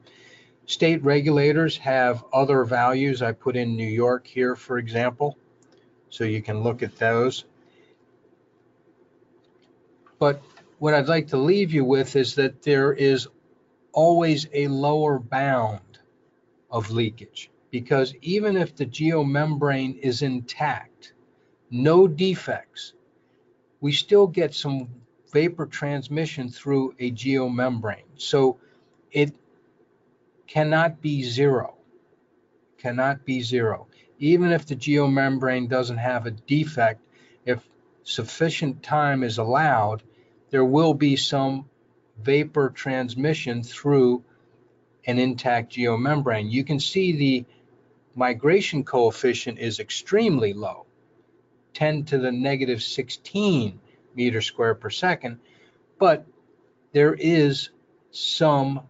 State 0.67 1.03
regulators 1.05 1.77
have 1.79 2.25
other 2.33 2.65
values. 2.65 3.23
I 3.23 3.33
put 3.33 3.57
in 3.57 3.77
New 3.77 3.87
York 3.87 4.27
here, 4.27 4.57
for 4.57 4.79
example, 4.79 5.39
so 6.11 6.25
you 6.25 6.43
can 6.43 6.63
look 6.63 6.83
at 6.83 6.97
those. 6.97 7.45
But 10.19 10.43
what 10.79 10.93
I'd 10.93 11.09
like 11.09 11.29
to 11.29 11.37
leave 11.37 11.73
you 11.73 11.85
with 11.85 12.17
is 12.17 12.35
that 12.35 12.63
there 12.63 12.93
is 12.93 13.29
always 13.93 14.49
a 14.53 14.67
lower 14.67 15.21
bound 15.21 15.81
of 16.71 16.91
leakage 16.91 17.51
because 17.71 18.15
even 18.21 18.57
if 18.57 18.75
the 18.75 18.87
geomembrane 18.87 19.99
is 20.01 20.23
intact, 20.23 21.13
no 21.71 22.09
defects, 22.09 22.93
we 23.81 23.93
still 23.93 24.27
get 24.27 24.53
some 24.53 24.89
vapor 25.33 25.67
transmission 25.67 26.49
through 26.49 26.95
a 26.99 27.13
geomembrane. 27.13 28.05
So 28.17 28.59
it 29.13 29.35
cannot 30.47 31.01
be 31.01 31.23
zero, 31.23 31.75
cannot 32.79 33.25
be 33.25 33.41
zero. 33.43 33.87
Even 34.19 34.53
if 34.53 34.67
the 34.67 34.77
geomembrane 34.77 35.69
doesn't 35.69 35.99
have 35.99 36.27
a 36.27 36.31
defect, 36.31 37.01
if 37.45 37.67
sufficient 38.05 38.83
time 38.83 39.23
is 39.23 39.39
allowed, 39.39 40.03
there 40.51 40.65
will 40.65 40.95
be 40.95 41.17
some 41.17 41.69
vapor 42.23 42.71
transmission 42.71 43.63
through 43.63 44.25
an 45.07 45.19
intact 45.19 45.73
geomembrane. 45.73 46.51
You 46.51 46.65
can 46.65 46.81
see 46.81 47.13
the 47.13 47.45
migration 48.15 48.85
coefficient 48.85 49.59
is 49.59 49.79
extremely 49.79 50.53
low, 50.53 50.87
10 51.75 52.05
to 52.07 52.19
the 52.19 52.33
negative 52.33 52.83
16 52.83 53.79
meter 54.15 54.41
square 54.41 54.75
per 54.75 54.91
second, 54.91 55.39
but 55.99 56.27
there 56.93 57.15
is 57.15 57.71
some 58.11 58.81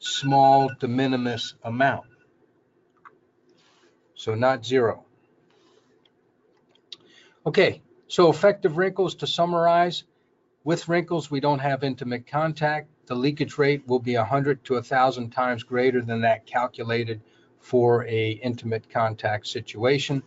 small 0.00 0.70
de 0.80 0.88
minimis 0.88 1.54
amount. 1.62 2.06
So 4.14 4.34
not 4.34 4.66
zero. 4.66 5.04
Okay, 7.46 7.80
so 8.08 8.28
effective 8.28 8.76
wrinkles 8.76 9.14
to 9.16 9.26
summarize, 9.26 10.04
with 10.64 10.88
wrinkles, 10.88 11.30
we 11.30 11.40
don't 11.40 11.60
have 11.60 11.84
intimate 11.84 12.26
contact. 12.26 12.88
The 13.06 13.14
leakage 13.14 13.56
rate 13.56 13.86
will 13.86 13.98
be 13.98 14.16
100 14.16 14.62
to 14.64 14.74
1,000 14.74 15.30
times 15.30 15.62
greater 15.62 16.02
than 16.02 16.20
that 16.20 16.44
calculated 16.44 17.22
for 17.60 18.04
a 18.06 18.32
intimate 18.32 18.90
contact 18.90 19.46
situation. 19.46 20.22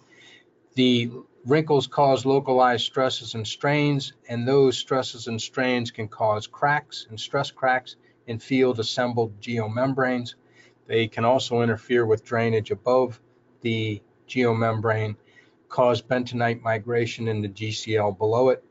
The 0.75 1.11
wrinkles 1.45 1.85
cause 1.85 2.25
localized 2.25 2.85
stresses 2.85 3.35
and 3.35 3.47
strains, 3.47 4.13
and 4.27 4.47
those 4.47 4.77
stresses 4.77 5.27
and 5.27 5.39
strains 5.39 5.91
can 5.91 6.07
cause 6.07 6.47
cracks 6.47 7.05
and 7.09 7.19
stress 7.19 7.51
cracks 7.51 7.95
in 8.27 8.39
field 8.39 8.79
assembled 8.79 9.41
geomembranes. 9.41 10.35
They 10.87 11.07
can 11.07 11.25
also 11.25 11.61
interfere 11.61 12.05
with 12.05 12.25
drainage 12.25 12.71
above 12.71 13.19
the 13.61 14.01
geomembrane, 14.27 15.15
cause 15.69 16.01
bentonite 16.01 16.61
migration 16.61 17.27
in 17.27 17.41
the 17.41 17.49
GCL 17.49 18.17
below 18.17 18.49
it, 18.49 18.63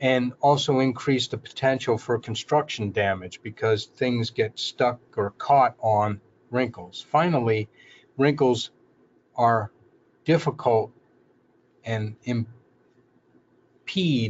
and 0.00 0.32
also 0.40 0.80
increase 0.80 1.28
the 1.28 1.38
potential 1.38 1.98
for 1.98 2.18
construction 2.18 2.90
damage 2.90 3.42
because 3.42 3.86
things 3.86 4.30
get 4.30 4.58
stuck 4.58 5.00
or 5.16 5.30
caught 5.30 5.76
on 5.80 6.20
wrinkles. 6.50 7.06
Finally, 7.10 7.68
wrinkles 8.16 8.70
are 9.36 9.70
difficult 10.24 10.92
and 11.84 12.16
impede 12.24 12.46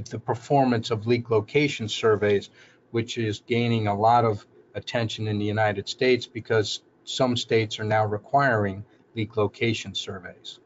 the 0.06 0.18
performance 0.18 0.90
of 0.90 1.06
leak 1.06 1.30
location 1.30 1.88
surveys, 1.88 2.50
which 2.90 3.18
is 3.18 3.42
gaining 3.46 3.86
a 3.86 3.94
lot 3.94 4.24
of 4.24 4.46
attention 4.74 5.28
in 5.28 5.38
the 5.38 5.44
United 5.44 5.88
States 5.88 6.26
because 6.26 6.80
some 7.04 7.36
states 7.36 7.78
are 7.80 7.84
now 7.84 8.04
requiring 8.04 8.84
leak 9.14 9.36
location 9.36 9.94
surveys. 9.94 10.58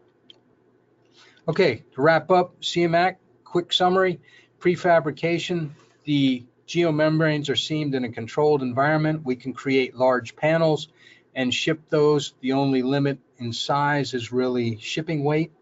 Okay, 1.47 1.85
to 1.93 2.03
wrap 2.03 2.31
up, 2.31 2.61
CMAQ, 2.61 3.17
quick 3.45 3.73
summary 3.73 4.21
prefabrication, 4.61 5.71
the 6.05 6.45
geomembranes 6.67 7.51
are 7.51 7.57
seamed 7.57 7.95
in 7.95 8.05
a 8.05 8.09
controlled 8.09 8.63
environment. 8.63 9.25
We 9.25 9.37
can 9.37 9.53
create 9.53 9.95
large 9.95 10.37
panels 10.37 10.89
and 11.35 11.53
ship 11.53 11.81
those. 11.91 12.35
The 12.41 12.53
only 12.53 12.83
limit 12.83 13.19
in 13.39 13.53
size 13.53 14.15
is 14.15 14.33
really 14.33 14.79
shipping 14.79 15.25
weight. 15.25 15.53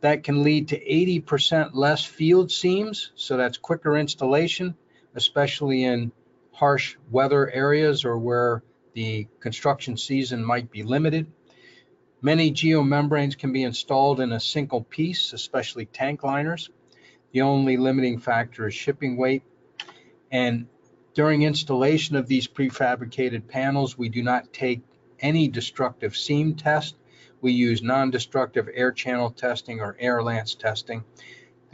That 0.00 0.22
can 0.22 0.42
lead 0.42 0.68
to 0.68 0.78
80% 0.78 1.70
less 1.74 2.04
field 2.04 2.52
seams, 2.52 3.10
so 3.16 3.36
that's 3.36 3.56
quicker 3.56 3.96
installation, 3.96 4.76
especially 5.14 5.84
in 5.84 6.12
harsh 6.52 6.96
weather 7.10 7.50
areas 7.50 8.04
or 8.04 8.18
where 8.18 8.62
the 8.94 9.26
construction 9.40 9.96
season 9.96 10.44
might 10.44 10.70
be 10.70 10.82
limited. 10.82 11.26
Many 12.22 12.52
geomembranes 12.52 13.36
can 13.36 13.52
be 13.52 13.64
installed 13.64 14.20
in 14.20 14.32
a 14.32 14.40
single 14.40 14.82
piece, 14.82 15.32
especially 15.32 15.86
tank 15.86 16.22
liners. 16.22 16.70
The 17.32 17.42
only 17.42 17.76
limiting 17.76 18.18
factor 18.18 18.68
is 18.68 18.74
shipping 18.74 19.16
weight. 19.16 19.42
And 20.30 20.66
during 21.14 21.42
installation 21.42 22.16
of 22.16 22.26
these 22.26 22.48
prefabricated 22.48 23.48
panels, 23.48 23.98
we 23.98 24.08
do 24.08 24.22
not 24.22 24.52
take 24.52 24.82
any 25.20 25.48
destructive 25.48 26.16
seam 26.16 26.54
test. 26.54 26.96
We 27.40 27.52
use 27.52 27.82
non-destructive 27.82 28.68
air 28.72 28.90
channel 28.90 29.30
testing 29.30 29.80
or 29.80 29.96
air 29.98 30.22
lance 30.22 30.54
testing. 30.54 31.04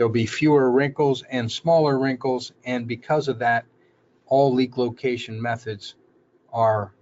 There'll 0.00 0.10
be 0.10 0.24
fewer 0.24 0.70
wrinkles 0.70 1.24
and 1.24 1.52
smaller 1.52 1.98
wrinkles, 1.98 2.52
and 2.64 2.88
because 2.88 3.28
of 3.28 3.40
that, 3.40 3.66
all 4.24 4.54
leak 4.54 4.78
location 4.78 5.42
methods 5.42 5.94
are 6.54 6.94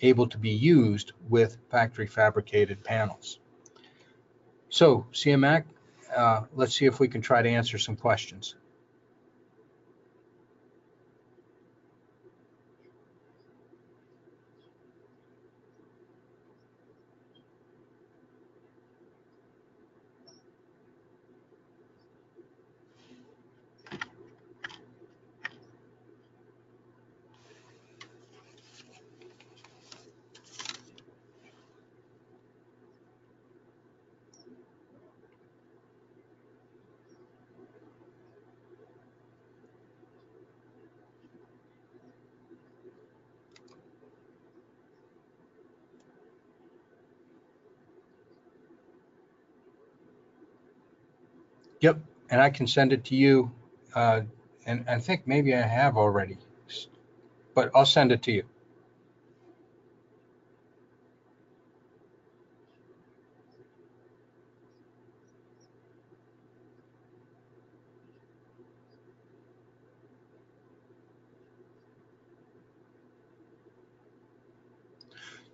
able 0.00 0.26
to 0.28 0.38
be 0.38 0.48
used 0.48 1.12
with 1.28 1.58
factory 1.70 2.06
fabricated 2.06 2.82
panels. 2.82 3.38
So 4.70 5.04
CMAC, 5.12 5.64
uh, 6.16 6.44
let's 6.54 6.74
see 6.74 6.86
if 6.86 7.00
we 7.00 7.08
can 7.08 7.20
try 7.20 7.42
to 7.42 7.50
answer 7.50 7.76
some 7.76 7.96
questions. 7.96 8.54
Yep, 51.80 52.00
and 52.30 52.40
I 52.40 52.50
can 52.50 52.66
send 52.66 52.92
it 52.92 53.04
to 53.06 53.16
you. 53.16 53.50
Uh, 53.94 54.22
and 54.66 54.84
I 54.88 54.98
think 54.98 55.26
maybe 55.26 55.54
I 55.54 55.62
have 55.62 55.96
already, 55.96 56.38
but 57.54 57.70
I'll 57.74 57.86
send 57.86 58.12
it 58.12 58.22
to 58.24 58.32
you. 58.32 58.44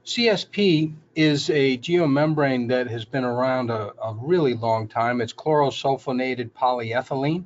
CSP 0.05 0.95
is 1.15 1.49
a 1.51 1.79
geomembrane 1.79 2.69
that 2.69 2.89
has 2.89 3.05
been 3.05 3.25
around 3.25 3.71
a, 3.71 3.93
a 4.03 4.15
really 4.21 4.55
long 4.55 4.89
time. 4.89 5.21
It's 5.21 5.33
chlorosulfonated 5.33 6.51
polyethylene. 6.51 7.45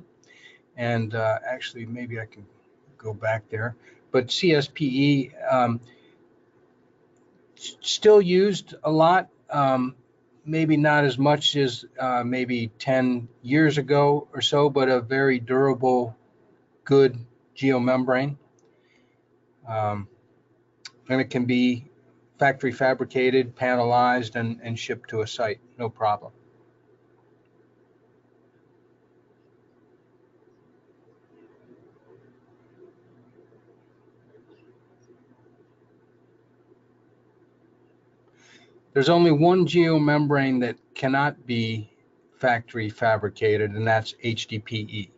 And 0.75 1.13
uh, 1.13 1.39
actually, 1.47 1.85
maybe 1.85 2.19
I 2.19 2.25
can 2.25 2.45
go 2.97 3.13
back 3.13 3.49
there. 3.49 3.75
But 4.11 4.27
CSPE, 4.27 5.33
um, 5.51 5.79
still 7.57 8.21
used 8.21 8.73
a 8.83 8.91
lot, 8.91 9.29
um, 9.49 9.95
maybe 10.45 10.77
not 10.77 11.03
as 11.03 11.17
much 11.17 11.55
as 11.55 11.85
uh, 11.99 12.23
maybe 12.23 12.71
10 12.79 13.27
years 13.41 13.77
ago 13.77 14.27
or 14.33 14.41
so, 14.41 14.69
but 14.69 14.89
a 14.89 15.01
very 15.01 15.39
durable, 15.39 16.15
good 16.85 17.19
geomembrane. 17.55 18.37
Um, 19.67 20.07
and 21.09 21.21
it 21.21 21.29
can 21.29 21.45
be 21.45 21.86
factory 22.37 22.71
fabricated, 22.71 23.55
panelized, 23.55 24.35
and, 24.35 24.59
and 24.63 24.77
shipped 24.77 25.09
to 25.09 25.21
a 25.21 25.27
site, 25.27 25.59
no 25.77 25.89
problem. 25.89 26.31
There's 38.93 39.09
only 39.09 39.31
one 39.31 39.67
geomembrane 39.67 40.59
that 40.61 40.75
cannot 40.95 41.45
be 41.45 41.91
factory 42.37 42.89
fabricated, 42.89 43.71
and 43.71 43.85
that's 43.85 44.13
HDPE. 44.23 45.11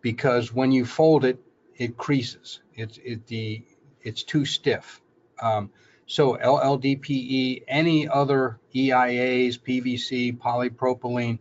Because 0.00 0.52
when 0.52 0.72
you 0.72 0.86
fold 0.86 1.24
it, 1.26 1.38
it 1.76 1.98
creases. 1.98 2.60
It's 2.74 2.98
it, 3.04 3.26
the 3.26 3.62
it's 4.00 4.22
too 4.22 4.44
stiff. 4.46 5.02
Um, 5.40 5.70
so 6.06 6.36
LLDPE, 6.36 7.62
any 7.66 8.08
other 8.08 8.58
EIAs, 8.74 9.58
PVC, 9.58 10.36
polypropylene, 10.38 11.38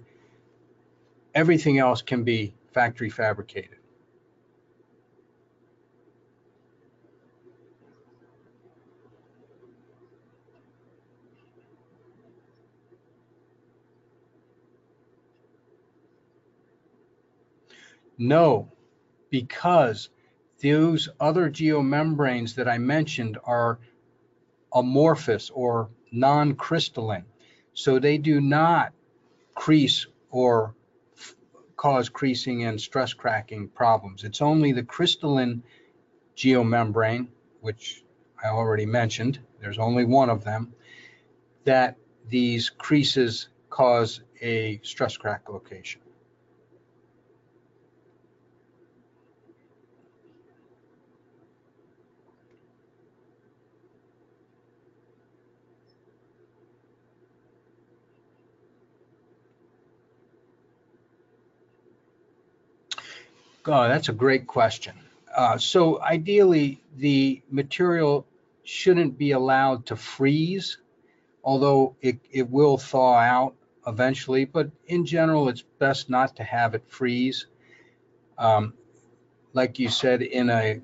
everything 1.35 1.79
else 1.79 2.01
can 2.01 2.23
be 2.23 2.55
factory 2.73 3.09
fabricated. 3.09 3.77
No, 18.17 18.71
because 19.29 20.09
those 20.63 21.09
other 21.19 21.49
geomembranes 21.49 22.55
that 22.55 22.69
I 22.69 22.77
mentioned 22.77 23.37
are 23.43 23.79
amorphous 24.73 25.49
or 25.49 25.89
non-crystalline. 26.11 27.25
So 27.73 27.99
they 27.99 28.17
do 28.17 28.39
not 28.39 28.93
crease 29.53 30.07
or 30.31 30.73
cause 31.75 32.07
creasing 32.09 32.63
and 32.63 32.79
stress 32.79 33.13
cracking 33.13 33.67
problems. 33.67 34.23
It's 34.23 34.41
only 34.41 34.71
the 34.71 34.83
crystalline 34.83 35.63
geomembrane, 36.37 37.27
which 37.61 38.03
I 38.41 38.47
already 38.47 38.85
mentioned, 38.85 39.39
there's 39.59 39.79
only 39.79 40.05
one 40.05 40.29
of 40.29 40.43
them, 40.43 40.73
that 41.65 41.97
these 42.29 42.69
creases 42.69 43.49
cause 43.69 44.21
a 44.41 44.79
stress 44.83 45.17
crack 45.17 45.49
location. 45.49 46.01
Oh, 63.65 63.87
that's 63.87 64.09
a 64.09 64.13
great 64.13 64.45
question. 64.45 64.93
Uh, 65.35 65.57
so 65.57 66.01
ideally, 66.01 66.81
the 66.97 67.41
material 67.49 68.27
shouldn't 68.63 69.17
be 69.17 69.31
allowed 69.31 69.85
to 69.87 69.95
freeze, 69.95 70.77
although 71.43 71.95
it, 72.01 72.19
it 72.29 72.49
will 72.49 72.77
thaw 72.77 73.17
out 73.17 73.55
eventually, 73.87 74.45
but 74.45 74.69
in 74.87 75.05
general, 75.05 75.49
it's 75.49 75.63
best 75.79 76.09
not 76.09 76.35
to 76.35 76.43
have 76.43 76.75
it 76.75 76.83
freeze. 76.87 77.47
Um, 78.37 78.73
like 79.53 79.79
you 79.79 79.89
said, 79.89 80.21
in 80.21 80.49
a 80.49 80.81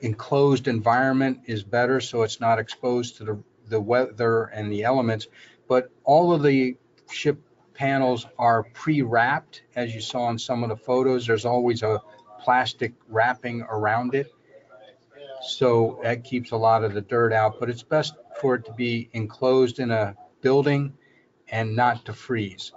enclosed 0.00 0.68
environment 0.68 1.40
is 1.46 1.62
better, 1.62 2.00
so 2.00 2.22
it's 2.22 2.40
not 2.40 2.58
exposed 2.58 3.16
to 3.16 3.24
the, 3.24 3.42
the 3.68 3.80
weather 3.80 4.44
and 4.44 4.70
the 4.70 4.84
elements. 4.84 5.26
But 5.66 5.90
all 6.04 6.32
of 6.32 6.42
the 6.42 6.76
ship 7.10 7.40
panels 7.74 8.26
are 8.38 8.62
pre-wrapped, 8.62 9.62
as 9.76 9.94
you 9.94 10.00
saw 10.00 10.30
in 10.30 10.38
some 10.38 10.62
of 10.62 10.68
the 10.68 10.76
photos. 10.76 11.26
There's 11.26 11.44
always 11.44 11.82
a 11.82 12.00
plastic 12.40 12.92
wrapping 13.08 13.62
around 13.62 14.14
it. 14.14 14.32
So 15.42 15.98
that 16.02 16.24
keeps 16.24 16.52
a 16.52 16.56
lot 16.56 16.84
of 16.84 16.94
the 16.94 17.00
dirt 17.02 17.32
out, 17.32 17.60
but 17.60 17.68
it's 17.68 17.82
best 17.82 18.14
for 18.40 18.54
it 18.54 18.64
to 18.66 18.72
be 18.72 19.10
enclosed 19.12 19.78
in 19.78 19.90
a 19.90 20.16
building 20.40 20.94
and 21.48 21.76
not 21.76 22.04
to 22.06 22.12
freeze. 22.12 22.72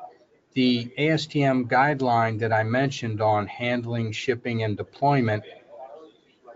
The 0.53 0.91
ASTM 0.97 1.67
guideline 1.69 2.39
that 2.39 2.51
I 2.51 2.63
mentioned 2.63 3.21
on 3.21 3.47
handling, 3.47 4.11
shipping, 4.11 4.63
and 4.63 4.75
deployment 4.75 5.43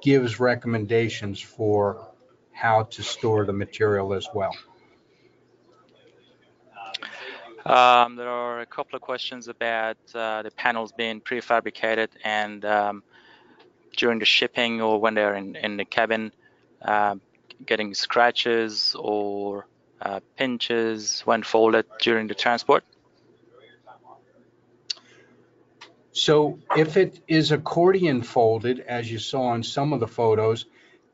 gives 0.01 0.39
recommendations 0.39 1.39
for 1.39 2.11
how 2.51 2.83
to 2.83 3.03
store 3.03 3.45
the 3.45 3.53
material 3.53 4.13
as 4.13 4.27
well. 4.33 4.55
Um, 7.65 8.15
there 8.15 8.29
are 8.29 8.61
a 8.61 8.65
couple 8.65 8.95
of 8.95 9.03
questions 9.03 9.47
about 9.47 9.97
uh, 10.15 10.41
the 10.41 10.51
panels 10.51 10.91
being 10.93 11.21
prefabricated 11.21 12.07
and 12.23 12.65
um, 12.65 13.03
during 13.95 14.17
the 14.17 14.25
shipping 14.25 14.81
or 14.81 14.99
when 14.99 15.13
they're 15.13 15.35
in, 15.35 15.55
in 15.55 15.77
the 15.77 15.85
cabin, 15.85 16.31
uh, 16.81 17.15
getting 17.63 17.93
scratches 17.93 18.95
or 18.97 19.67
uh, 20.01 20.21
pinches 20.37 21.21
when 21.21 21.43
folded 21.43 21.85
during 22.01 22.25
the 22.27 22.33
transport. 22.33 22.83
So 26.13 26.59
if 26.75 26.97
it 26.97 27.19
is 27.27 27.51
accordion 27.51 28.23
folded, 28.23 28.79
as 28.79 29.09
you 29.09 29.19
saw 29.19 29.53
in 29.53 29.61
some 29.61 29.93
of 29.93 29.99
the 29.99 30.07
photos, 30.07 30.65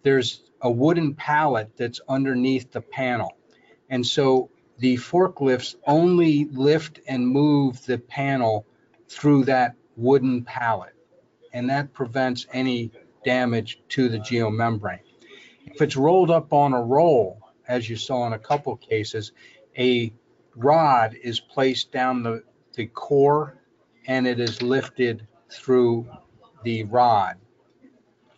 there's 0.03 0.41
a 0.61 0.71
wooden 0.71 1.13
pallet 1.13 1.71
that's 1.75 1.99
underneath 2.07 2.71
the 2.71 2.81
panel. 2.81 3.37
And 3.89 4.05
so 4.05 4.49
the 4.80 4.95
forklifts 4.97 5.75
only 5.86 6.45
lift 6.51 6.99
and 7.07 7.28
move 7.28 7.84
the 7.86 7.97
panel 7.97 8.65
through 9.09 9.45
that 9.45 9.75
wooden 9.95 10.43
pallet. 10.43 10.93
And 11.53 11.69
that 11.69 11.93
prevents 11.93 12.45
any 12.53 12.91
damage 13.25 13.82
to 13.89 14.09
the 14.09 14.19
geomembrane. 14.19 14.99
If 15.65 15.82
it's 15.82 15.95
rolled 15.95 16.32
up 16.32 16.53
on 16.53 16.73
a 16.73 16.82
roll, 16.82 17.41
as 17.67 17.89
you 17.89 17.95
saw 17.95 18.25
in 18.28 18.34
a 18.34 18.39
couple 18.39 18.75
cases, 18.78 19.32
a 19.78 20.13
rod 20.55 21.15
is 21.21 21.39
placed 21.39 21.91
down 21.91 22.23
the, 22.23 22.43
the 22.73 22.88
core 22.88 23.57
and 24.07 24.25
it 24.25 24.39
is 24.39 24.61
lifted 24.61 25.28
through 25.51 26.07
the 26.63 26.84
rod. 26.86 27.38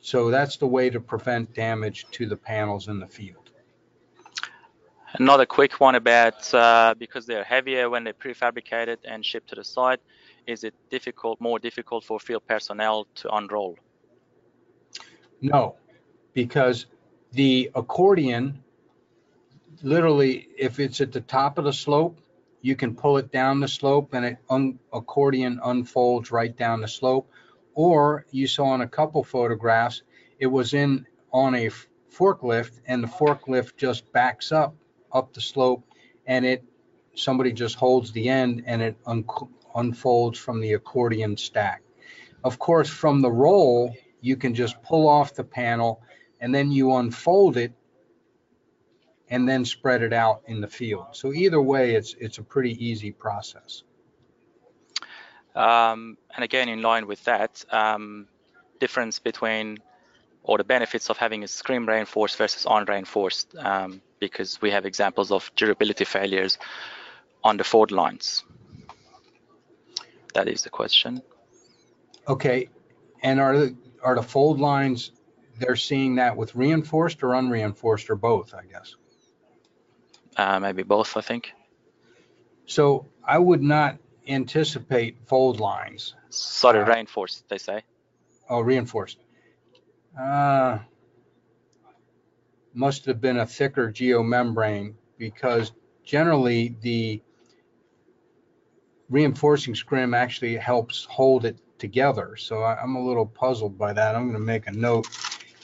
So 0.01 0.29
that's 0.29 0.57
the 0.57 0.67
way 0.67 0.89
to 0.89 0.99
prevent 0.99 1.53
damage 1.53 2.07
to 2.11 2.25
the 2.25 2.37
panels 2.37 2.87
in 2.87 2.99
the 2.99 3.07
field. 3.07 3.38
Another 5.13 5.45
quick 5.45 5.79
one 5.79 5.95
about 5.95 6.53
uh, 6.53 6.93
because 6.97 7.25
they're 7.25 7.43
heavier 7.43 7.89
when 7.89 8.03
they're 8.03 8.13
prefabricated 8.13 8.97
and 9.05 9.25
shipped 9.25 9.49
to 9.49 9.55
the 9.55 9.63
site, 9.63 9.99
is 10.45 10.63
it 10.63 10.73
difficult, 10.91 11.41
more 11.41 11.57
difficult 11.57 12.03
for 12.03 12.19
field 12.19 12.43
personnel 12.47 13.07
to 13.15 13.33
unroll? 13.35 13.77
No, 15.41 15.77
because 16.33 16.85
the 17.31 17.71
accordion, 17.73 18.63
literally, 19.81 20.47
if 20.57 20.79
it's 20.79 21.01
at 21.01 21.11
the 21.11 21.21
top 21.21 21.57
of 21.57 21.63
the 21.63 21.73
slope, 21.73 22.19
you 22.61 22.75
can 22.75 22.95
pull 22.95 23.17
it 23.17 23.31
down 23.31 23.59
the 23.59 23.67
slope 23.67 24.13
and 24.13 24.25
it 24.25 24.37
un- 24.49 24.79
accordion 24.93 25.59
unfolds 25.63 26.31
right 26.31 26.55
down 26.55 26.81
the 26.81 26.87
slope. 26.87 27.31
Or 27.73 28.25
you 28.31 28.45
saw 28.47 28.75
in 28.75 28.81
a 28.81 28.87
couple 28.87 29.23
photographs, 29.23 30.03
it 30.39 30.47
was 30.47 30.73
in 30.73 31.05
on 31.31 31.55
a 31.55 31.69
forklift 32.11 32.81
and 32.85 33.03
the 33.03 33.07
forklift 33.07 33.77
just 33.77 34.11
backs 34.11 34.51
up 34.51 34.75
up 35.11 35.33
the 35.33 35.41
slope 35.41 35.83
and 36.25 36.45
it 36.45 36.63
somebody 37.15 37.51
just 37.51 37.75
holds 37.75 38.11
the 38.11 38.29
end 38.29 38.63
and 38.65 38.81
it 38.81 38.97
un- 39.05 39.25
unfolds 39.75 40.39
from 40.39 40.61
the 40.61 40.73
accordion 40.73 41.37
stack. 41.37 41.81
Of 42.43 42.59
course, 42.59 42.89
from 42.89 43.21
the 43.21 43.31
roll, 43.31 43.95
you 44.21 44.37
can 44.37 44.55
just 44.55 44.81
pull 44.81 45.07
off 45.07 45.35
the 45.35 45.43
panel 45.43 46.01
and 46.39 46.53
then 46.53 46.71
you 46.71 46.95
unfold 46.95 47.57
it 47.57 47.73
and 49.29 49.47
then 49.47 49.65
spread 49.65 50.01
it 50.01 50.13
out 50.13 50.41
in 50.47 50.61
the 50.61 50.67
field. 50.67 51.07
So 51.11 51.33
either 51.33 51.61
way, 51.61 51.95
it's 51.95 52.15
it's 52.19 52.37
a 52.37 52.43
pretty 52.43 52.85
easy 52.85 53.11
process. 53.11 53.83
Um, 55.55 56.17
and 56.35 56.43
again, 56.43 56.69
in 56.69 56.81
line 56.81 57.07
with 57.07 57.23
that, 57.25 57.63
um, 57.71 58.27
difference 58.79 59.19
between 59.19 59.79
or 60.43 60.57
the 60.57 60.63
benefits 60.63 61.09
of 61.09 61.17
having 61.17 61.43
a 61.43 61.47
scrim 61.47 61.87
reinforced 61.87 62.37
versus 62.37 62.65
unreinforced, 62.67 63.55
um, 63.57 64.01
because 64.19 64.61
we 64.61 64.71
have 64.71 64.85
examples 64.85 65.31
of 65.31 65.51
durability 65.55 66.05
failures 66.05 66.57
on 67.43 67.57
the 67.57 67.63
fold 67.63 67.91
lines. 67.91 68.43
That 70.33 70.47
is 70.47 70.63
the 70.63 70.69
question. 70.69 71.21
Okay, 72.27 72.69
and 73.23 73.39
are 73.39 73.57
the 73.57 73.75
are 74.03 74.15
the 74.15 74.23
fold 74.23 74.59
lines? 74.59 75.11
They're 75.57 75.75
seeing 75.75 76.15
that 76.15 76.37
with 76.37 76.55
reinforced 76.55 77.21
or 77.23 77.33
unreinforced 77.33 78.09
or 78.09 78.15
both, 78.15 78.53
I 78.53 78.63
guess. 78.65 78.95
Uh, 80.37 80.59
maybe 80.59 80.83
both, 80.83 81.17
I 81.17 81.21
think. 81.21 81.51
So 82.65 83.07
I 83.25 83.37
would 83.37 83.61
not 83.61 83.97
anticipate 84.27 85.17
fold 85.25 85.59
lines. 85.59 86.15
Sorry, 86.29 86.79
Uh, 86.79 86.85
reinforced, 86.85 87.49
they 87.49 87.57
say. 87.57 87.83
Oh, 88.49 88.61
reinforced. 88.61 89.17
Uh, 90.17 90.79
must 92.73 93.05
have 93.05 93.19
been 93.19 93.37
a 93.37 93.45
thicker 93.45 93.91
geomembrane 93.91 94.93
because 95.17 95.73
generally 96.03 96.75
the 96.81 97.21
reinforcing 99.09 99.75
scrim 99.75 100.13
actually 100.13 100.55
helps 100.55 101.05
hold 101.05 101.45
it 101.45 101.57
together. 101.77 102.35
So 102.35 102.61
I, 102.61 102.79
I'm 102.81 102.95
a 102.95 103.03
little 103.03 103.25
puzzled 103.25 103.77
by 103.77 103.93
that. 103.93 104.15
I'm 104.15 104.23
going 104.23 104.33
to 104.33 104.39
make 104.39 104.67
a 104.67 104.71
note. 104.71 105.07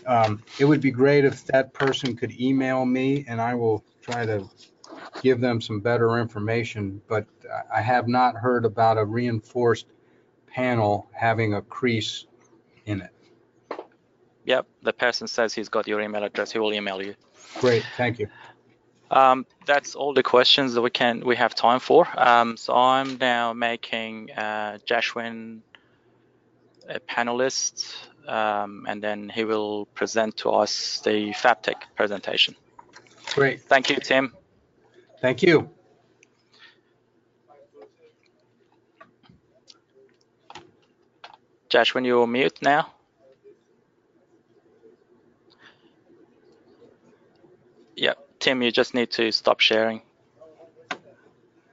Um, 0.08 0.42
it 0.60 0.66
would 0.66 0.82
be 0.82 0.92
great 0.92 1.26
if 1.26 1.46
that 1.46 1.74
person 1.74 2.16
could 2.16 2.40
email 2.40 2.86
me 2.86 3.26
and 3.28 3.42
I 3.42 3.56
will 3.56 3.84
try 4.02 4.26
to 4.26 4.48
give 5.22 5.42
them 5.42 5.62
some 5.62 5.80
better 5.80 6.20
information. 6.20 7.02
But 7.08 7.26
I 7.74 7.82
have 7.82 8.08
not 8.08 8.36
heard 8.36 8.66
about 8.66 8.98
a 8.98 9.06
reinforced 9.06 9.88
panel 10.48 11.10
having 11.12 11.54
a 11.54 11.62
crease 11.62 12.26
in 12.86 13.02
it. 13.02 13.15
Yep, 14.46 14.68
the 14.84 14.94
person 14.94 15.28
says 15.28 15.54
he's 15.54 15.70
got 15.70 15.88
your 15.88 16.02
email 16.02 16.24
address. 16.24 16.52
He 16.52 16.60
will 16.60 16.74
email 16.74 17.02
you. 17.02 17.16
Great, 17.60 17.84
thank 17.98 18.20
you. 18.20 18.28
Um, 19.10 19.46
that's 19.66 19.96
all 19.96 20.14
the 20.14 20.24
questions 20.24 20.74
that 20.74 20.82
we 20.82 20.90
can 20.90 21.22
we 21.26 21.36
have 21.36 21.56
time 21.56 21.80
for. 21.80 22.08
Um, 22.18 22.58
so 22.58 22.74
I'm 22.76 23.18
now 23.18 23.54
making 23.54 24.32
uh, 24.32 24.80
Jashwin 24.88 25.62
a 26.88 27.00
panelist, 27.00 27.96
um, 28.28 28.86
and 28.88 29.02
then 29.02 29.30
he 29.30 29.44
will 29.44 29.86
present 29.88 30.38
to 30.38 30.50
us 30.52 31.02
the 31.04 31.32
FabTech 31.34 31.82
presentation. 31.96 32.56
Great, 33.34 33.62
Thank 33.64 33.90
you, 33.90 33.98
Tim. 33.98 34.34
thank 35.22 35.42
you. 35.42 35.70
Jashwin, 41.70 42.06
you're 42.06 42.28
mute 42.28 42.60
now. 42.62 42.92
Yep, 47.96 48.35
Tim, 48.46 48.62
you 48.62 48.72
just 48.72 48.94
need 48.94 49.10
to 49.10 49.32
stop 49.32 49.60
sharing. 49.60 50.04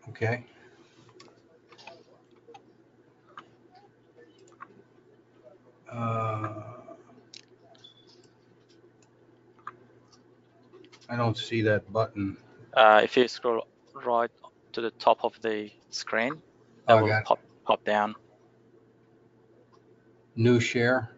Okay. 0.09 0.43
Uh, 5.87 6.63
I 11.11 11.17
don't 11.17 11.37
see 11.37 11.61
that 11.61 11.93
button. 11.93 12.39
Uh, 12.73 13.03
if 13.05 13.19
you 13.19 13.29
scroll 13.29 13.67
right 13.93 14.31
to 14.73 14.81
the 14.81 14.93
top 14.93 15.27
of 15.27 15.39
the 15.43 15.71
screen, 15.91 16.41
that 16.87 16.95
Oh, 16.97 17.05
will 17.05 17.21
pop, 17.27 17.41
pop 17.67 17.85
down. 17.85 18.15
New 20.37 20.59
share. 20.59 21.11